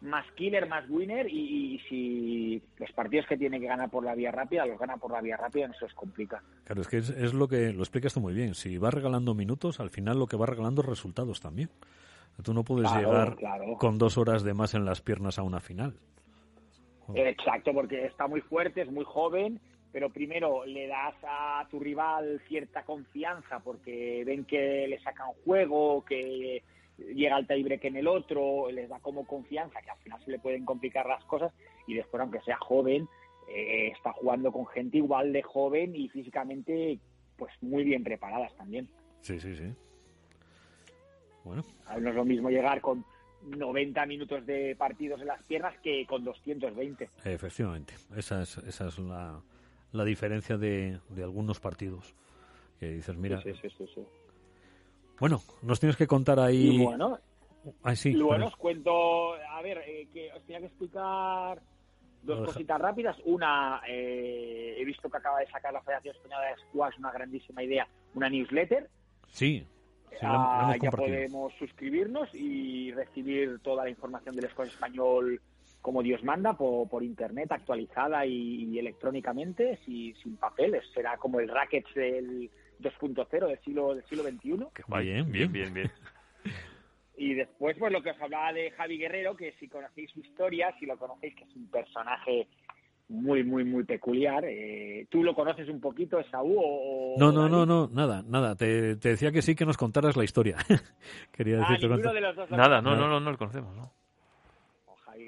más 0.00 0.26
killer, 0.32 0.68
más 0.68 0.84
winner 0.90 1.28
y, 1.28 1.76
y 1.76 1.78
si 1.88 2.62
los 2.78 2.90
partidos 2.90 3.24
que 3.28 3.36
tiene 3.36 3.60
que 3.60 3.66
ganar 3.66 3.88
por 3.88 4.04
la 4.04 4.16
vía 4.16 4.32
rápida 4.32 4.66
los 4.66 4.76
gana 4.76 4.96
por 4.96 5.12
la 5.12 5.20
vía 5.20 5.36
rápida, 5.36 5.68
no 5.68 5.74
se 5.74 5.84
os 5.84 5.94
complica. 5.94 6.42
Claro, 6.64 6.80
es 6.82 6.88
que 6.88 6.96
es, 6.98 7.10
es 7.10 7.32
lo 7.34 7.46
que 7.46 7.72
lo 7.72 7.82
explicas 7.82 8.12
tú 8.12 8.20
muy 8.20 8.34
bien. 8.34 8.54
Si 8.56 8.78
vas 8.78 8.92
regalando 8.92 9.32
minutos, 9.34 9.78
al 9.78 9.90
final 9.90 10.18
lo 10.18 10.26
que 10.26 10.36
va 10.36 10.46
regalando 10.46 10.82
es 10.82 10.88
resultados 10.88 11.40
también. 11.40 11.70
Tú 12.42 12.52
no 12.52 12.64
puedes 12.64 12.90
Claro, 12.90 13.08
llegar 13.10 13.36
claro. 13.36 13.76
con 13.78 13.96
dos 13.98 14.18
horas 14.18 14.42
de 14.42 14.54
más 14.54 14.74
en 14.74 14.84
las 14.84 15.02
piernas 15.02 15.38
a 15.38 15.42
una 15.44 15.60
final. 15.60 15.94
Exacto, 17.14 17.72
porque 17.72 18.06
está 18.06 18.26
muy 18.26 18.40
fuerte, 18.40 18.82
es 18.82 18.90
muy 18.90 19.04
joven, 19.04 19.60
pero 19.92 20.10
primero 20.10 20.64
le 20.64 20.86
das 20.86 21.14
a 21.22 21.66
tu 21.70 21.78
rival 21.78 22.40
cierta 22.48 22.82
confianza 22.82 23.60
porque 23.60 24.24
ven 24.24 24.44
que 24.44 24.86
le 24.88 24.98
sacan 25.00 25.32
juego, 25.44 26.04
que 26.04 26.62
llega 27.14 27.36
al 27.36 27.46
tiebreak 27.46 27.84
en 27.84 27.96
el 27.96 28.06
otro, 28.06 28.70
les 28.70 28.88
da 28.88 29.00
como 29.00 29.26
confianza, 29.26 29.80
que 29.82 29.90
al 29.90 29.98
final 29.98 30.24
se 30.24 30.30
le 30.30 30.38
pueden 30.38 30.64
complicar 30.64 31.06
las 31.06 31.24
cosas 31.24 31.52
y 31.86 31.94
después, 31.94 32.20
aunque 32.20 32.40
sea 32.40 32.56
joven, 32.56 33.06
eh, 33.48 33.88
está 33.88 34.12
jugando 34.12 34.50
con 34.50 34.66
gente 34.66 34.96
igual 34.96 35.32
de 35.32 35.42
joven 35.42 35.94
y 35.94 36.08
físicamente 36.08 36.98
pues 37.36 37.52
muy 37.60 37.84
bien 37.84 38.02
preparadas 38.02 38.54
también. 38.56 38.88
Sí, 39.20 39.38
sí, 39.40 39.54
sí. 39.54 39.74
Bueno, 41.44 41.64
No 42.00 42.08
es 42.08 42.14
lo 42.14 42.24
mismo 42.24 42.50
llegar 42.50 42.80
con 42.80 43.04
90 43.42 44.06
minutos 44.06 44.46
de 44.46 44.76
partidos 44.76 45.20
en 45.20 45.26
las 45.26 45.42
piernas 45.42 45.74
que 45.82 46.06
con 46.06 46.24
220. 46.24 47.10
efectivamente. 47.24 47.94
Esa 48.16 48.42
es, 48.42 48.58
esa 48.58 48.86
es 48.86 48.98
la, 48.98 49.40
la 49.92 50.04
diferencia 50.04 50.56
de, 50.56 50.98
de 51.08 51.22
algunos 51.22 51.60
partidos. 51.60 52.14
Que 52.80 52.88
dices, 52.88 53.16
mira, 53.16 53.40
Sí, 53.42 53.52
sí, 53.62 53.68
sí, 53.94 54.04
bueno, 55.20 55.40
nos 55.62 55.78
tienes 55.78 55.96
que 55.96 56.06
contar 56.06 56.40
ahí. 56.40 56.76
Y 56.80 56.84
bueno, 56.84 57.18
Ay, 57.84 57.94
sí, 57.94 58.10
y 58.10 58.20
bueno, 58.20 58.48
os 58.48 58.56
cuento, 58.56 59.34
a 59.34 59.62
ver, 59.62 59.78
eh, 59.86 60.08
que 60.12 60.32
os 60.32 60.42
tenía 60.42 60.58
que 60.60 60.66
explicar 60.66 61.62
dos 62.22 62.40
deja- 62.40 62.46
cositas 62.52 62.80
rápidas. 62.80 63.16
Una, 63.24 63.80
eh, 63.86 64.74
he 64.78 64.84
visto 64.84 65.08
que 65.08 65.16
acaba 65.18 65.38
de 65.38 65.46
sacar 65.46 65.72
la 65.72 65.80
Federación 65.82 66.16
Española 66.16 66.46
de 66.48 66.56
Squash 66.68 66.98
una 66.98 67.12
grandísima 67.12 67.62
idea, 67.62 67.86
una 68.14 68.28
newsletter. 68.28 68.90
Sí, 69.28 69.64
sí, 70.10 70.16
la- 70.22 70.32
la 70.32 70.68
Ah, 70.70 70.76
ya 70.76 70.90
podemos 70.90 71.52
suscribirnos 71.56 72.34
y 72.34 72.90
recibir 72.92 73.60
toda 73.60 73.84
la 73.84 73.90
información 73.90 74.34
del 74.34 74.50
squash 74.50 74.70
español 74.70 75.40
como 75.82 76.02
Dios 76.02 76.22
manda 76.24 76.54
por, 76.56 76.88
por 76.88 77.02
internet 77.02 77.52
actualizada 77.52 78.24
y, 78.24 78.64
y 78.72 78.78
electrónicamente 78.78 79.78
si- 79.84 80.14
sin 80.22 80.36
papeles 80.36 80.84
será 80.94 81.16
como 81.18 81.40
el 81.40 81.48
rackets 81.48 81.92
del 81.94 82.50
2.0 82.80 83.46
del 83.48 83.58
siglo 83.60 83.94
del 83.94 84.04
siglo 84.06 84.22
XXI 84.24 84.66
Qué 84.74 84.82
guay. 84.88 85.04
Bien, 85.06 85.30
bien, 85.32 85.52
bien. 85.52 85.74
bien, 85.74 85.90
y 87.16 87.34
después 87.34 87.76
pues 87.78 87.92
lo 87.92 88.02
que 88.02 88.10
os 88.10 88.20
hablaba 88.20 88.52
de 88.52 88.70
Javi 88.70 88.96
Guerrero 88.98 89.36
que 89.36 89.52
si 89.60 89.68
conocéis 89.68 90.10
su 90.10 90.20
historia 90.20 90.74
si 90.80 90.86
lo 90.86 90.96
conocéis 90.96 91.34
que 91.36 91.44
es 91.44 91.54
un 91.56 91.68
personaje 91.68 92.48
muy 93.08 93.44
muy 93.44 93.64
muy 93.64 93.84
peculiar 93.84 94.44
eh, 94.46 95.06
tú 95.10 95.22
lo 95.22 95.34
conoces 95.34 95.68
un 95.68 95.80
poquito 95.80 96.18
Esaú 96.18 96.58
o, 96.58 97.14
o 97.14 97.18
No, 97.18 97.30
no, 97.30 97.48
no, 97.48 97.66
no, 97.66 97.88
nada, 97.92 98.22
nada. 98.26 98.56
Te, 98.56 98.96
te 98.96 99.10
decía 99.10 99.30
que 99.30 99.42
sí 99.42 99.54
que 99.54 99.66
nos 99.66 99.76
contaras 99.76 100.16
la 100.16 100.24
historia. 100.24 100.56
Quería 101.32 101.56
ah, 101.58 101.72
decirte 101.72 101.88
con- 102.02 102.14
de 102.14 102.20
los 102.22 102.34
dos 102.36 102.50
Nada, 102.50 102.80
no, 102.80 102.90
Nada. 102.92 102.96
no, 103.02 103.08
no, 103.08 103.20
no 103.20 103.30
lo 103.32 103.36
conocemos, 103.38 103.76
¿no? 103.76 103.92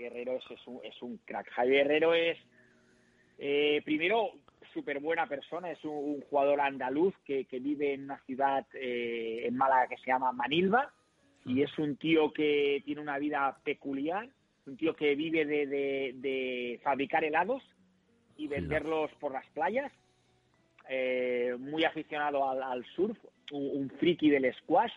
Guerrero 0.09 0.37
es, 0.39 0.45
es 0.51 0.67
un, 0.67 0.81
es 0.85 1.03
un 1.03 1.19
crack. 1.25 1.51
Javi 1.51 1.71
Guerrero 1.73 2.15
es, 2.15 2.39
eh, 3.39 3.83
primero, 3.85 4.31
súper 4.73 5.01
buena 5.01 5.27
persona. 5.27 5.71
Es 5.71 5.85
un, 5.85 5.93
un 5.97 6.21
jugador 6.23 6.61
andaluz 6.61 7.15
que, 7.25 7.45
que 7.47 7.59
vive 7.61 7.95
en 7.95 8.05
una 8.05 8.19
ciudad 8.25 8.67
eh, 8.75 9.43
en 9.47 9.57
Málaga 9.57 9.89
que 9.89 9.97
se 9.99 10.07
llama 10.07 10.33
Manilva. 10.33 10.93
Y 11.47 11.63
es 11.63 11.79
un 11.79 11.97
tío 11.97 12.33
que 12.33 12.83
tiene 12.85 13.01
una 13.01 13.19
vida 13.19 13.59
peculiar. 13.65 14.29
Un 14.67 14.77
tío 14.77 14.95
que 14.97 15.15
vive 15.15 15.45
de, 15.45 15.67
de- 15.67 16.13
de 16.17 16.81
fabricar 16.83 17.23
helados 17.23 17.63
y 18.37 18.49
venderlos 18.49 19.11
por 19.21 19.33
las 19.33 19.47
playas. 19.51 19.93
Eh, 20.89 21.55
muy 21.59 21.85
aficionado 21.85 22.49
al, 22.49 22.63
al 22.63 22.85
surf. 22.97 23.19
Un, 23.53 23.71
un 23.83 23.91
friki 23.99 24.31
del 24.31 24.53
squash 24.55 24.93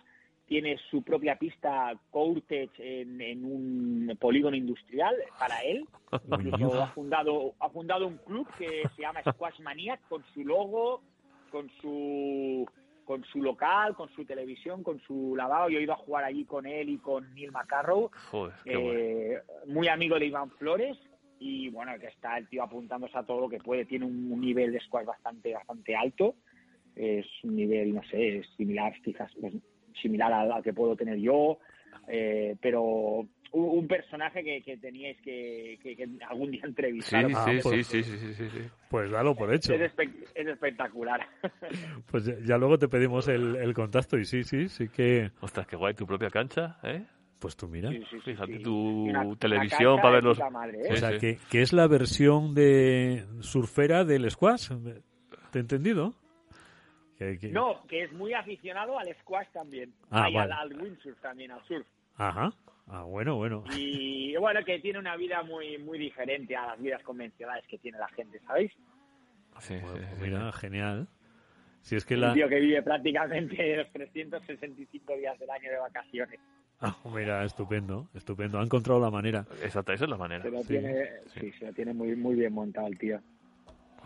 tiene 0.47 0.77
su 0.89 1.03
propia 1.03 1.37
pista 1.37 1.93
Courtech 2.09 2.71
en, 2.79 3.21
en 3.21 3.43
un 3.43 4.17
polígono 4.19 4.55
industrial 4.55 5.15
para 5.37 5.59
él. 5.59 5.85
Incluso 6.39 6.81
ha 6.81 6.87
fundado, 6.87 7.53
ha 7.59 7.69
fundado 7.69 8.07
un 8.07 8.17
club 8.17 8.47
que 8.57 8.83
se 8.95 9.01
llama 9.01 9.21
Squash 9.29 9.59
Maniac 9.59 9.99
con 10.07 10.23
su 10.33 10.45
logo, 10.45 11.01
con 11.51 11.69
su 11.81 12.65
con 13.03 13.23
su 13.23 13.41
local, 13.41 13.95
con 13.95 14.09
su 14.09 14.25
televisión, 14.25 14.83
con 14.83 14.99
su 14.99 15.33
lavado. 15.35 15.69
Yo 15.69 15.79
he 15.79 15.83
ido 15.83 15.93
a 15.93 15.97
jugar 15.97 16.25
allí 16.25 16.43
con 16.43 16.65
él 16.65 16.89
y 16.89 16.97
con 16.97 17.33
Neil 17.35 17.53
McCarrow, 17.53 18.11
Joder, 18.31 18.53
eh, 18.65 19.41
muy 19.65 19.87
amigo 19.87 20.19
de 20.19 20.25
Iván 20.25 20.51
Flores 20.51 20.97
y 21.39 21.69
bueno, 21.69 21.93
que 21.99 22.07
está 22.07 22.37
el 22.37 22.49
tío 22.49 22.63
apuntándose 22.63 23.17
a 23.17 23.23
todo 23.23 23.41
lo 23.41 23.49
que 23.49 23.59
puede. 23.59 23.85
Tiene 23.85 24.05
un, 24.05 24.29
un 24.31 24.41
nivel 24.41 24.73
de 24.73 24.81
squash 24.81 25.05
bastante 25.05 25.53
bastante 25.53 25.95
alto. 25.95 26.35
Es 26.95 27.25
un 27.43 27.55
nivel, 27.55 27.93
no 27.93 28.03
sé, 28.03 28.43
similar 28.57 28.93
quizás 29.03 29.31
pues, 29.39 29.53
similar 30.01 30.31
al, 30.33 30.51
al 30.51 30.63
que 30.63 30.73
puedo 30.73 30.95
tener 30.95 31.17
yo, 31.17 31.57
eh, 32.07 32.55
pero 32.61 32.81
un, 32.83 33.29
un 33.51 33.87
personaje 33.87 34.43
que, 34.43 34.61
que 34.61 34.77
teníais 34.77 35.19
que, 35.21 35.79
que- 35.81 35.95
que 35.95 36.07
algún 36.29 36.51
día 36.51 36.61
Sí, 36.61 36.67
entrevistar. 36.67 37.25
Ah, 37.33 37.45
sí, 37.45 37.59
pues- 37.63 37.87
sí, 37.87 38.03
sí, 38.03 38.17
sí, 38.17 38.33
sí, 38.33 38.49
sí. 38.49 38.59
Pues 38.89 39.09
dalo 39.11 39.35
por 39.35 39.53
hecho. 39.53 39.73
Es, 39.73 39.91
espe- 39.93 40.13
es 40.35 40.47
espectacular. 40.47 41.21
Pues 42.11 42.25
ya, 42.25 42.33
ya 42.45 42.57
luego 42.57 42.77
te 42.77 42.87
pedimos 42.87 43.27
el, 43.27 43.55
el 43.57 43.73
contacto 43.73 44.17
y 44.17 44.25
sí, 44.25 44.43
sí, 44.43 44.67
sí 44.69 44.89
que... 44.89 45.31
Ostras, 45.41 45.67
qué 45.67 45.75
guay, 45.75 45.93
tu 45.93 46.05
propia 46.05 46.29
cancha, 46.29 46.77
¿eh? 46.83 47.03
Pues 47.39 47.55
tú 47.55 47.67
mira. 47.67 47.89
Sí, 47.91 47.99
sí, 48.09 48.17
sí, 48.25 48.31
Fíjate 48.31 48.57
sí. 48.57 48.63
tu 48.63 48.75
una- 49.05 49.35
televisión 49.37 49.97
para 49.97 50.09
de 50.09 50.15
ver 50.15 50.23
los- 50.23 50.37
puta 50.37 50.49
madre, 50.49 50.77
¿eh? 50.79 50.87
O 50.91 50.95
Sí, 50.95 50.97
sea, 50.97 51.11
sí. 51.11 51.19
que, 51.19 51.37
que 51.51 51.61
es 51.61 51.71
la 51.73 51.87
versión 51.87 52.53
de 52.55 53.25
surfera 53.41 54.03
del 54.05 54.29
squash. 54.31 54.69
¿Te 55.51 55.59
he 55.59 55.61
entendido? 55.61 56.15
No, 57.51 57.85
que 57.87 58.03
es 58.03 58.11
muy 58.13 58.33
aficionado 58.33 58.97
al 58.99 59.07
squash 59.21 59.47
también. 59.53 59.93
Ah, 60.11 60.29
y 60.29 60.33
vale. 60.35 60.53
al, 60.53 60.71
al 60.71 60.81
windsurf 60.81 61.19
también, 61.21 61.51
al 61.51 61.63
surf. 61.65 61.85
Ajá. 62.17 62.51
Ah, 62.87 63.03
bueno, 63.03 63.35
bueno. 63.35 63.63
Y 63.75 64.35
bueno, 64.37 64.63
que 64.63 64.79
tiene 64.79 64.99
una 64.99 65.15
vida 65.17 65.43
muy 65.43 65.77
muy 65.77 65.97
diferente 65.99 66.55
a 66.55 66.67
las 66.67 66.81
vidas 66.81 67.03
convencionales 67.03 67.65
que 67.67 67.77
tiene 67.79 67.97
la 67.97 68.07
gente, 68.09 68.39
¿sabéis? 68.45 68.71
Sí, 69.59 69.73
sí, 69.75 69.79
Bueno, 69.81 69.97
sí, 69.97 70.03
pues 70.07 70.15
sí. 70.19 70.21
mira, 70.21 70.51
genial. 70.53 71.07
Si 71.81 71.95
es 71.95 72.05
que 72.05 72.15
Un 72.15 72.21
la... 72.21 72.33
tío 72.33 72.47
que 72.47 72.59
vive 72.59 72.81
prácticamente 72.81 73.75
los 73.77 73.91
365 73.91 75.15
días 75.17 75.37
del 75.39 75.49
año 75.49 75.69
de 75.71 75.77
vacaciones. 75.79 76.39
Ah, 76.79 76.95
mira, 77.13 77.43
estupendo, 77.43 78.07
estupendo. 78.13 78.59
Ha 78.59 78.63
encontrado 78.63 78.99
la 78.99 79.09
manera. 79.09 79.45
Exacto, 79.63 79.93
esa 79.93 80.03
es 80.03 80.09
la 80.09 80.17
manera. 80.17 80.43
Se 80.43 80.51
lo 80.51 80.61
Sí, 80.61 80.67
tiene, 80.67 81.05
sí. 81.33 81.39
sí, 81.39 81.51
se 81.53 81.65
lo 81.65 81.73
tiene 81.73 81.93
muy 81.93 82.15
muy 82.15 82.35
bien 82.35 82.53
montado 82.53 82.87
el 82.87 82.97
tío. 82.99 83.19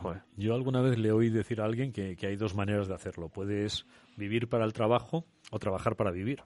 Joder. 0.01 0.21
Yo 0.37 0.53
alguna 0.55 0.81
vez 0.81 0.97
le 0.97 1.11
oí 1.11 1.29
decir 1.29 1.61
a 1.61 1.65
alguien 1.65 1.91
que, 1.91 2.15
que 2.15 2.27
hay 2.27 2.35
dos 2.35 2.55
maneras 2.55 2.87
de 2.87 2.95
hacerlo. 2.95 3.29
Puedes 3.29 3.85
vivir 4.17 4.47
para 4.47 4.65
el 4.65 4.73
trabajo 4.73 5.25
o 5.51 5.59
trabajar 5.59 5.95
para 5.95 6.11
vivir. 6.11 6.41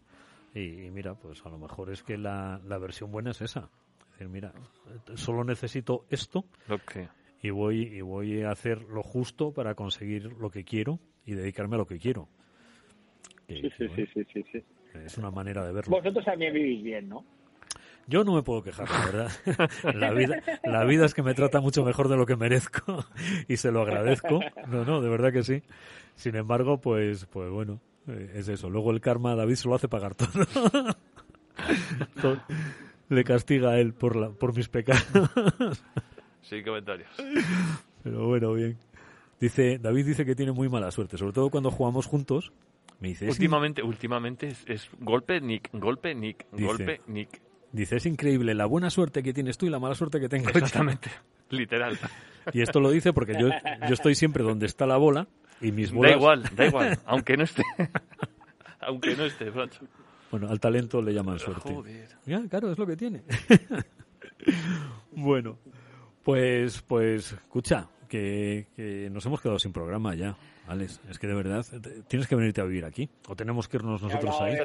Y, 0.53 0.85
y 0.85 0.91
mira, 0.91 1.15
pues 1.15 1.45
a 1.45 1.49
lo 1.49 1.57
mejor 1.57 1.89
es 1.91 2.03
que 2.03 2.17
la, 2.17 2.59
la 2.65 2.77
versión 2.77 3.11
buena 3.11 3.31
es 3.31 3.41
esa. 3.41 3.69
Es 3.99 4.11
decir, 4.19 4.29
mira, 4.29 4.53
solo 5.15 5.43
necesito 5.43 6.05
esto 6.09 6.45
y 7.41 7.49
voy, 7.49 7.81
y 7.83 8.01
voy 8.01 8.41
a 8.43 8.51
hacer 8.51 8.81
lo 8.83 9.03
justo 9.03 9.51
para 9.51 9.75
conseguir 9.75 10.31
lo 10.39 10.49
que 10.49 10.63
quiero 10.63 10.99
y 11.25 11.33
dedicarme 11.33 11.75
a 11.75 11.79
lo 11.79 11.85
que 11.85 11.97
quiero. 11.99 12.27
Que- 13.47 13.55
Sí, 13.55 13.61
que, 13.61 13.69
sí, 13.77 13.87
bueno, 13.87 14.05
sí, 14.13 14.23
sí, 14.33 14.43
sí, 14.51 14.59
sí. 14.59 14.97
Es 15.05 15.17
una 15.17 15.29
manera 15.31 15.65
de 15.65 15.73
verlo. 15.73 15.97
Vosotros 15.97 16.23
también 16.23 16.53
vivís 16.53 16.81
bien, 16.83 17.09
¿no? 17.09 17.25
Yo 18.07 18.23
no 18.23 18.35
me 18.35 18.43
puedo 18.43 18.61
quejar, 18.63 18.89
la 18.89 19.05
verdad. 19.05 19.31
La 19.95 20.11
vida, 20.11 20.41
la 20.63 20.83
vida 20.85 21.05
es 21.05 21.13
que 21.15 21.23
me 21.23 21.33
trata 21.33 21.59
mucho 21.59 21.83
mejor 21.83 22.07
de 22.07 22.15
lo 22.17 22.25
que 22.25 22.35
merezco 22.35 23.03
y 23.47 23.57
se 23.57 23.71
lo 23.71 23.81
agradezco. 23.81 24.39
No, 24.67 24.85
no, 24.85 25.01
de 25.01 25.09
verdad 25.09 25.33
que 25.33 25.43
sí. 25.43 25.63
Sin 26.15 26.35
embargo, 26.35 26.79
pues, 26.79 27.25
pues 27.25 27.49
bueno, 27.49 27.79
eh, 28.07 28.31
es 28.35 28.47
eso. 28.47 28.69
Luego 28.69 28.91
el 28.91 29.01
karma 29.01 29.31
a 29.31 29.35
David 29.35 29.55
se 29.55 29.67
lo 29.67 29.75
hace 29.75 29.87
pagar 29.87 30.13
todo. 30.15 30.29
Todo- 32.21 32.41
Le 33.09 33.23
castiga 33.23 33.71
a 33.71 33.79
él 33.79 33.93
por, 33.93 34.15
la, 34.15 34.29
por 34.29 34.55
mis 34.55 34.67
pecados. 34.69 35.03
Sin 36.41 36.63
comentarios. 36.63 37.09
Pero 38.03 38.27
bueno, 38.27 38.53
bien. 38.53 38.77
Dice, 39.39 39.79
David 39.79 40.05
dice 40.05 40.25
que 40.25 40.35
tiene 40.35 40.51
muy 40.51 40.69
mala 40.69 40.91
suerte, 40.91 41.17
sobre 41.17 41.33
todo 41.33 41.49
cuando 41.49 41.71
jugamos 41.71 42.05
juntos. 42.05 42.51
Me 42.99 43.09
dice, 43.09 43.27
Últimamente, 43.27 43.83
últimamente 43.83 44.47
es, 44.47 44.63
es 44.67 44.89
golpe, 44.99 45.41
nick, 45.41 45.69
golpe, 45.73 46.15
nick, 46.15 46.45
Dice. 46.51 46.65
golpe, 46.65 47.01
nick. 47.07 47.41
Dice, 47.75 47.97
es 47.97 48.05
increíble 48.05 48.53
la 48.53 48.65
buena 48.65 48.89
suerte 48.89 49.23
que 49.23 49.33
tienes 49.33 49.57
tú 49.57 49.65
y 49.65 49.69
la 49.69 49.79
mala 49.79 49.95
suerte 49.95 50.19
que 50.19 50.29
tengo 50.29 50.45
yo". 50.45 50.59
Exactamente. 50.59 51.09
Literal. 51.49 51.97
Y 52.53 52.61
esto 52.61 52.79
lo 52.79 52.89
dice 52.91 53.13
porque 53.13 53.33
yo, 53.39 53.49
yo 53.49 53.93
estoy 53.93 54.15
siempre 54.15 54.43
donde 54.43 54.65
está 54.65 54.85
la 54.85 54.97
bola 54.97 55.27
y 55.61 55.71
mis 55.71 55.89
Da 55.91 55.95
bolas... 55.97 56.15
igual, 56.15 56.43
da 56.55 56.65
igual. 56.65 56.99
Aunque 57.05 57.37
no 57.37 57.43
esté. 57.43 57.63
Aunque 58.81 59.15
no 59.15 59.25
esté, 59.25 59.51
macho. 59.51 59.85
Bueno, 60.31 60.49
al 60.49 60.59
talento 60.59 61.01
le 61.01 61.13
llaman 61.13 61.39
suerte. 61.39 61.73
Joder. 61.73 62.07
Ya, 62.25 62.41
claro, 62.47 62.71
es 62.71 62.77
lo 62.77 62.85
que 62.85 62.95
tiene. 62.95 63.23
bueno, 65.11 65.57
pues, 66.23 66.81
pues, 66.81 67.31
escucha, 67.31 67.87
que, 68.07 68.67
que 68.75 69.09
nos 69.11 69.25
hemos 69.25 69.41
quedado 69.41 69.59
sin 69.59 69.71
programa 69.71 70.13
ya, 70.15 70.35
Alex. 70.67 70.99
Es 71.09 71.19
que 71.19 71.27
de 71.27 71.35
verdad, 71.35 71.65
tienes 72.07 72.27
que 72.27 72.35
venirte 72.35 72.61
a 72.61 72.63
vivir 72.65 72.85
aquí. 72.85 73.09
O 73.27 73.35
tenemos 73.35 73.67
que 73.67 73.77
irnos 73.77 74.01
nosotros 74.01 74.35
ahí. 74.41 74.57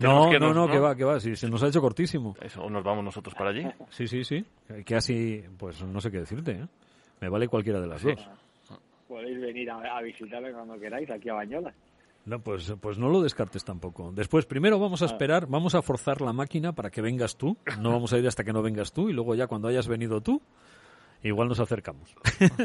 No, 0.00 0.38
no, 0.38 0.54
no, 0.54 0.68
que 0.68 0.78
va, 0.78 0.94
que 0.96 1.04
va. 1.04 1.20
Sí, 1.20 1.36
se 1.36 1.48
nos 1.48 1.62
ha 1.62 1.68
hecho 1.68 1.80
cortísimo. 1.80 2.34
Eso, 2.40 2.62
o 2.62 2.70
nos 2.70 2.82
vamos 2.82 3.04
nosotros 3.04 3.34
para 3.34 3.50
allí. 3.50 3.66
Sí, 3.90 4.06
sí, 4.06 4.24
sí. 4.24 4.44
Que 4.84 4.96
así, 4.96 5.44
pues 5.58 5.82
no 5.82 6.00
sé 6.00 6.10
qué 6.10 6.20
decirte, 6.20 6.52
¿eh? 6.52 6.66
Me 7.20 7.28
vale 7.28 7.48
cualquiera 7.48 7.80
de 7.80 7.86
las 7.86 8.02
dos. 8.02 8.28
Podéis 9.08 9.40
venir 9.40 9.70
a, 9.70 9.98
a 9.98 10.02
visitarme 10.02 10.52
cuando 10.52 10.78
queráis 10.78 11.10
aquí 11.10 11.28
a 11.28 11.34
Bañola. 11.34 11.74
No, 12.26 12.38
pues, 12.38 12.72
pues 12.80 12.98
no 12.98 13.08
lo 13.08 13.22
descartes 13.22 13.64
tampoco. 13.64 14.12
Después, 14.12 14.46
primero 14.46 14.78
vamos 14.78 15.02
a 15.02 15.06
esperar, 15.06 15.46
vamos 15.46 15.74
a 15.74 15.82
forzar 15.82 16.20
la 16.20 16.32
máquina 16.32 16.72
para 16.72 16.90
que 16.90 17.00
vengas 17.00 17.36
tú. 17.36 17.56
No 17.80 17.90
vamos 17.90 18.12
a 18.12 18.18
ir 18.18 18.26
hasta 18.26 18.44
que 18.44 18.52
no 18.52 18.62
vengas 18.62 18.92
tú 18.92 19.08
y 19.08 19.12
luego 19.12 19.34
ya 19.34 19.46
cuando 19.46 19.68
hayas 19.68 19.88
venido 19.88 20.20
tú, 20.20 20.40
igual 21.22 21.48
nos 21.48 21.60
acercamos. 21.60 22.14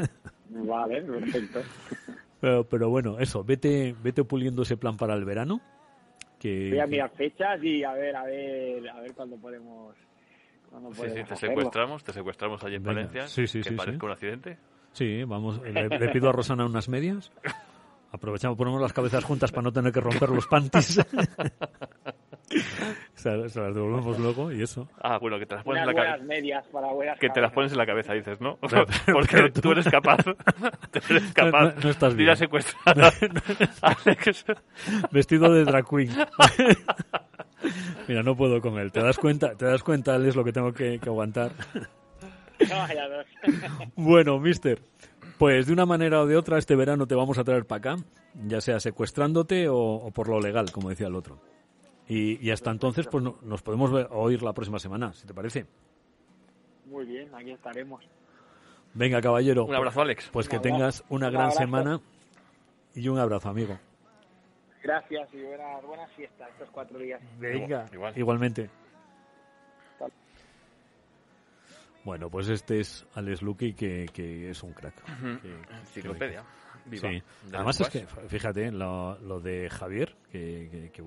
Vale, 0.50 1.02
perfecto. 1.02 1.62
Pero, 2.40 2.64
pero 2.68 2.90
bueno, 2.90 3.20
eso, 3.20 3.44
vete, 3.44 3.96
vete 4.04 4.24
puliendo 4.24 4.64
ese 4.64 4.78
plan 4.78 4.98
para 4.98 5.14
el 5.16 5.26
verano. 5.26 5.62
Que, 6.40 6.70
Voy 6.70 6.80
a 6.80 6.88
mirar 6.88 7.10
fechas 7.12 7.64
y 7.64 7.84
a 7.84 7.94
ver, 7.94 8.16
a 8.16 8.24
ver, 8.26 8.90
a 8.90 9.00
ver 9.00 9.14
cuándo 9.14 9.38
podemos. 9.38 9.96
Cuándo 10.70 10.90
Sí, 10.90 10.96
sí, 10.96 11.02
podemos 11.08 11.28
te 11.28 11.34
hacerlo. 11.34 11.56
secuestramos, 11.56 12.04
te 12.04 12.14
secuestramos 12.14 12.64
allí 12.64 12.76
en 12.76 12.84
Venga. 12.84 12.96
Valencia. 12.96 13.28
Sí, 13.28 13.48
sí, 13.48 13.62
que 13.62 13.70
sí, 13.70 13.76
parezca 13.76 14.00
sí. 14.00 14.06
un 14.06 14.12
accidente. 14.12 14.58
sí, 14.92 15.24
vamos, 15.24 15.62
le, 15.62 15.88
le 15.90 16.10
pido 16.10 16.30
a 16.30 16.32
Rosana 16.34 16.66
unas 16.66 16.90
medias. 16.90 17.32
Aprovechamos, 18.12 18.58
ponemos 18.58 18.82
las 18.82 18.94
cabezas 18.94 19.24
juntas 19.24 19.52
para 19.52 19.64
no 19.64 19.74
tener 19.74 19.92
que 19.92 20.00
romper 20.02 20.30
los 20.30 20.48
panties. 20.48 21.00
se, 23.16 23.50
se 23.50 23.60
las 23.60 23.74
devolvemos 23.74 24.20
luego 24.20 24.52
y 24.52 24.62
eso. 24.62 24.88
Ah, 25.02 25.18
bueno, 25.20 25.40
que 25.40 25.46
te 25.46 25.56
las 25.56 25.64
pones 25.64 25.82
Unas 25.84 25.92
en 25.92 25.96
la 25.98 26.06
cabeza. 26.06 26.24
medias 26.26 26.66
para 26.68 26.88
buenas 26.94 27.20
Que 27.20 27.30
te 27.30 27.42
las 27.42 27.52
pones 27.52 27.72
en 27.72 27.78
la 27.80 27.86
cabeza, 27.86 28.14
dices, 28.14 28.40
¿no? 28.42 28.58
Pero- 28.70 28.86
Porque 29.14 29.36
pero 29.38 29.52
tú 29.54 29.72
eres 29.72 29.88
capaz. 29.90 30.24
tú 30.24 31.00
eres 31.10 31.34
capaz 31.34 31.62
no- 31.76 31.82
no 31.84 31.90
estás 31.90 32.16
bien. 32.16 32.36
secuestrar 32.38 33.00
a 33.02 33.12
Alex. 33.82 34.46
Vestido 35.12 35.52
de 35.54 35.64
drag 35.66 35.86
queen. 35.90 36.12
Mira, 38.08 38.22
no 38.24 38.36
puedo 38.36 38.62
con 38.62 38.78
él. 38.78 38.92
¿Te 38.92 39.02
das 39.02 39.18
cuenta? 39.18 39.56
¿Te 39.56 39.66
das 39.66 39.82
cuenta, 39.84 40.16
es 40.18 40.36
lo 40.36 40.44
que 40.44 40.52
tengo 40.54 40.72
que, 40.72 41.00
que 41.00 41.10
aguantar? 41.10 41.52
No, 42.70 42.76
vaya 42.78 43.08
dos. 43.10 43.26
Bueno, 43.96 44.40
mister, 44.40 44.82
pues 45.40 45.66
de 45.68 45.74
una 45.74 45.86
manera 45.86 46.22
o 46.22 46.28
de 46.28 46.38
otra 46.38 46.58
este 46.60 46.76
verano 46.76 47.08
te 47.08 47.16
vamos 47.16 47.38
a 47.40 47.44
traer 47.44 47.66
para 47.66 47.80
acá, 47.94 48.04
ya 48.46 48.62
sea 48.62 48.80
secuestrándote 48.80 49.68
o, 49.68 49.76
o 49.78 50.12
por 50.12 50.30
lo 50.30 50.40
legal, 50.40 50.72
como 50.72 50.90
decía 50.90 51.08
el 51.08 51.16
otro. 51.16 51.40
Y, 52.08 52.46
y 52.46 52.52
hasta 52.52 52.70
entonces, 52.72 53.08
pues 53.08 53.24
no- 53.24 53.38
nos 53.42 53.62
podemos 53.64 53.92
ver- 53.92 54.08
oír 54.12 54.42
la 54.44 54.54
próxima 54.54 54.78
semana, 54.80 55.14
si 55.14 55.26
te 55.26 55.34
parece. 55.34 55.66
Muy 56.86 57.06
bien, 57.06 57.34
aquí 57.34 57.52
estaremos. 57.52 58.04
Venga, 58.94 59.20
caballero. 59.22 59.66
Un 59.66 59.76
abrazo, 59.76 60.02
Alex. 60.02 60.30
Pues 60.32 60.48
que 60.48 60.58
abrazo. 60.58 60.76
tengas 60.76 61.04
una 61.10 61.28
Un 61.28 61.34
gran 61.34 61.44
abrazo. 61.46 61.60
semana 61.60 62.02
y 62.94 63.08
un 63.10 63.18
abrazo, 63.20 63.50
amigo. 63.50 63.78
Gracias 64.84 65.34
y 65.34 65.42
buenas, 65.42 65.84
buenas 65.84 66.12
fiestas 66.12 66.48
estos 66.52 66.70
cuatro 66.70 67.00
días. 67.00 67.20
Venga, 67.40 67.86
Igual. 67.92 68.14
igualmente. 68.18 68.70
Bueno, 72.04 72.30
pues 72.30 72.48
este 72.50 72.80
es 72.80 73.06
Alex 73.16 73.42
Luque, 73.42 73.74
que, 73.74 74.06
que 74.14 74.52
es 74.52 74.62
un 74.62 74.74
crack. 74.74 74.94
Que- 75.42 75.76
Enciclopedia. 75.80 76.44
Viva. 76.86 77.10
Sí. 77.10 77.24
De 77.50 77.56
Además 77.58 77.82
es 77.82 77.90
que, 77.90 78.06
fíjate, 78.28 78.72
lo, 78.72 79.18
lo 79.22 79.40
de 79.40 79.70
Javier, 79.72 80.16
que, 80.32 80.70
que- 80.72 80.92
que 80.92 81.02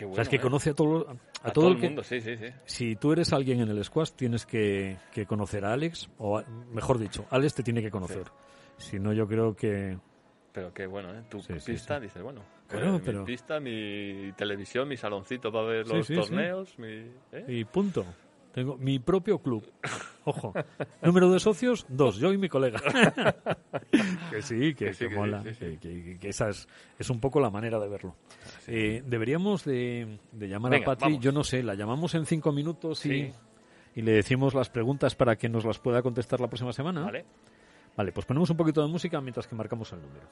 bueno. 0.00 0.12
O 0.12 0.14
sea, 0.16 0.22
es 0.22 0.28
que 0.28 0.36
¿eh? 0.36 0.40
conoce 0.40 0.70
a 0.70 0.74
todo, 0.74 1.08
a, 1.42 1.48
A 1.48 1.52
todo, 1.52 1.68
el 1.68 1.74
el 1.74 1.80
que... 1.80 1.86
mundo, 1.86 2.02
sí, 2.02 2.20
sí, 2.20 2.36
sí. 2.36 2.46
Si 2.64 2.96
tú 2.96 3.12
eres 3.12 3.32
alguien 3.32 3.60
en 3.60 3.68
el 3.68 3.84
squash, 3.84 4.10
tienes 4.12 4.44
que, 4.46 4.96
que 5.12 5.26
conocer 5.26 5.64
a 5.64 5.72
Alex, 5.72 6.08
o 6.18 6.38
a- 6.38 6.44
mejor 6.72 6.98
dicho, 6.98 7.26
Alex 7.30 7.54
te 7.54 7.62
tiene 7.62 7.80
que 7.82 7.90
conocer. 7.90 8.24
Si 8.76 8.98
no, 8.98 9.12
yo 9.12 9.26
creo 9.28 9.54
que... 9.54 9.96
Pero 10.52 10.72
qué 10.72 10.86
bueno, 10.86 11.12
¿eh? 11.14 11.22
Tu 11.28 11.40
Sí, 11.40 11.52
pista, 11.64 11.98
dices, 12.00 12.22
bueno, 12.22 12.40
Claro, 12.68 12.92
pues, 12.92 13.02
pero- 13.04 13.20
mi 13.20 13.26
pista, 13.26 13.60
mi 13.60 14.32
televisión, 14.36 14.88
mi 14.88 14.96
saloncito 14.96 15.52
para 15.52 15.66
ver 15.66 15.86
los 15.88 16.06
torneos, 16.08 16.78
mi... 16.78 17.10
¿eh? 17.32 17.44
Y 17.48 17.64
punto. 17.64 18.04
Tengo 18.54 18.76
mi 18.78 19.00
propio 19.00 19.40
club. 19.40 19.68
Ojo. 20.24 20.54
Número 21.02 21.28
de 21.30 21.40
socios, 21.40 21.84
dos. 21.88 22.18
Yo 22.18 22.32
y 22.32 22.38
mi 22.38 22.48
colega. 22.48 22.80
que 24.30 24.42
sí, 24.42 24.74
que, 24.74 24.86
Que 24.86 24.94
sí, 24.94 24.98
que 25.00 25.08
que 25.08 25.10
sí, 25.10 25.16
mola. 25.16 25.42
sí, 25.42 25.54
sí. 25.54 25.76
que- 25.80 26.02
que- 26.04 26.18
que 26.20 26.28
esa 26.28 26.48
es, 26.50 26.68
es 26.98 27.10
un 27.10 27.18
poco 27.20 27.40
la 27.40 27.50
manera 27.50 27.80
de 27.80 27.88
verlo. 27.88 28.14
Eh, 28.68 29.02
deberíamos 29.04 29.64
de, 29.64 30.18
de 30.30 30.48
llamar 30.48 30.70
Venga, 30.70 30.84
a 30.84 30.86
Patri, 30.94 31.12
vamos. 31.14 31.24
yo 31.24 31.32
no 31.32 31.42
sé, 31.42 31.62
la 31.64 31.74
llamamos 31.74 32.14
en 32.14 32.26
cinco 32.26 32.52
minutos 32.52 33.04
y, 33.06 33.08
Sí. 33.08 33.32
y 33.96 34.02
le 34.02 34.12
decimos 34.12 34.54
las 34.54 34.70
preguntas 34.70 35.16
para 35.16 35.36
que 35.36 35.48
nos 35.48 35.64
las 35.64 35.80
pueda 35.80 36.00
contestar 36.00 36.40
la 36.40 36.46
próxima 36.48 36.72
semana. 36.72 37.02
¿Vale? 37.02 37.24
Vale, 37.96 38.12
pues 38.12 38.24
ponemos 38.24 38.48
un 38.50 38.56
poquito 38.56 38.82
de 38.82 38.88
música 38.88 39.20
mientras 39.20 39.46
que 39.48 39.56
marcamos 39.56 39.92
el 39.92 40.00
número. 40.00 40.26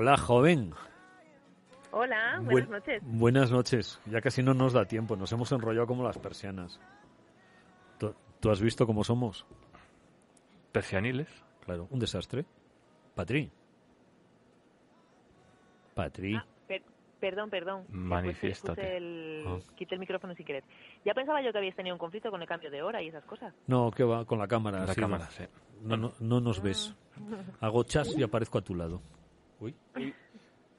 Hola, 0.00 0.16
joven. 0.16 0.72
Hola, 1.90 2.36
Buen- 2.40 2.46
buenas 2.46 2.70
noches. 2.70 3.02
Buenas 3.04 3.50
noches. 3.50 4.00
Ya 4.06 4.22
casi 4.22 4.42
no 4.42 4.54
nos 4.54 4.72
da 4.72 4.86
tiempo, 4.86 5.14
nos 5.14 5.30
hemos 5.30 5.52
enrollado 5.52 5.86
como 5.86 6.02
las 6.02 6.16
persianas. 6.16 6.80
¿Tú, 7.98 8.14
tú 8.40 8.50
has 8.50 8.62
visto 8.62 8.86
cómo 8.86 9.04
somos? 9.04 9.44
Persianiles. 10.72 11.28
Claro, 11.66 11.86
un 11.90 11.98
desastre. 12.00 12.46
Patri. 13.14 13.50
Patri. 15.94 16.34
Ah, 16.34 16.46
per- 16.66 16.82
perdón, 17.20 17.50
perdón. 17.50 17.84
Manifiéstate. 17.90 18.96
El, 18.96 19.44
Ah. 19.46 19.58
Quité 19.76 19.96
el 19.96 20.00
micrófono 20.00 20.34
sin 20.34 20.46
querer. 20.46 20.64
Ya 21.04 21.12
pensaba 21.12 21.42
yo 21.42 21.52
que 21.52 21.58
habíais 21.58 21.76
tenido 21.76 21.94
un 21.94 21.98
conflicto 21.98 22.30
con 22.30 22.40
el 22.40 22.48
cambio 22.48 22.70
de 22.70 22.80
hora 22.80 23.02
y 23.02 23.08
esas 23.08 23.24
cosas. 23.26 23.52
No, 23.66 23.90
que 23.90 24.04
va 24.04 24.24
con 24.24 24.38
la 24.38 24.48
cámara. 24.48 24.86
La 24.86 24.94
sí, 24.94 25.00
cámara, 25.02 25.26
no. 25.26 25.30
sí. 25.30 25.44
No, 25.82 25.98
no, 25.98 26.12
no 26.20 26.40
nos 26.40 26.62
ves. 26.62 26.94
Hago 27.60 27.84
chas 27.84 28.16
y 28.16 28.22
aparezco 28.22 28.56
a 28.56 28.62
tu 28.62 28.74
lado. 28.74 29.02
Uy. 29.60 29.74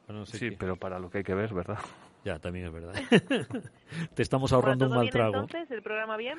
No 0.07 0.25
sé 0.25 0.38
Sí, 0.38 0.49
qué. 0.49 0.57
pero 0.57 0.75
para 0.75 0.99
lo 0.99 1.09
que 1.09 1.19
hay 1.19 1.23
que 1.23 1.34
ver, 1.34 1.53
¿verdad? 1.53 1.79
Ya, 2.25 2.38
también 2.38 2.65
es 2.67 2.71
verdad. 2.73 2.93
Te 4.13 4.21
estamos 4.21 4.51
ahorrando 4.53 4.86
Bueno, 4.88 4.88
un 4.88 4.89
¿todo 4.89 4.95
mal 4.99 5.03
bien, 5.05 5.11
trago. 5.11 5.45
entonces? 5.45 5.71
¿El 5.71 5.82
programa 5.82 6.17
bien? 6.17 6.38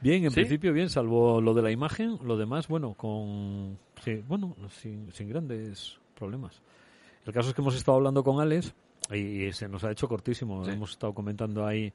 Bien, 0.00 0.24
en 0.24 0.30
¿Sí? 0.30 0.34
principio 0.36 0.72
bien, 0.72 0.90
salvo 0.90 1.40
lo 1.40 1.54
de 1.54 1.62
la 1.62 1.70
imagen, 1.70 2.18
lo 2.24 2.36
demás, 2.36 2.68
bueno, 2.68 2.94
con 2.94 3.78
sí, 4.02 4.22
bueno, 4.26 4.54
sin, 4.70 5.10
sin 5.12 5.28
grandes 5.28 5.98
problemas. 6.18 6.60
El 7.24 7.32
caso 7.32 7.48
es 7.50 7.54
que 7.54 7.60
hemos 7.62 7.76
estado 7.76 7.96
hablando 7.96 8.22
con 8.24 8.40
Alex 8.40 8.74
y, 9.12 9.52
se 9.52 9.68
nos 9.68 9.84
ha 9.84 9.90
hecho 9.92 10.08
cortísimo. 10.08 10.64
Sí. 10.64 10.72
Hemos 10.72 10.90
estado 10.90 11.14
comentando 11.14 11.64
ahí 11.66 11.92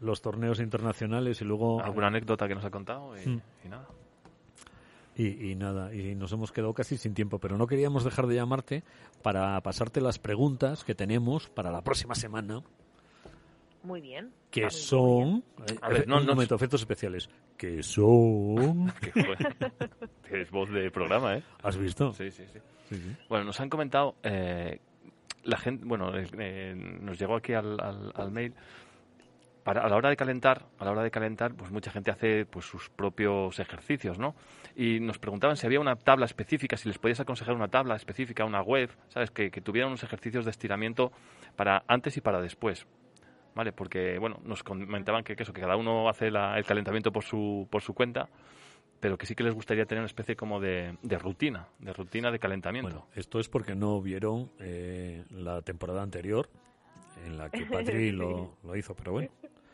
los 0.00 0.20
torneos 0.20 0.60
internacionales 0.60 1.40
y 1.40 1.44
luego 1.44 1.80
¿Alguna 1.82 2.08
anécdota 2.08 2.46
que 2.48 2.54
nos 2.54 2.64
ha 2.64 2.70
contado? 2.70 3.16
Y, 3.18 3.28
Mm. 3.28 3.40
y 3.64 3.68
nada. 3.68 3.86
Y, 5.18 5.50
y 5.50 5.54
nada, 5.56 5.92
y 5.92 6.14
nos 6.14 6.32
hemos 6.32 6.52
quedado 6.52 6.72
casi 6.72 6.96
sin 6.96 7.12
tiempo, 7.12 7.38
pero 7.38 7.58
no 7.58 7.66
queríamos 7.66 8.04
dejar 8.04 8.26
de 8.28 8.36
llamarte 8.36 8.84
para 9.22 9.60
pasarte 9.60 10.00
las 10.00 10.18
preguntas 10.18 10.84
que 10.84 10.94
tenemos 10.94 11.48
para 11.48 11.70
la 11.70 11.82
próxima 11.82 12.14
semana, 12.14 12.62
Muy 13.82 14.00
bien. 14.00 14.32
que 14.50 14.62
Muy 14.62 14.70
son 14.70 15.44
eh, 15.66 15.76
A 15.82 15.88
ver, 15.88 16.06
no- 16.08 16.18
un 16.18 16.26
no- 16.26 16.32
momento, 16.34 16.54
efectos 16.54 16.80
especiales, 16.80 17.28
que 17.56 17.82
son. 17.82 18.92
Tienes 20.28 20.50
voz 20.50 20.70
de 20.70 20.90
programa, 20.90 21.36
¿eh? 21.36 21.42
¿Has 21.62 21.76
visto? 21.76 22.12
Sí, 22.12 22.30
sí, 22.30 22.44
sí. 22.52 22.58
Sí, 22.88 22.96
sí. 22.96 23.16
Bueno, 23.28 23.44
nos 23.44 23.60
han 23.60 23.68
comentado, 23.68 24.14
eh, 24.22 24.78
la 25.44 25.56
gente, 25.58 25.84
bueno, 25.84 26.16
eh, 26.16 26.26
eh, 26.38 26.74
nos 27.00 27.18
llegó 27.18 27.36
aquí 27.36 27.52
al, 27.54 27.78
al- 27.80 28.12
al 28.14 28.30
mail, 28.30 28.54
para, 29.68 29.82
a 29.84 29.88
la 29.90 29.96
hora 29.96 30.08
de 30.08 30.16
calentar, 30.16 30.64
a 30.78 30.84
la 30.86 30.92
hora 30.92 31.02
de 31.02 31.10
calentar, 31.10 31.52
pues 31.54 31.70
mucha 31.70 31.90
gente 31.90 32.10
hace 32.10 32.46
pues 32.46 32.64
sus 32.64 32.88
propios 32.88 33.58
ejercicios, 33.58 34.18
¿no? 34.18 34.34
Y 34.74 34.98
nos 34.98 35.18
preguntaban 35.18 35.58
si 35.58 35.66
había 35.66 35.78
una 35.78 35.94
tabla 35.96 36.24
específica, 36.24 36.78
si 36.78 36.88
les 36.88 36.96
podías 36.98 37.20
aconsejar 37.20 37.54
una 37.54 37.68
tabla 37.68 37.94
específica, 37.94 38.46
una 38.46 38.62
web, 38.62 38.88
¿sabes? 39.08 39.30
Que, 39.30 39.50
que 39.50 39.60
tuviera 39.60 39.86
unos 39.86 40.02
ejercicios 40.02 40.46
de 40.46 40.52
estiramiento 40.52 41.12
para 41.54 41.84
antes 41.86 42.16
y 42.16 42.22
para 42.22 42.40
después. 42.40 42.86
¿Vale? 43.54 43.72
Porque, 43.72 44.18
bueno, 44.18 44.40
nos 44.42 44.62
comentaban 44.62 45.22
que, 45.22 45.36
que 45.36 45.42
eso, 45.42 45.52
que 45.52 45.60
cada 45.60 45.76
uno 45.76 46.08
hace 46.08 46.30
la- 46.30 46.56
el 46.56 46.64
calentamiento 46.64 47.12
por 47.12 47.24
su, 47.24 47.68
por 47.70 47.82
su 47.82 47.92
cuenta, 47.92 48.28
pero 49.00 49.18
que 49.18 49.26
sí 49.26 49.34
que 49.34 49.42
les 49.44 49.52
gustaría 49.52 49.84
tener 49.84 50.00
una 50.00 50.06
especie 50.06 50.34
como 50.34 50.60
de, 50.60 50.96
de 51.02 51.18
rutina, 51.18 51.68
de 51.78 51.92
rutina 51.92 52.30
de 52.30 52.38
calentamiento. 52.38 52.88
Bueno, 52.88 53.06
esto 53.14 53.38
es 53.38 53.48
porque 53.50 53.74
no 53.74 54.00
vieron 54.00 54.50
eh, 54.60 55.24
la 55.30 55.60
temporada 55.60 56.02
anterior 56.02 56.48
en 57.26 57.36
la 57.36 57.50
que 57.50 57.66
Patri 57.66 58.12
lo, 58.12 58.56
lo 58.62 58.76
hizo, 58.76 58.94
pero 58.94 59.12
bueno. 59.12 59.28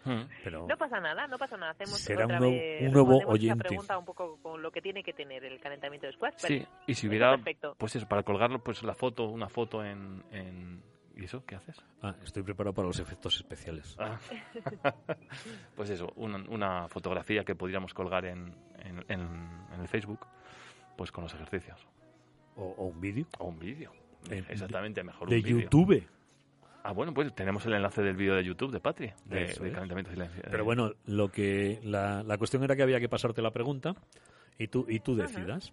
Mm. 0.05 0.23
Pero 0.45 0.67
No 0.67 0.77
pasa 0.77 1.01
nada, 1.01 1.27
no 1.27 1.39
pasa 1.39 1.57
nada. 1.57 1.73
Hacemos 1.73 1.99
Será 1.99 2.25
otra 2.25 2.37
un 2.37 2.43
nuevo- 2.43 2.57
vez, 2.57 2.83
un 2.83 2.93
nuevo 2.93 3.19
oyente. 3.27 3.65
pregunta 3.69 3.97
un 3.99 4.05
poco 4.05 4.39
con 4.43 4.61
lo 4.63 4.71
que 4.71 4.83
tiene 4.83 5.03
que 5.03 5.13
tener 5.13 5.45
el 5.45 5.59
calentamiento 5.61 6.07
de 6.07 6.13
squash. 6.13 6.35
Sí, 6.39 6.59
pero 6.59 6.71
y 6.87 6.95
si 6.95 7.09
hubiera, 7.09 7.31
perfecto. 7.37 7.75
pues 7.79 7.97
eso, 7.97 8.07
para 8.07 8.23
colgarlo, 8.23 8.59
pues 8.63 8.83
la 8.83 8.95
foto, 8.95 9.25
una 9.29 9.49
foto 9.49 9.85
en... 9.85 10.23
en- 10.31 10.83
¿Y 11.17 11.25
eso 11.27 11.45
qué 11.47 11.55
haces? 11.55 11.81
ah, 12.03 12.17
estoy 12.25 12.43
preparado 12.43 12.75
para 12.75 12.89
los 12.89 12.99
efectos 12.99 13.37
especiales. 13.37 13.97
Ah. 14.01 14.19
pues 15.77 15.91
eso, 15.91 16.13
una, 16.17 16.39
una 16.49 16.89
fotografía 16.89 17.45
que 17.45 17.55
podríamos 17.55 17.95
colgar 17.95 18.25
en, 18.25 18.53
en, 18.81 19.05
en- 19.09 19.67
en 19.73 19.81
el 19.81 19.89
Facebook, 19.89 20.27
pues 20.97 21.13
con 21.13 21.23
los 21.25 21.33
ejercicios. 21.35 21.87
O, 22.57 22.65
o 22.65 22.85
un 22.87 23.01
vídeo 23.01 23.27
O 23.39 23.47
un 23.47 23.59
vídeo. 23.59 23.93
En- 24.31 24.45
Exactamente, 24.49 25.03
mejor 25.03 25.29
de 25.29 25.37
un 25.37 25.43
vídeo. 25.43 25.61
YouTube. 25.61 26.05
Ah, 26.87 26.93
bueno, 26.93 27.15
pues 27.15 27.35
tenemos 27.35 27.65
el 27.65 27.73
enlace 27.73 28.03
del 28.03 28.15
vídeo 28.15 28.35
de 28.35 28.45
YouTube 28.45 28.71
de 28.71 28.79
Patri, 28.79 29.11
de, 29.25 29.47
de 29.47 29.73
calentamiento 29.73 30.11
silencioso. 30.11 30.49
Pero 30.51 30.65
bueno, 30.65 30.93
lo 31.07 31.31
que 31.33 31.81
la, 31.83 32.23
la 32.23 32.37
cuestión 32.37 32.63
era 32.63 32.77
que 32.77 32.83
había 32.83 33.01
que 33.01 33.09
pasarte 33.09 33.41
la 33.41 33.51
pregunta 33.53 33.95
y 34.59 34.69
tú 34.69 34.85
y 34.89 35.01
tú 35.01 35.15
Ajá. 35.15 35.23
decidas. 35.23 35.73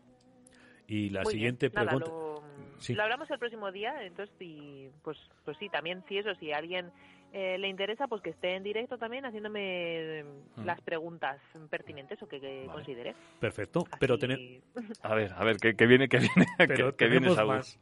Y 0.88 1.10
la 1.10 1.24
Muy 1.24 1.34
siguiente 1.34 1.68
bien. 1.70 1.76
Nada, 1.86 1.98
pregunta 1.98 2.12
lo- 2.12 2.32
Sí. 2.80 2.96
Lo 2.96 3.04
hablamos 3.04 3.30
el 3.30 3.38
próximo 3.38 3.72
día, 3.72 4.04
entonces, 4.04 4.36
y, 4.40 4.88
pues, 5.04 5.16
pues 5.46 5.56
sí, 5.58 5.70
también, 5.70 6.04
si 6.10 6.18
eso, 6.18 6.34
si 6.40 6.52
a 6.52 6.58
alguien 6.58 6.90
eh, 7.32 7.58
le 7.60 7.68
interesa, 7.68 8.08
pues 8.08 8.24
que 8.24 8.32
esté 8.32 8.56
en 8.56 8.64
directo 8.64 8.98
también 8.98 9.24
haciéndome 9.26 10.24
Mm. 10.56 10.66
las 10.66 10.82
preguntas 10.82 11.40
pertinentes 11.70 12.20
o 12.24 12.28
que, 12.28 12.40
que 12.40 12.62
Vale. 12.62 12.72
considere. 12.72 13.16
Perfecto. 13.40 13.86
Pero, 14.00 14.16
Así- 14.16 14.22
tene- 14.22 14.62
A 15.04 15.14
ver, 15.14 15.32
a 15.34 15.44
ver, 15.44 15.58
que, 15.58 15.76
que 15.76 15.86
viene, 15.86 16.10
que 16.10 16.18
viene, 16.18 16.48
pero 16.58 16.92
que, 16.98 17.06
que 17.06 17.08
viene 17.12 17.30
más. 17.30 17.78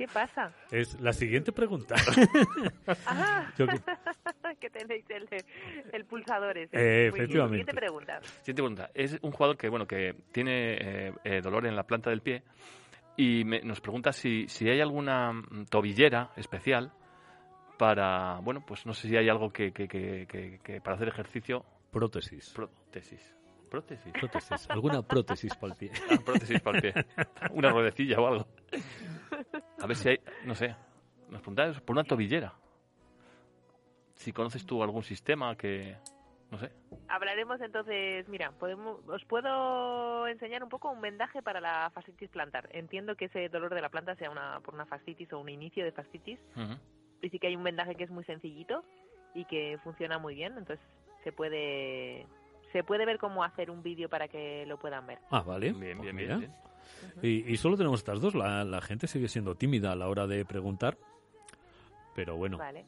¿Qué 0.00 0.08
pasa? 0.08 0.50
Es 0.70 0.98
la 0.98 1.12
siguiente 1.12 1.52
pregunta. 1.52 1.94
¡Ah! 3.06 3.52
Yo 3.58 3.66
que- 3.66 3.78
que 4.58 4.70
tenéis 4.70 5.04
el, 5.10 5.28
el 5.92 6.04
pulsador 6.06 6.56
ese. 6.56 6.74
Eh, 6.74 7.08
efectivamente. 7.08 7.58
Siguiente 7.58 7.74
pregunta. 7.74 8.20
Siguiente 8.22 8.54
pregunta. 8.62 8.90
Es 8.94 9.18
un 9.20 9.30
jugador 9.30 9.58
que, 9.58 9.68
bueno, 9.68 9.86
que 9.86 10.14
tiene 10.32 11.08
eh, 11.08 11.12
eh, 11.24 11.40
dolor 11.42 11.66
en 11.66 11.76
la 11.76 11.82
planta 11.82 12.08
del 12.08 12.22
pie 12.22 12.42
y 13.18 13.44
me- 13.44 13.60
nos 13.60 13.82
pregunta 13.82 14.10
si, 14.12 14.48
si 14.48 14.70
hay 14.70 14.80
alguna 14.80 15.34
mm, 15.34 15.66
tobillera 15.68 16.30
especial 16.36 16.92
para, 17.78 18.38
bueno, 18.40 18.64
pues 18.66 18.86
no 18.86 18.94
sé 18.94 19.08
si 19.08 19.16
hay 19.18 19.28
algo 19.28 19.52
que, 19.52 19.70
que, 19.72 19.86
que, 19.86 20.26
que- 20.26 20.60
que 20.64 20.80
para 20.80 20.96
hacer 20.96 21.08
ejercicio, 21.08 21.62
prótesis. 21.90 22.54
prótesis. 22.54 23.36
¿Prótesis? 23.70 24.12
Prótesis. 24.14 24.68
¿Alguna 24.70 25.02
prótesis 25.02 25.54
para 25.54 25.74
el 25.74 25.78
pie? 25.78 25.90
Ah, 26.10 26.16
prótesis 26.24 26.60
para 26.60 26.78
el 26.78 26.82
pie. 26.92 27.04
Una 27.52 27.70
ruedecilla 27.70 28.18
o 28.18 28.26
algo. 28.26 28.48
A 29.82 29.86
ver 29.86 29.96
si 29.96 30.10
hay, 30.10 30.20
no 30.44 30.54
sé, 30.54 30.76
nos 31.28 31.40
preguntan 31.40 31.74
por 31.84 31.94
una 31.96 32.04
tobillera. 32.04 32.54
Si 34.14 34.32
conoces 34.32 34.66
tú 34.66 34.82
algún 34.82 35.02
sistema 35.02 35.56
que, 35.56 35.96
no 36.50 36.58
sé. 36.58 36.70
Hablaremos 37.08 37.60
entonces, 37.60 38.28
mira, 38.28 38.52
podemos, 38.52 38.98
os 39.08 39.24
puedo 39.24 40.26
enseñar 40.26 40.62
un 40.62 40.68
poco 40.68 40.90
un 40.90 41.00
vendaje 41.00 41.42
para 41.42 41.60
la 41.60 41.90
fascitis 41.94 42.28
plantar. 42.28 42.68
Entiendo 42.72 43.16
que 43.16 43.26
ese 43.26 43.48
dolor 43.48 43.74
de 43.74 43.80
la 43.80 43.88
planta 43.88 44.16
sea 44.16 44.30
una, 44.30 44.60
por 44.60 44.74
una 44.74 44.84
fascitis 44.84 45.32
o 45.32 45.38
un 45.38 45.48
inicio 45.48 45.84
de 45.84 45.92
fascitis. 45.92 46.38
Y 47.22 47.30
sí 47.30 47.38
que 47.38 47.46
hay 47.46 47.56
un 47.56 47.64
vendaje 47.64 47.94
que 47.94 48.04
es 48.04 48.10
muy 48.10 48.24
sencillito 48.24 48.84
y 49.34 49.44
que 49.46 49.78
funciona 49.82 50.18
muy 50.18 50.34
bien. 50.34 50.58
Entonces 50.58 50.84
se 51.24 51.32
puede 51.32 52.26
se 52.72 52.84
puede 52.84 53.04
ver 53.06 53.18
cómo 53.18 53.42
hacer 53.44 53.70
un 53.70 53.82
vídeo 53.82 54.08
para 54.08 54.28
que 54.28 54.64
lo 54.66 54.78
puedan 54.78 55.06
ver. 55.06 55.18
Ah, 55.30 55.42
vale. 55.42 55.72
Bien, 55.72 55.98
Pues 55.98 56.02
bien, 56.12 56.16
mira. 56.16 56.36
bien, 56.38 56.52
bien. 57.22 57.24
Y, 57.46 57.52
y 57.52 57.56
solo 57.56 57.76
tenemos 57.76 58.00
estas 58.00 58.20
dos. 58.20 58.34
La, 58.34 58.64
la 58.64 58.80
gente 58.80 59.06
sigue 59.06 59.28
siendo 59.28 59.54
tímida 59.54 59.92
a 59.92 59.96
la 59.96 60.08
hora 60.08 60.26
de 60.26 60.44
preguntar. 60.44 60.96
Pero 62.14 62.36
bueno. 62.36 62.58
Vale. 62.58 62.84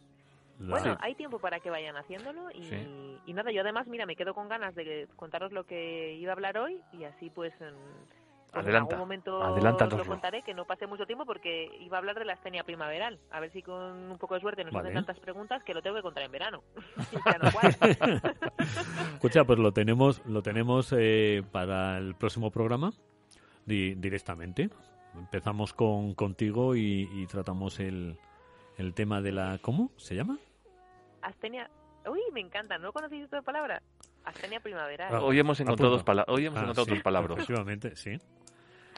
la- 0.58 0.70
Bueno, 0.78 0.96
hay 1.00 1.14
tiempo 1.14 1.38
para 1.38 1.60
que 1.60 1.70
vayan 1.70 1.96
haciéndolo 1.96 2.50
y, 2.50 2.62
Sí. 2.64 3.18
y 3.26 3.32
nada, 3.32 3.50
yo 3.50 3.62
además, 3.62 3.86
mira, 3.86 4.06
me 4.06 4.16
quedo 4.16 4.34
con 4.34 4.48
ganas 4.48 4.74
de 4.74 5.08
contaros 5.16 5.50
lo 5.52 5.64
que 5.64 6.14
iba 6.14 6.32
a 6.32 6.34
hablar 6.34 6.58
hoy 6.58 6.80
y 6.92 7.04
así 7.04 7.30
pues 7.30 7.52
pues, 8.52 8.64
en 8.64 8.68
Adelanta, 8.70 8.94
algún 8.96 9.08
momento 9.08 9.42
adelántanoslo. 9.42 10.02
os 10.02 10.06
lo 10.06 10.12
contaré, 10.12 10.42
que 10.42 10.52
no 10.54 10.64
pase 10.66 10.86
mucho 10.86 11.06
tiempo 11.06 11.24
porque 11.24 11.70
iba 11.80 11.96
a 11.96 12.00
hablar 12.00 12.18
de 12.18 12.24
la 12.26 12.34
astenia 12.34 12.64
primaveral. 12.64 13.18
A 13.30 13.40
ver 13.40 13.50
si 13.50 13.62
con 13.62 14.10
un 14.10 14.18
poco 14.18 14.34
de 14.34 14.40
suerte 14.40 14.62
nos 14.64 14.72
Vale. 14.74 14.88
hacen 14.90 15.04
tantas 15.04 15.18
preguntas 15.20 15.64
que 15.64 15.72
lo 15.74 15.80
tengo 15.82 15.96
que 15.96 16.02
contar 16.02 16.22
en 16.24 16.32
verano. 16.32 16.62
Escucha, 19.14 19.44
pues 19.44 19.58
lo 19.58 19.72
tenemos, 19.72 20.22
lo 20.26 20.42
tenemos 20.42 20.94
eh, 20.96 21.42
para 21.50 21.98
el 21.98 22.14
próximo 22.14 22.50
programa 22.50 22.92
di- 23.66 23.94
directamente. 23.94 24.70
Empezamos 25.14 25.72
con 25.74 26.14
contigo 26.14 26.74
y, 26.74 27.08
y 27.12 27.26
tratamos 27.26 27.80
el, 27.80 28.18
el 28.78 28.94
tema 28.94 29.20
de 29.20 29.32
la 29.32 29.58
¿cómo 29.60 29.90
se 29.96 30.14
llama? 30.14 30.38
astenia, 31.20 31.70
uy, 32.10 32.20
me 32.32 32.40
encanta, 32.40 32.78
¿no 32.78 32.92
conocéis 32.92 33.24
esta 33.24 33.42
palabra? 33.42 33.80
Astenia 34.24 34.58
primaveral. 34.60 35.14
Ah, 35.14 35.20
Hoy 35.22 35.38
hemos 35.38 35.60
encontrado, 35.60 35.90
dos, 35.92 36.00
apunta. 36.02 36.24
pala- 36.24 36.36
hoy 36.36 36.46
hemos 36.46 36.58
Ah, 36.58 36.62
encontrado 36.62 36.84
sí, 36.86 36.90
dos 36.94 37.02
palabras. 37.02 37.32
Efectivamente, 37.38 37.94
sí. 37.96 38.16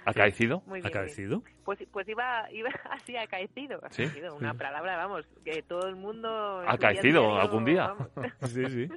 ¿Acaecido? 0.07 0.63
Muy 0.67 0.67
bien, 0.67 0.71
muy 0.71 0.81
bien. 0.81 0.87
Acaecido. 0.87 1.43
Pues, 1.65 1.79
pues 1.91 2.09
iba, 2.09 2.51
iba 2.53 2.71
así 2.91 3.17
acaecido. 3.17 3.81
¿Sí? 3.91 4.03
acaecido, 4.03 4.37
Una 4.37 4.55
palabra, 4.55 4.97
vamos, 4.97 5.27
que 5.45 5.63
todo 5.63 5.89
el 5.89 5.97
mundo... 5.97 6.63
Acaecido, 6.67 7.39
algún 7.41 7.65
día. 7.65 7.89
vamos. 7.89 8.09
Sí, 8.53 8.65
sí. 8.71 8.89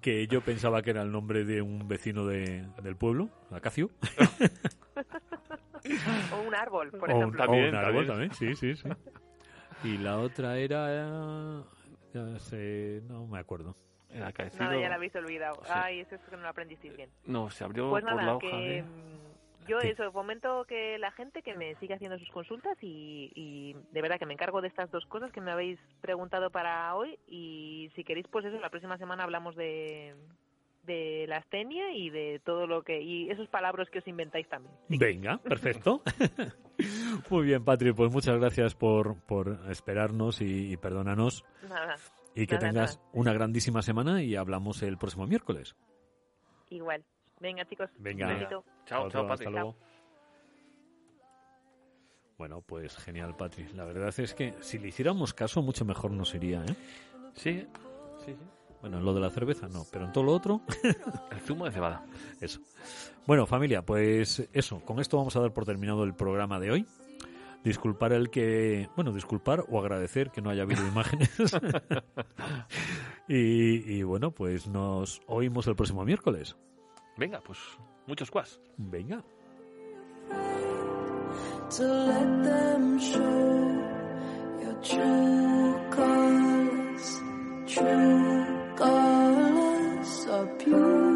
Que 0.00 0.26
yo 0.26 0.40
pensaba 0.40 0.82
que 0.82 0.90
era 0.90 1.02
el 1.02 1.12
nombre 1.12 1.44
de 1.44 1.62
un 1.62 1.86
vecino 1.86 2.26
de, 2.26 2.66
del 2.82 2.96
pueblo, 2.96 3.28
Acacio. 3.50 3.90
O 6.32 6.42
un 6.42 6.54
árbol, 6.54 6.90
por 6.90 7.08
o 7.10 7.12
ejemplo. 7.16 7.40
o 7.42 7.46
También, 7.46 7.68
un 7.68 7.74
árbol 7.76 8.06
también. 8.06 8.30
también, 8.30 8.56
sí, 8.56 8.74
sí, 8.74 8.74
sí. 8.74 8.88
Y 9.84 9.98
la 9.98 10.18
otra 10.18 10.58
era... 10.58 11.62
ya 12.12 12.38
sé, 12.40 13.02
no 13.08 13.26
me 13.26 13.38
acuerdo. 13.38 13.76
Acaecido. 14.24 14.64
Nada, 14.64 14.80
ya 14.80 14.88
la 14.88 14.94
habéis 14.96 15.14
olvidado. 15.14 15.54
Sí. 15.64 15.70
Ay, 15.72 16.00
eso 16.00 16.14
es 16.16 16.20
que 16.22 16.36
no 16.36 16.42
lo 16.42 16.48
aprendisteis 16.48 16.96
bien. 16.96 17.10
No, 17.26 17.50
se 17.50 17.62
abrió 17.62 17.90
Pues 17.90 18.02
por 18.04 18.14
la 18.14 18.20
nada, 18.22 18.36
hoja 18.36 18.48
que 18.50 18.56
de... 18.56 18.84
yo 19.66 19.80
Sí. 19.80 19.88
eso, 19.88 20.10
fomento 20.12 20.64
que 20.66 20.98
la 20.98 21.10
gente 21.12 21.42
que 21.42 21.54
me 21.54 21.74
siga 21.76 21.96
haciendo 21.96 22.18
sus 22.18 22.30
consultas 22.30 22.76
y, 22.82 23.30
y 23.34 23.74
de 23.92 24.02
verdad 24.02 24.18
que 24.18 24.26
me 24.26 24.32
encargo 24.34 24.60
de 24.62 24.68
estas 24.68 24.90
dos 24.90 25.04
cosas 25.06 25.32
que 25.32 25.40
me 25.40 25.50
habéis 25.52 25.78
preguntado 26.00 26.50
para 26.50 26.94
hoy 26.94 27.18
y 27.28 27.90
si 27.94 28.04
queréis 28.04 28.26
pues 28.28 28.44
eso, 28.44 28.58
la 28.60 28.70
próxima 28.70 28.98
semana 28.98 29.24
hablamos 29.24 29.54
de 29.56 30.14
de 30.84 31.26
la 31.28 31.38
astenia 31.38 31.90
y 31.96 32.10
de 32.10 32.40
todo 32.44 32.68
lo 32.68 32.82
que 32.82 33.02
y 33.02 33.28
esos 33.28 33.48
palabras 33.48 33.90
que 33.90 33.98
os 33.98 34.06
inventáis 34.06 34.48
también. 34.48 34.72
Venga, 34.88 35.38
perfecto. 35.38 36.02
Muy 37.30 37.44
bien, 37.46 37.64
Patri, 37.64 37.92
pues 37.92 38.12
muchas 38.12 38.38
gracias 38.38 38.74
por, 38.76 39.20
por 39.26 39.58
esperarnos 39.68 40.40
y, 40.40 40.72
y 40.72 40.76
perdónanos. 40.76 41.44
Nada, 41.68 41.96
Y 42.36 42.46
que 42.46 42.54
Nada, 42.54 42.68
tengas 42.68 42.96
nada. 42.98 43.08
una 43.14 43.32
grandísima 43.32 43.82
semana 43.82 44.22
y 44.22 44.36
hablamos 44.36 44.82
el 44.84 44.96
próximo 44.96 45.26
miércoles. 45.26 45.74
igual. 46.70 47.04
Venga, 47.40 47.64
chicos. 47.66 47.90
Venga. 47.98 48.48
Chao, 48.86 49.08
chao, 49.10 49.26
Patri. 49.26 49.46
hasta 49.46 49.50
luego. 49.50 49.76
Bueno, 52.38 52.60
pues 52.60 52.96
genial, 52.96 53.34
Patri. 53.36 53.66
La 53.74 53.84
verdad 53.84 54.12
es 54.18 54.34
que 54.34 54.54
si 54.60 54.78
le 54.78 54.88
hiciéramos 54.88 55.32
caso, 55.32 55.62
mucho 55.62 55.84
mejor 55.84 56.10
nos 56.10 56.34
iría, 56.34 56.62
¿eh? 56.64 56.74
Sí, 57.34 57.66
sí, 58.24 58.32
sí. 58.32 58.36
Bueno, 58.82 58.98
en 58.98 59.04
lo 59.04 59.14
de 59.14 59.20
la 59.20 59.30
cerveza 59.30 59.68
no, 59.68 59.84
pero 59.90 60.04
en 60.04 60.12
todo 60.12 60.24
lo 60.24 60.32
otro, 60.32 60.60
El 61.30 61.40
zumo 61.40 61.64
de 61.64 61.72
cebada. 61.72 62.04
eso. 62.40 62.60
Bueno, 63.26 63.46
familia, 63.46 63.82
pues 63.82 64.46
eso, 64.52 64.80
con 64.80 65.00
esto 65.00 65.16
vamos 65.16 65.34
a 65.34 65.40
dar 65.40 65.52
por 65.52 65.64
terminado 65.64 66.04
el 66.04 66.14
programa 66.14 66.60
de 66.60 66.70
hoy. 66.70 66.86
Disculpar 67.64 68.12
el 68.12 68.30
que, 68.30 68.88
bueno, 68.94 69.12
disculpar 69.12 69.64
o 69.68 69.80
agradecer 69.80 70.30
que 70.30 70.40
no 70.42 70.50
haya 70.50 70.62
habido 70.62 70.86
imágenes. 70.86 71.30
y, 73.28 73.92
y 73.98 74.02
bueno, 74.02 74.30
pues 74.30 74.66
nos 74.68 75.20
oímos 75.26 75.66
el 75.66 75.74
próximo 75.74 76.04
miércoles. 76.04 76.54
Venga, 77.16 77.40
pues 77.40 77.58
muchos 78.06 78.30
cuas. 78.30 78.60
Venga. 78.76 79.24
to 81.70 81.82
let 81.82 82.44
them 82.44 82.98
show 82.98 83.82
your 84.62 84.74
true 84.82 85.90
colors. 85.90 87.20
True 87.66 88.46
colors 88.76 90.26
are 90.30 90.46
beautiful. 90.58 91.15